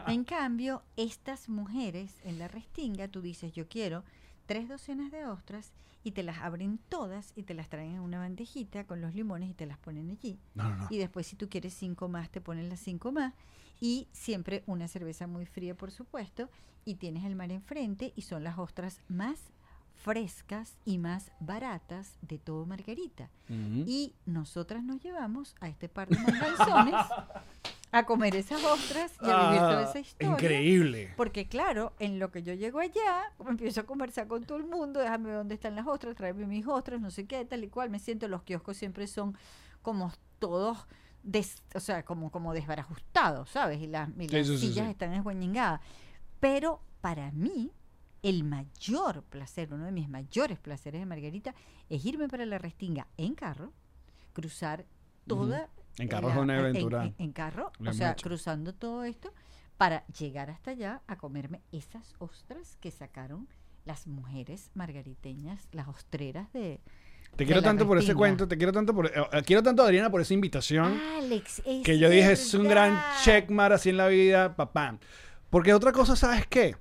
En 0.09 0.24
cambio, 0.24 0.82
estas 0.99 1.49
mujeres 1.49 2.20
en 2.24 2.38
la 2.38 2.49
restinga, 2.49 3.09
tú 3.09 3.22
dices, 3.22 3.55
yo 3.55 3.66
quiero 3.66 4.05
tres 4.45 4.68
docenas 4.68 5.11
de 5.11 5.24
ostras 5.24 5.72
y 6.05 6.11
te 6.11 6.22
las 6.22 6.38
abren 6.38 6.78
todas 6.91 7.32
y 7.34 7.45
te 7.45 7.55
las 7.55 7.70
traen 7.70 7.95
en 7.95 8.01
una 8.01 8.18
bandejita 8.18 8.84
con 8.84 9.01
los 9.01 9.14
limones 9.14 9.49
y 9.49 9.55
te 9.55 9.64
las 9.64 9.78
ponen 9.78 10.11
allí. 10.11 10.38
No, 10.55 10.68
no, 10.68 10.76
no. 10.76 10.86
Y 10.91 10.99
después 10.99 11.26
si 11.26 11.36
tú 11.36 11.49
quieres 11.49 11.72
cinco 11.72 12.09
más, 12.09 12.28
te 12.28 12.43
ponen 12.43 12.68
las 12.68 12.80
cinco 12.80 13.11
más. 13.11 13.32
Y 13.80 14.08
siempre 14.12 14.62
una 14.66 14.88
cerveza 14.88 15.26
muy 15.26 15.46
fría, 15.46 15.74
por 15.74 15.90
supuesto. 15.90 16.48
Y 16.84 16.96
tienes 16.96 17.24
el 17.24 17.34
mar 17.36 17.50
enfrente 17.52 18.12
y 18.16 18.22
son 18.22 18.44
las 18.44 18.58
ostras 18.58 19.00
más 19.08 19.38
frescas 19.94 20.76
y 20.84 20.98
más 20.98 21.30
baratas 21.40 22.16
de 22.22 22.38
todo 22.38 22.64
Margarita. 22.66 23.28
Y 23.48 24.14
nosotras 24.24 24.82
nos 24.82 25.00
llevamos 25.02 25.54
a 25.60 25.68
este 25.68 25.88
par 25.88 26.08
de 26.08 26.16
manganzones 26.18 26.94
a 27.92 28.04
comer 28.06 28.34
esas 28.36 28.62
ostras 28.64 29.12
y 29.20 29.28
a 29.28 29.46
vivir 29.48 29.58
toda 29.60 29.80
Ah, 29.80 29.82
esa 29.90 29.98
historia. 29.98 30.32
Increíble. 30.32 31.12
Porque 31.16 31.48
claro, 31.48 31.92
en 31.98 32.18
lo 32.18 32.30
que 32.30 32.42
yo 32.42 32.54
llego 32.54 32.78
allá, 32.78 33.32
empiezo 33.46 33.80
a 33.80 33.84
conversar 33.84 34.26
con 34.26 34.44
todo 34.44 34.56
el 34.58 34.64
mundo, 34.66 35.00
déjame 35.00 35.26
ver 35.26 35.36
dónde 35.36 35.54
están 35.54 35.74
las 35.74 35.86
ostras, 35.86 36.16
tráeme 36.16 36.46
mis 36.46 36.66
ostras, 36.66 37.00
no 37.00 37.10
sé 37.10 37.26
qué, 37.26 37.44
tal 37.44 37.62
y 37.64 37.68
cual, 37.68 37.90
me 37.90 37.98
siento, 37.98 38.26
los 38.28 38.42
kioscos 38.42 38.76
siempre 38.78 39.06
son 39.06 39.36
como 39.82 40.12
todos, 40.38 40.86
des- 41.22 41.62
o 41.74 41.80
sea, 41.80 42.04
como, 42.04 42.30
como 42.30 42.52
desbarajustados, 42.54 43.50
¿sabes? 43.50 43.80
Y 43.80 43.86
las, 43.86 44.08
y 44.18 44.28
Sí, 44.28 44.28
las 44.28 44.46
sí, 44.46 44.56
sí, 44.58 44.68
sillas 44.68 44.86
sí. 44.86 44.90
están 44.92 45.12
esguañingadas. 45.14 45.80
Pero 46.40 46.80
para 47.00 47.30
mí, 47.32 47.70
el 48.22 48.44
mayor 48.44 49.22
placer, 49.24 49.72
uno 49.72 49.84
de 49.86 49.92
mis 49.92 50.08
mayores 50.08 50.58
placeres 50.58 51.00
de 51.00 51.06
Margarita, 51.06 51.54
es 51.88 52.04
irme 52.04 52.28
para 52.28 52.46
la 52.46 52.58
Restinga 52.58 53.06
en 53.16 53.34
carro, 53.34 53.72
cruzar 54.32 54.84
toda... 55.26 55.68
En 55.98 56.08
carro 56.08 56.28
la- 56.28 56.34
es 56.34 56.40
una 56.40 56.54
en- 56.54 56.60
aventura. 56.60 57.04
en- 57.04 57.14
en 57.18 57.32
carro, 57.32 57.72
o 57.86 57.92
sea, 57.92 58.14
cruzando 58.16 58.74
todo 58.74 59.04
esto 59.04 59.32
para 59.76 60.06
llegar 60.08 60.50
hasta 60.50 60.72
allá 60.72 61.02
a 61.06 61.16
comerme 61.16 61.62
esas 61.72 62.14
ostras 62.18 62.76
que 62.80 62.90
sacaron 62.90 63.48
las 63.86 64.06
mujeres 64.06 64.70
margariteñas, 64.74 65.68
las 65.72 65.88
ostreras 65.88 66.52
de... 66.52 66.80
Te 67.36 67.46
quiero 67.46 67.62
tanto 67.62 67.86
por 67.86 67.96
ese 67.96 68.14
cuento, 68.14 68.46
te 68.46 68.56
quiero 68.58 68.72
tanto 68.72 68.94
por 68.94 69.06
eh, 69.06 69.12
eh, 69.32 69.42
quiero 69.46 69.62
tanto 69.62 69.82
Adriana 69.82 70.10
por 70.10 70.20
esa 70.20 70.34
invitación 70.34 71.00
Alex, 71.16 71.62
es 71.64 71.82
que 71.82 71.98
yo 71.98 72.10
dije 72.10 72.32
es 72.32 72.52
un 72.52 72.68
gran 72.68 72.92
verdad. 72.92 73.22
checkmark 73.24 73.72
así 73.74 73.88
en 73.88 73.96
la 73.96 74.08
vida, 74.08 74.56
papá. 74.56 74.98
Porque 75.48 75.72
otra 75.72 75.92
cosa, 75.92 76.16
¿sabes 76.16 76.46
qué? 76.46 76.76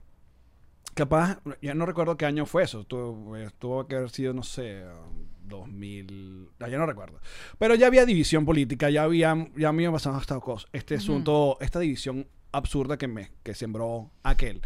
Capaz, 0.93 1.39
ya 1.61 1.73
no 1.73 1.85
recuerdo 1.85 2.17
qué 2.17 2.25
año 2.25 2.45
fue 2.45 2.63
eso, 2.63 2.83
tuvo, 2.83 3.35
tuvo 3.57 3.87
que 3.87 3.95
haber 3.95 4.09
sido, 4.09 4.33
no 4.33 4.43
sé, 4.43 4.83
um, 4.83 5.29
2000, 5.47 6.49
ah, 6.59 6.69
ya 6.69 6.77
no 6.77 6.85
recuerdo. 6.85 7.19
Pero 7.57 7.75
ya 7.75 7.87
había 7.87 8.05
división 8.05 8.45
política, 8.45 8.89
ya 8.89 9.03
había, 9.03 9.35
ya 9.55 9.71
me 9.71 9.89
pasado 9.91 10.19
estas 10.19 10.39
cosas, 10.39 10.69
este 10.73 10.95
asunto, 10.95 11.57
esta 11.61 11.79
división 11.79 12.27
absurda 12.51 12.97
que 12.97 13.07
me, 13.07 13.31
que 13.43 13.53
sembró 13.53 14.11
aquel. 14.23 14.61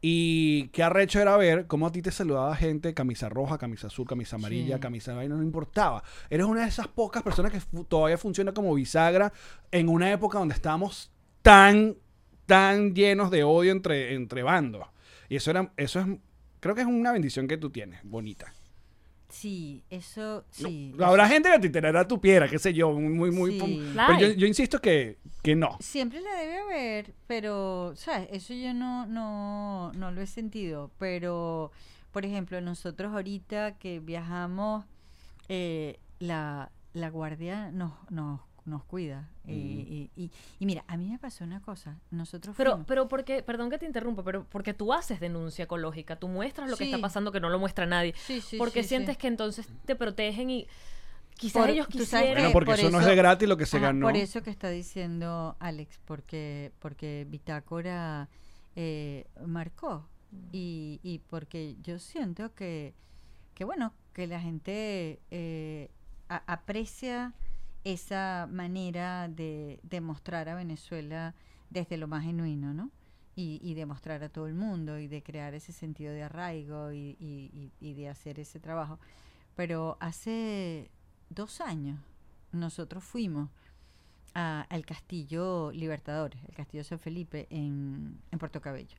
Y 0.00 0.68
qué 0.68 0.82
arrecho 0.84 1.20
era 1.20 1.36
ver 1.36 1.66
cómo 1.66 1.86
a 1.88 1.92
ti 1.92 2.02
te 2.02 2.12
saludaba 2.12 2.54
gente, 2.54 2.94
camisa 2.94 3.28
roja, 3.28 3.58
camisa 3.58 3.88
azul, 3.88 4.06
camisa 4.06 4.36
amarilla, 4.36 4.76
Sí. 4.76 4.80
camisa 4.80 5.14
vaina, 5.14 5.34
no 5.34 5.42
importaba. 5.42 6.02
Eres 6.30 6.46
una 6.46 6.62
de 6.62 6.68
esas 6.68 6.86
pocas 6.88 7.22
personas 7.22 7.50
que 7.50 7.60
fu- 7.60 7.84
todavía 7.84 8.16
funciona 8.16 8.52
como 8.52 8.72
bisagra 8.74 9.32
en 9.72 9.88
una 9.88 10.12
época 10.12 10.38
donde 10.38 10.54
estábamos 10.54 11.10
tan, 11.42 11.96
tan 12.46 12.94
llenos 12.94 13.30
de 13.32 13.42
odio 13.42 13.72
entre, 13.72 14.14
entre 14.14 14.42
bandos. 14.44 14.86
Y 15.28 15.36
eso 15.36 15.50
era, 15.50 15.72
eso 15.76 15.98
es, 16.00 16.06
creo 16.60 16.74
que 16.76 16.82
es 16.82 16.86
una 16.86 17.10
bendición 17.12 17.48
que 17.48 17.56
tú 17.58 17.70
tienes, 17.70 18.00
bonita. 18.04 18.52
Sí, 19.28 19.84
eso 19.90 20.44
sí. 20.50 20.94
No, 20.96 21.06
Habrá 21.06 21.28
gente 21.28 21.50
que 21.50 21.58
te 21.58 21.68
tirará 21.68 22.08
tu 22.08 22.20
piedra, 22.20 22.48
qué 22.48 22.58
sé 22.58 22.72
yo, 22.72 22.92
muy, 22.92 23.30
muy... 23.30 23.60
Sí. 23.60 23.92
Pero 23.94 24.32
yo 24.32 24.46
insisto 24.46 24.80
que, 24.80 25.18
que 25.42 25.54
no. 25.54 25.76
Siempre 25.80 26.20
la 26.20 26.34
debe 26.34 26.58
haber, 26.58 27.14
pero, 27.26 27.92
¿sabes? 27.94 28.28
Eso 28.32 28.54
yo 28.54 28.72
no, 28.72 29.06
no, 29.06 29.92
no 29.92 30.10
lo 30.12 30.22
he 30.22 30.26
sentido. 30.26 30.90
Pero, 30.98 31.72
por 32.10 32.24
ejemplo, 32.24 32.60
nosotros 32.60 33.12
ahorita 33.12 33.76
que 33.76 34.00
viajamos, 34.00 34.86
eh, 35.48 35.98
la, 36.18 36.70
la 36.94 37.10
guardia 37.10 37.70
nos, 37.70 37.92
nos, 38.10 38.40
nos 38.68 38.84
cuida. 38.84 39.28
eh, 39.46 39.52
y, 39.54 40.10
y- 40.16 40.30
y 40.60 40.66
mira, 40.66 40.84
a 40.86 40.96
mí 40.96 41.08
me 41.08 41.18
pasó 41.18 41.42
una 41.44 41.60
cosa. 41.62 41.98
Nosotros 42.10 42.54
Pero, 42.56 42.72
fuimos- 42.72 42.86
pero 42.86 43.08
porque, 43.08 43.42
perdón 43.42 43.70
que 43.70 43.78
te 43.78 43.86
interrumpa, 43.86 44.22
pero 44.22 44.44
porque 44.48 44.74
tú 44.74 44.92
haces 44.92 45.18
denuncia 45.20 45.64
ecológica, 45.64 46.16
tú 46.16 46.28
muestras 46.28 46.70
lo 46.70 46.76
que 46.76 46.84
está 46.84 46.98
pasando 46.98 47.32
que 47.32 47.40
no 47.40 47.48
lo 47.48 47.58
muestra 47.58 47.86
nadie. 47.86 48.14
Sí, 48.26 48.40
sí, 48.40 48.56
porque 48.58 48.82
sí, 48.82 48.90
sientes 48.90 49.16
sí. 49.16 49.20
que 49.22 49.26
entonces 49.28 49.66
te 49.86 49.96
protegen 49.96 50.50
y 50.50 50.66
quizás 51.36 51.62
Por- 51.62 51.70
ellos 51.70 51.86
quisieran. 51.88 52.34
Bueno, 52.34 52.48
que 52.48 52.52
porque 52.52 52.70
por 52.72 52.78
eso, 52.80 52.90
no 52.90 53.00
es 53.00 53.06
de 53.06 53.14
gratis 53.16 53.48
lo 53.48 53.56
que 53.56 53.64
se 53.66 53.78
Ajá, 53.78 53.86
ganó. 53.86 54.06
Por 54.06 54.16
eso 54.16 54.42
que 54.42 54.50
está 54.50 54.68
diciendo 54.68 55.56
Alex, 55.60 55.98
porque, 56.04 56.72
porque 56.78 57.26
Bitácora 57.28 58.28
eh, 58.76 59.24
marcó 59.46 60.06
y, 60.52 61.00
y 61.02 61.20
porque 61.30 61.76
yo 61.82 61.98
siento 61.98 62.54
que, 62.54 62.92
que 63.54 63.64
bueno, 63.64 63.94
que 64.12 64.26
la 64.26 64.40
gente 64.40 65.20
eh, 65.30 65.90
a- 66.28 66.42
aprecia 66.52 67.32
esa 67.92 68.48
manera 68.50 69.28
de, 69.28 69.80
de 69.82 70.00
mostrar 70.00 70.48
a 70.48 70.54
Venezuela 70.54 71.34
desde 71.70 71.96
lo 71.96 72.06
más 72.08 72.24
genuino, 72.24 72.72
¿no? 72.74 72.90
Y, 73.36 73.60
y 73.62 73.74
de 73.74 73.86
mostrar 73.86 74.22
a 74.24 74.28
todo 74.28 74.46
el 74.48 74.54
mundo 74.54 74.98
y 74.98 75.06
de 75.06 75.22
crear 75.22 75.54
ese 75.54 75.72
sentido 75.72 76.12
de 76.12 76.22
arraigo 76.24 76.92
y, 76.92 77.16
y- 77.20 77.50
y- 77.52 77.72
y 77.80 77.94
de 77.94 78.08
hacer 78.08 78.40
ese 78.40 78.58
trabajo. 78.58 78.98
Pero 79.54 79.96
hace 80.00 80.90
dos 81.30 81.60
años 81.60 81.98
nosotros 82.52 83.04
fuimos 83.04 83.48
a- 84.34 84.62
al 84.68 84.84
castillo 84.84 85.70
Libertadores, 85.72 86.40
el 86.48 86.54
castillo 86.54 86.84
San 86.84 86.98
Felipe 86.98 87.46
en, 87.50 88.18
en 88.30 88.38
Puerto 88.38 88.60
Cabello. 88.60 88.96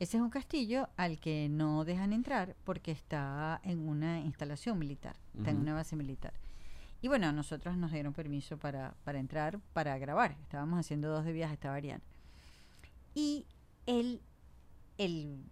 Ese 0.00 0.16
es 0.16 0.22
un 0.22 0.30
castillo 0.30 0.88
al 0.96 1.18
que 1.20 1.48
no 1.50 1.84
dejan 1.84 2.12
entrar 2.12 2.56
porque 2.64 2.90
está 2.92 3.60
en 3.62 3.88
una 3.88 4.20
instalación 4.20 4.78
militar, 4.78 5.16
está 5.38 5.50
en 5.50 5.58
una 5.58 5.74
base 5.74 5.96
militar. 5.96 6.32
Y 7.06 7.08
bueno, 7.08 7.30
nosotros 7.30 7.76
nos 7.76 7.92
dieron 7.92 8.12
permiso 8.12 8.58
para, 8.58 8.96
para 9.04 9.20
entrar, 9.20 9.60
para 9.72 9.96
grabar. 9.96 10.36
Estábamos 10.42 10.80
haciendo 10.80 11.08
dos 11.08 11.24
de 11.24 11.32
viaje, 11.32 11.54
estaba 11.54 11.76
Ariana. 11.76 12.02
Y 13.14 13.46
él, 13.86 14.20
él 14.98 15.44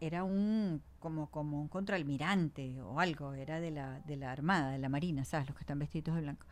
era 0.00 0.24
un 0.24 0.82
como, 1.00 1.30
como 1.30 1.60
un 1.60 1.68
contraalmirante 1.68 2.80
o 2.80 2.98
algo, 2.98 3.34
era 3.34 3.60
de 3.60 3.70
la, 3.70 4.00
de 4.06 4.16
la 4.16 4.32
Armada, 4.32 4.70
de 4.70 4.78
la 4.78 4.88
Marina, 4.88 5.26
¿sabes? 5.26 5.48
Los 5.48 5.56
que 5.58 5.64
están 5.64 5.78
vestidos 5.78 6.16
de 6.16 6.22
blanco. 6.22 6.46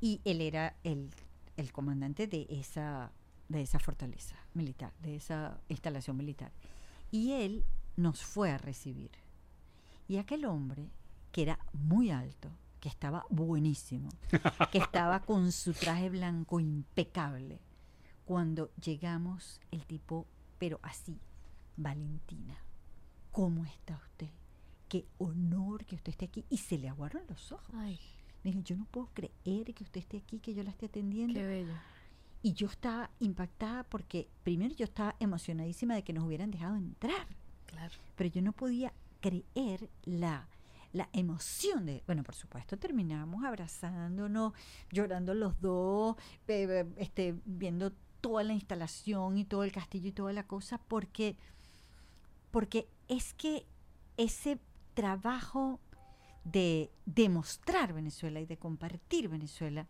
Y 0.00 0.20
él 0.24 0.40
era 0.40 0.74
el, 0.82 1.10
el 1.56 1.70
comandante 1.70 2.26
de 2.26 2.48
esa, 2.50 3.12
de 3.48 3.62
esa 3.62 3.78
fortaleza 3.78 4.34
militar, 4.54 4.92
de 4.98 5.14
esa 5.14 5.60
instalación 5.68 6.16
militar. 6.16 6.50
Y 7.12 7.30
él 7.30 7.64
nos 7.96 8.24
fue 8.24 8.50
a 8.50 8.58
recibir. 8.58 9.12
Y 10.08 10.16
aquel 10.16 10.46
hombre, 10.46 10.90
que 11.30 11.42
era 11.42 11.60
muy 11.72 12.10
alto, 12.10 12.50
que 12.82 12.88
estaba 12.88 13.24
buenísimo, 13.30 14.08
que 14.72 14.78
estaba 14.78 15.20
con 15.20 15.52
su 15.52 15.72
traje 15.72 16.10
blanco 16.10 16.58
impecable, 16.58 17.60
cuando 18.24 18.72
llegamos, 18.74 19.60
el 19.70 19.86
tipo, 19.86 20.26
pero 20.58 20.80
así, 20.82 21.16
Valentina, 21.76 22.56
¿cómo 23.30 23.64
está 23.64 23.94
usted? 24.04 24.30
Qué 24.88 25.06
honor 25.18 25.84
que 25.86 25.94
usted 25.94 26.10
esté 26.10 26.24
aquí. 26.24 26.44
Y 26.50 26.58
se 26.58 26.76
le 26.76 26.88
aguaron 26.88 27.22
los 27.28 27.52
ojos. 27.52 27.70
Ay, 27.74 28.00
Me 28.42 28.50
dijo, 28.50 28.64
yo 28.64 28.76
no 28.76 28.84
puedo 28.86 29.08
creer 29.14 29.72
que 29.74 29.84
usted 29.84 30.00
esté 30.00 30.16
aquí, 30.18 30.40
que 30.40 30.52
yo 30.52 30.64
la 30.64 30.70
esté 30.70 30.86
atendiendo. 30.86 31.34
qué 31.38 31.46
bello. 31.46 31.72
Y 32.42 32.52
yo 32.54 32.66
estaba 32.66 33.10
impactada 33.20 33.84
porque 33.84 34.28
primero 34.42 34.74
yo 34.74 34.84
estaba 34.84 35.14
emocionadísima 35.20 35.94
de 35.94 36.02
que 36.02 36.12
nos 36.12 36.24
hubieran 36.24 36.50
dejado 36.50 36.74
entrar, 36.74 37.28
Claro. 37.66 37.94
pero 38.16 38.28
yo 38.28 38.42
no 38.42 38.52
podía 38.52 38.92
creer 39.20 39.88
la, 40.04 40.48
la 40.92 41.08
emoción 41.12 41.86
de, 41.86 42.02
bueno, 42.06 42.22
por 42.22 42.34
supuesto, 42.34 42.76
terminamos 42.78 43.44
abrazándonos, 43.44 44.52
llorando 44.90 45.34
los 45.34 45.60
dos, 45.60 46.16
eh, 46.48 46.86
este, 46.96 47.34
viendo 47.44 47.92
toda 48.20 48.44
la 48.44 48.52
instalación 48.52 49.38
y 49.38 49.44
todo 49.44 49.64
el 49.64 49.72
castillo 49.72 50.08
y 50.08 50.12
toda 50.12 50.32
la 50.32 50.46
cosa, 50.46 50.78
porque, 50.88 51.36
porque 52.50 52.88
es 53.08 53.34
que 53.34 53.66
ese 54.16 54.58
trabajo 54.94 55.80
de 56.44 56.90
demostrar 57.06 57.92
Venezuela 57.92 58.40
y 58.40 58.46
de 58.46 58.58
compartir 58.58 59.28
Venezuela 59.28 59.86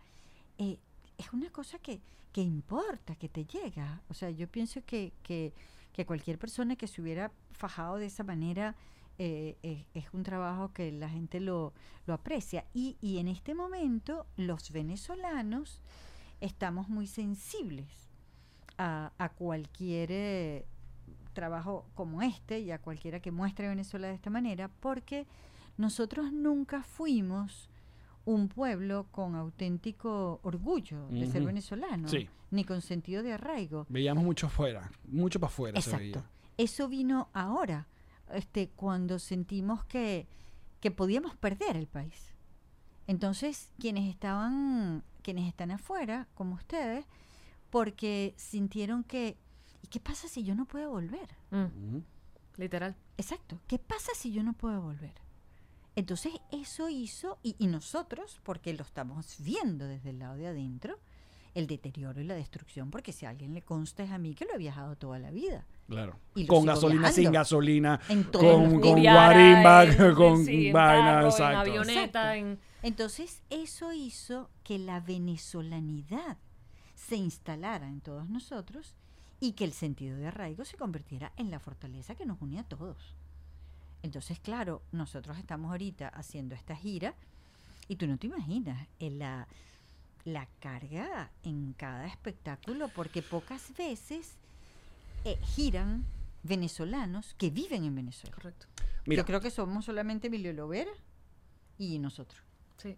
eh, 0.59 0.79
es 1.19 1.33
una 1.33 1.51
cosa 1.51 1.79
que, 1.79 2.01
que 2.33 2.43
importa, 2.43 3.17
que 3.17 3.29
te 3.29 3.45
llega. 3.45 4.03
O 4.09 4.15
sea, 4.15 4.31
yo 4.31 4.49
pienso 4.49 4.83
que, 4.85 5.13
que, 5.23 5.53
que 5.93 6.07
cualquier 6.07 6.39
persona 6.39 6.77
que 6.77 6.87
se 6.87 7.01
hubiera 7.01 7.33
fajado 7.53 7.97
de 7.97 8.07
esa 8.07 8.25
manera 8.25 8.77
eh, 9.19 9.57
es, 9.63 9.85
es 9.95 10.13
un 10.13 10.23
trabajo 10.23 10.73
que 10.73 10.91
la 10.93 11.09
gente 11.09 11.41
lo, 11.41 11.73
lo 12.07 12.15
aprecia. 12.15 12.65
Y, 12.75 12.97
y 13.01 13.19
en 13.19 13.29
este 13.29 13.55
momento 13.55 14.27
los 14.37 14.71
venezolanos 14.73 15.81
estamos 16.41 16.89
muy 16.89 17.07
sensibles 17.07 17.89
a, 18.79 19.13
a 19.19 19.29
cualquier 19.31 20.09
eh, 20.13 20.67
trabajo 21.33 21.87
como 21.95 22.23
este 22.23 22.61
y 22.61 22.71
a 22.71 22.79
cualquiera 22.81 23.21
que 23.21 23.31
muestre 23.31 23.69
Venezuela 23.69 24.09
de 24.09 24.15
esta 24.15 24.31
manera, 24.31 24.69
porque 24.81 25.27
nosotros 25.79 26.33
nunca 26.33 26.83
fuimos 26.83 27.69
un 28.25 28.49
pueblo 28.49 29.07
con 29.11 29.35
auténtico 29.35 30.39
orgullo 30.43 31.09
de 31.09 31.27
ser 31.27 31.43
venezolano, 31.45 32.07
Sí. 32.09 32.29
ni 32.53 32.65
con 32.65 32.81
sentido 32.81 33.23
de 33.23 33.33
arraigo. 33.33 33.87
Veíamos 33.89 34.23
mucho 34.23 34.49
fuera, 34.49 34.91
mucho 35.09 35.41
para 35.41 35.49
afuera 35.53 35.81
se 35.81 35.91
Exacto. 35.91 36.21
veía. 36.21 36.31
Eso 36.59 36.89
vino 36.89 37.29
ahora, 37.33 37.89
este, 38.33 38.71
cuando 38.71 39.19
sentimos 39.19 39.85
que, 39.85 40.27
que 40.81 40.91
podíamos 40.91 41.37
perder 41.37 41.77
el 41.77 41.87
país. 41.87 42.33
Entonces, 43.07 43.71
quienes 43.79 44.09
estaban, 44.09 45.05
quienes 45.23 45.49
están 45.49 45.71
afuera, 45.71 46.29
como 46.35 46.55
ustedes, 46.55 47.07
porque 47.71 48.35
sintieron 48.37 49.05
que, 49.05 49.37
¿y 49.83 49.89
qué 49.89 50.01
pasa 50.01 50.29
si 50.29 50.45
yo 50.45 50.55
no 50.55 50.67
puedo 50.67 50.91
volver? 50.91 51.29
Mm, 51.51 51.99
literal. 52.57 52.97
Exacto. 53.17 53.61
¿Qué 53.67 53.79
pasa 53.79 54.13
si 54.15 54.33
yo 54.33 54.43
no 54.43 54.53
puedo 54.53 54.81
volver? 54.81 55.15
Entonces 55.95 56.33
eso 56.51 56.89
hizo, 56.89 57.39
y, 57.43 57.57
y 57.59 57.67
nosotros, 57.67 58.41
porque 58.43 58.73
lo 58.73 58.83
estamos 58.83 59.37
viendo 59.41 59.87
desde 59.87 60.11
el 60.11 60.21
lado 60.21 60.37
de 60.37 60.47
adentro, 60.47 60.99
el 61.55 61.67
deterioro 61.67 62.21
y 62.21 62.25
la 62.25 62.35
destrucción, 62.35 62.91
porque 62.91 63.13
si 63.13 63.27
a 63.27 63.31
alguien 63.31 63.53
le 63.55 63.63
consta 63.63 64.03
es 64.03 64.11
a 64.11 64.19
mí 64.19 64.35
que 64.35 64.47
lo 64.47 64.55
he 64.55 64.59
viajado 64.59 64.97
toda 64.97 65.19
la 65.19 65.31
vida. 65.31 65.67
Claro. 65.89 66.19
Y 66.35 66.47
Con 66.47 66.65
gasolina, 66.65 67.13
sin 67.13 67.31
gasolina, 67.31 68.01
En 68.09 68.25
todo 68.31 68.57
con, 68.59 68.81
con 68.81 68.95
Viara, 69.01 69.27
guarimba, 69.27 69.85
en- 69.85 70.15
con 70.15 70.45
sí, 70.45 70.69
en 70.69 70.73
vaina, 70.73 71.05
carro, 71.05 71.29
exacto. 71.29 71.53
En 71.53 71.79
avioneta, 71.79 72.37
en... 72.37 72.59
Entonces 72.83 73.43
eso 73.51 73.93
hizo 73.93 74.49
que 74.65 74.79
la 74.79 75.01
venezolanidad 75.01 76.39
se 76.95 77.17
instalara 77.17 77.89
en 77.89 78.01
todos 78.01 78.29
nosotros 78.29 78.97
y 79.41 79.53
que 79.53 79.65
el 79.65 79.73
sentido 79.73 80.17
de 80.17 80.29
arraigo 80.29 80.65
se 80.65 80.77
convirtiera 80.77 81.33
en 81.37 81.51
la 81.51 81.59
fortaleza 81.59 82.15
que 82.15 82.25
nos 82.25 82.41
unía 82.41 82.61
a 82.63 82.69
todos. 82.69 83.15
Entonces, 84.03 84.39
claro, 84.41 84.83
nosotros 84.93 85.37
estamos 85.39 85.71
ahorita 85.71 86.09
haciendo 86.09 86.55
esta 86.55 86.75
gira 86.77 87.15
y 87.89 87.97
tú 87.97 88.07
no 88.07 88.19
te 88.19 88.29
imaginas 88.29 88.89
eh, 88.99 89.11
la, 89.11 89.47
la 90.25 90.47
carga 90.61 91.31
en 91.43 91.73
cada 91.75 92.07
espectáculo 92.07 92.89
porque 92.95 93.23
pocas 93.23 93.73
veces 93.77 94.35
eh, 95.25 95.39
giran 95.43 96.05
venezolanos 96.43 97.35
que 97.39 97.51
viven 97.51 97.85
en 97.85 97.95
Venezuela. 97.95 98.35
Correcto. 98.35 98.67
Mira, 99.07 99.23
Yo 99.23 99.27
creo 99.27 99.41
que 99.41 99.51
somos 99.51 99.85
solamente 99.85 100.29
Emilio 100.29 100.53
Lovera 100.53 100.91
y 101.79 101.99
nosotros. 101.99 102.41
Sí. 102.77 102.97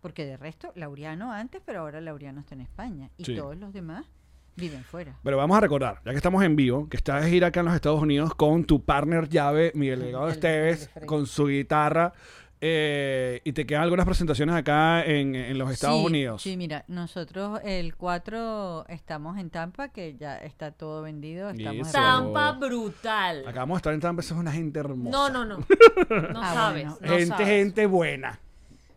Porque 0.00 0.24
de 0.26 0.36
resto, 0.36 0.72
Laureano 0.76 1.32
antes, 1.32 1.62
pero 1.64 1.80
ahora 1.80 2.00
Laureano 2.00 2.40
está 2.40 2.54
en 2.54 2.60
España. 2.60 3.10
Y 3.16 3.24
Sí. 3.24 3.34
todos 3.36 3.56
los 3.56 3.72
demás 3.72 4.06
viven 4.54 4.84
fuera. 4.84 5.18
pero 5.22 5.36
vamos 5.36 5.54
a 5.56 5.60
recordar, 5.60 6.00
ya 6.04 6.12
que 6.12 6.16
estamos 6.16 6.42
en 6.42 6.56
vivo, 6.56 6.88
que 6.88 6.96
estás 6.96 7.22
de 7.24 7.30
gira 7.30 7.48
acá 7.48 7.60
en 7.60 7.66
los 7.66 7.74
Estados 7.74 8.00
Unidos 8.00 8.34
con 8.34 8.64
tu 8.64 8.82
partner 8.82 9.28
llave, 9.28 9.70
Miguel 9.74 10.00
Delgado 10.00 10.28
Esteves, 10.28 10.88
con 11.06 11.26
su 11.26 11.46
guitarra. 11.46 12.14
Eh, 12.60 13.40
y 13.44 13.52
te 13.52 13.66
quedan 13.66 13.82
algunas 13.82 14.06
presentaciones 14.06 14.54
acá 14.54 15.04
en, 15.04 15.34
en 15.34 15.58
los 15.58 15.70
Estados 15.70 16.00
Sí, 16.00 16.06
Unidos. 16.06 16.42
Sí, 16.42 16.56
mira, 16.56 16.84
nosotros 16.88 17.60
el 17.64 17.94
4 17.96 18.86
estamos 18.88 19.36
en 19.38 19.50
Tampa, 19.50 19.88
que 19.88 20.16
ya 20.16 20.38
está 20.38 20.70
todo 20.72 21.02
vendido. 21.02 21.50
Estamos 21.50 21.86
de. 21.88 21.92
Tampa 21.92 22.52
brutal. 22.52 23.46
Acá 23.46 23.60
vamos 23.60 23.76
a 23.76 23.78
estar 23.78 23.92
en 23.94 24.00
Tampa, 24.00 24.20
eso 24.22 24.34
es 24.34 24.40
una 24.40 24.52
gente 24.52 24.78
hermosa. 24.80 25.10
No, 25.10 25.28
no, 25.28 25.44
no. 25.44 25.58
No 26.32 26.40
Ah, 26.42 26.54
sabes. 26.54 26.84
bueno. 26.84 26.98
no 27.00 27.08
gente, 27.08 27.26
sabes. 27.26 27.46
gente 27.46 27.86
buena. 27.86 28.40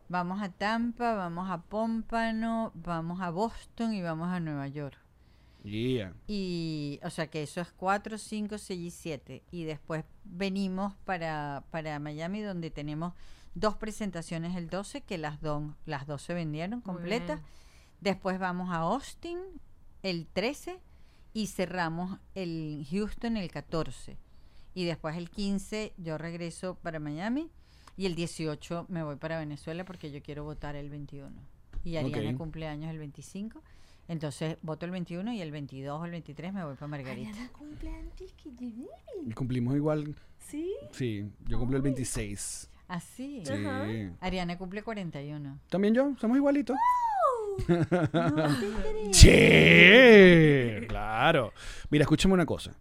Vamos 0.07 0.41
a 0.41 0.49
Tampa, 0.49 1.13
vamos 1.13 1.49
a 1.51 1.61
Pómpano, 1.61 2.71
vamos 2.73 3.21
a 3.21 3.29
Boston 3.29 3.93
y 3.93 4.01
vamos 4.01 4.29
a 4.29 4.39
Nueva 4.39 4.67
York. 4.67 4.97
Yeah. 5.63 6.13
Y, 6.25 6.99
o 7.03 7.09
sea 7.09 7.27
que 7.27 7.43
eso 7.43 7.59
es 7.61 7.67
4, 7.75 8.17
5, 8.17 8.57
6 8.57 8.79
y 8.79 8.89
7. 8.91 9.43
Y 9.51 9.65
después 9.65 10.05
venimos 10.23 10.93
para, 11.03 11.63
para 11.69 11.99
Miami, 11.99 12.41
donde 12.41 12.71
tenemos 12.71 13.13
dos 13.55 13.75
presentaciones 13.75 14.55
el 14.55 14.69
12, 14.69 15.01
que 15.01 15.17
las, 15.17 15.41
dos 15.41 15.63
las 15.85 16.07
dos 16.07 16.21
se 16.21 16.33
vendieron 16.33 16.81
completas. 16.81 17.41
Después 18.01 18.39
vamos 18.39 18.69
a 18.71 18.77
Austin 18.77 19.37
el 20.03 20.27
13 20.27 20.79
y 21.33 21.47
cerramos 21.47 22.19
el 22.35 22.85
Houston 22.89 23.37
el 23.37 23.51
14. 23.51 24.17
Y 24.73 24.85
después 24.85 25.17
el 25.17 25.29
15 25.29 25.93
yo 25.97 26.17
regreso 26.17 26.75
para 26.75 26.99
Miami 26.99 27.49
y 27.97 28.05
el 28.05 28.15
18 28.15 28.85
me 28.87 29.03
voy 29.03 29.17
para 29.17 29.37
Venezuela 29.39 29.83
porque 29.83 30.11
yo 30.11 30.21
quiero 30.21 30.43
votar 30.43 30.75
el 30.75 30.89
21. 30.89 31.29
Y 31.83 31.97
Ariana 31.97 32.31
Ok. 32.31 32.37
cumpleaños 32.37 32.89
el 32.91 32.97
25. 32.99 33.61
Entonces 34.07 34.57
voto 34.61 34.85
el 34.85 34.91
21 34.91 35.33
y 35.33 35.41
el 35.41 35.51
22 35.51 35.99
o 36.01 36.05
el 36.05 36.11
23 36.11 36.53
me 36.53 36.63
voy 36.63 36.75
para 36.75 36.87
Margarita. 36.87 37.37
Y 39.25 39.31
cumplimos 39.33 39.75
igual. 39.75 40.15
Sí. 40.39 40.73
Sí, 40.91 41.29
yo 41.47 41.59
cumplo 41.59 41.77
el 41.77 41.83
26. 41.83 42.69
Así. 42.89 43.43
Sí. 43.45 44.09
Ariana 44.19 44.57
cumple 44.57 44.81
41. 44.81 45.59
También 45.69 45.93
yo, 45.93 46.11
somos 46.19 46.35
igualitos. 46.35 46.75
No 47.67 48.59
te. 48.59 49.13
Sí, 49.13 50.87
claro. 50.87 51.53
Mira, 51.91 52.03
escúchame 52.03 52.33
una 52.33 52.45
cosa. 52.45 52.73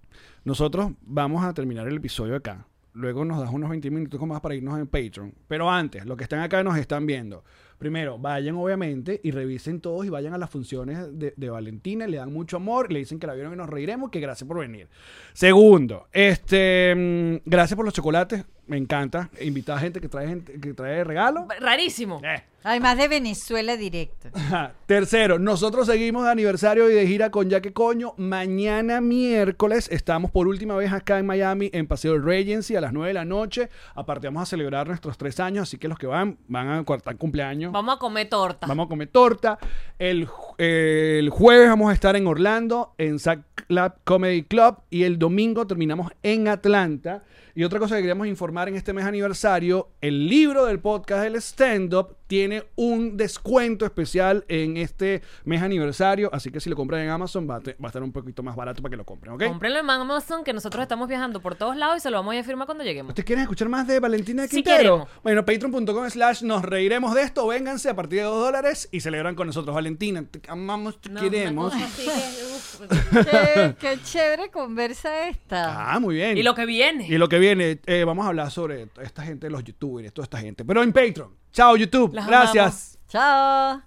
Nosotros 0.44 0.92
vamos 1.02 1.44
a 1.44 1.52
terminar 1.52 1.86
el 1.86 1.96
episodio 1.96 2.36
acá. 2.36 2.66
Luego 2.94 3.24
nos 3.24 3.38
das 3.38 3.50
unos 3.52 3.68
20 3.68 3.90
minutos 3.90 4.20
más 4.26 4.40
para 4.40 4.54
irnos 4.54 4.78
en 4.78 4.86
Patreon. 4.86 5.34
Pero 5.46 5.70
antes, 5.70 6.06
los 6.06 6.16
que 6.16 6.24
están 6.24 6.40
acá 6.40 6.62
nos 6.64 6.78
están 6.78 7.04
viendo. 7.06 7.44
Primero, 7.76 8.18
vayan 8.18 8.56
obviamente 8.56 9.20
y 9.22 9.30
revisen 9.30 9.80
todos 9.80 10.06
y 10.06 10.08
vayan 10.08 10.32
a 10.32 10.38
las 10.38 10.50
funciones 10.50 11.18
de, 11.18 11.34
de 11.36 11.50
Valentina. 11.50 12.06
Le 12.06 12.16
dan 12.16 12.32
mucho 12.32 12.56
amor, 12.56 12.90
le 12.90 13.00
dicen 13.00 13.18
que 13.18 13.26
la 13.26 13.34
vieron 13.34 13.52
y 13.52 13.56
nos 13.56 13.68
reiremos, 13.68 14.10
que 14.10 14.20
gracias 14.20 14.48
por 14.48 14.58
venir. 14.58 14.88
Segundo, 15.34 16.08
este, 16.12 16.94
mm, 16.96 17.48
gracias 17.48 17.76
por 17.76 17.84
los 17.84 17.94
chocolates. 17.94 18.44
Me 18.68 18.76
encanta. 18.76 19.30
Invitar 19.40 19.78
a 19.78 19.80
gente 19.80 20.00
que 20.00 20.08
trae, 20.08 20.28
gente, 20.28 20.60
que 20.60 20.74
trae 20.74 21.02
regalo. 21.02 21.48
Rarísimo. 21.60 22.20
Eh. 22.22 22.44
Además 22.64 22.98
de 22.98 23.08
Venezuela 23.08 23.76
directo. 23.76 24.28
Ajá. 24.34 24.74
Tercero, 24.84 25.38
nosotros 25.38 25.86
seguimos 25.86 26.24
de 26.24 26.32
aniversario 26.32 26.90
y 26.90 26.94
de 26.94 27.06
gira 27.06 27.30
con 27.30 27.48
Ya 27.48 27.62
que 27.62 27.72
Coño. 27.72 28.14
Mañana 28.18 29.00
miércoles 29.00 29.88
estamos 29.90 30.30
por 30.30 30.48
última 30.48 30.76
vez 30.76 30.92
acá 30.92 31.18
en 31.18 31.26
Miami 31.26 31.70
en 31.72 31.86
Paseo 31.86 32.18
Regency 32.18 32.76
a 32.76 32.80
las 32.80 32.92
9 32.92 33.08
de 33.08 33.14
la 33.14 33.24
noche. 33.24 33.70
Aparte 33.94 34.26
vamos 34.26 34.42
a 34.42 34.46
celebrar 34.46 34.88
nuestros 34.88 35.16
tres 35.16 35.40
años, 35.40 35.62
así 35.62 35.78
que 35.78 35.88
los 35.88 35.98
que 35.98 36.06
van 36.06 36.36
van 36.48 36.68
a 36.68 36.84
cuartar 36.84 37.16
cumpleaños. 37.16 37.72
Vamos 37.72 37.96
a 37.96 37.98
comer 37.98 38.28
torta. 38.28 38.66
Vamos 38.66 38.86
a 38.86 38.88
comer 38.88 39.08
torta. 39.08 39.58
El, 39.98 40.28
el 40.58 41.30
jueves 41.30 41.68
vamos 41.68 41.90
a 41.90 41.94
estar 41.94 42.16
en 42.16 42.26
Orlando, 42.26 42.92
en 42.98 43.18
Zack 43.18 43.66
Club 43.66 43.92
Comedy 44.04 44.42
Club. 44.42 44.78
Y 44.90 45.04
el 45.04 45.18
domingo 45.18 45.66
terminamos 45.66 46.12
en 46.22 46.48
Atlanta. 46.48 47.22
Y 47.54 47.64
otra 47.64 47.78
cosa 47.78 47.96
que 47.96 48.02
queríamos 48.02 48.26
informar 48.26 48.57
en 48.66 48.74
este 48.74 48.92
mes 48.92 49.04
aniversario: 49.04 49.90
el 50.00 50.28
libro 50.28 50.64
del 50.64 50.80
podcast 50.80 51.22
del 51.22 51.36
stand-up 51.36 52.17
tiene 52.28 52.62
un 52.76 53.16
descuento 53.16 53.84
especial 53.84 54.44
en 54.46 54.76
este 54.76 55.22
mes 55.44 55.62
aniversario. 55.62 56.30
Así 56.32 56.52
que 56.52 56.60
si 56.60 56.70
lo 56.70 56.76
compran 56.76 57.00
en 57.02 57.08
Amazon, 57.10 57.48
va 57.50 57.56
a, 57.56 57.60
te- 57.60 57.72
va 57.72 57.84
a 57.84 57.86
estar 57.88 58.02
un 58.02 58.12
poquito 58.12 58.42
más 58.44 58.54
barato 58.54 58.80
para 58.82 58.90
que 58.90 58.96
lo 58.96 59.04
compren, 59.04 59.32
¿ok? 59.34 59.44
Cómprenlo 59.46 59.80
en 59.80 59.90
Amazon 59.90 60.44
que 60.44 60.52
nosotros 60.52 60.82
estamos 60.82 61.08
viajando 61.08 61.40
por 61.40 61.56
todos 61.56 61.76
lados 61.76 61.96
y 61.96 62.00
se 62.00 62.10
lo 62.10 62.18
vamos 62.18 62.32
a 62.32 62.36
ir 62.36 62.40
a 62.42 62.44
firmar 62.44 62.66
cuando 62.66 62.84
lleguemos. 62.84 63.10
¿Ustedes 63.10 63.24
quieren 63.26 63.42
escuchar 63.42 63.68
más 63.68 63.86
de 63.88 63.98
Valentina 63.98 64.42
de 64.42 64.48
Quintero? 64.48 65.08
bueno, 65.24 65.44
patreon.com 65.44 66.08
slash 66.10 66.42
nos 66.42 66.62
reiremos 66.62 67.14
de 67.14 67.22
esto. 67.22 67.46
Vénganse 67.48 67.88
a 67.88 67.96
partir 67.96 68.18
de 68.18 68.24
dos 68.26 68.40
dólares 68.44 68.88
y 68.92 69.00
celebran 69.00 69.34
con 69.34 69.46
nosotros. 69.46 69.74
Valentina, 69.74 70.22
te 70.30 70.40
amamos, 70.48 71.00
te 71.00 71.08
No, 71.08 71.20
queremos. 71.20 71.72
qué, 73.12 73.74
qué 73.80 73.98
chévere 74.02 74.50
conversa 74.50 75.28
esta. 75.28 75.94
Ah, 75.94 75.98
muy 75.98 76.14
bien. 76.16 76.36
y 76.38 76.42
lo 76.42 76.54
que 76.54 76.66
viene. 76.66 77.06
Y 77.08 77.18
lo 77.18 77.28
que 77.28 77.38
viene, 77.38 77.80
eh, 77.86 78.04
vamos 78.04 78.24
a 78.24 78.28
hablar 78.28 78.50
sobre 78.50 78.88
esta 79.02 79.22
gente, 79.22 79.50
los 79.50 79.64
youtubers, 79.64 80.12
toda 80.12 80.24
esta 80.24 80.38
gente. 80.38 80.64
Pero 80.64 80.82
en 80.82 80.92
Patreon. 80.92 81.36
Chao, 81.50 81.76
YouTube. 81.76 82.12
Las 82.18 82.26
Gracias. 82.26 82.98
Chao. 83.08 83.80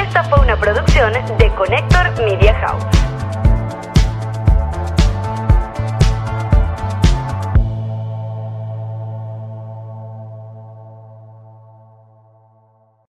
Esta 0.00 0.24
fue 0.24 0.40
una 0.40 0.56
producción 0.56 1.12
de 1.12 1.52
Connector 1.56 2.12
Media 2.22 2.54
House. 2.60 2.84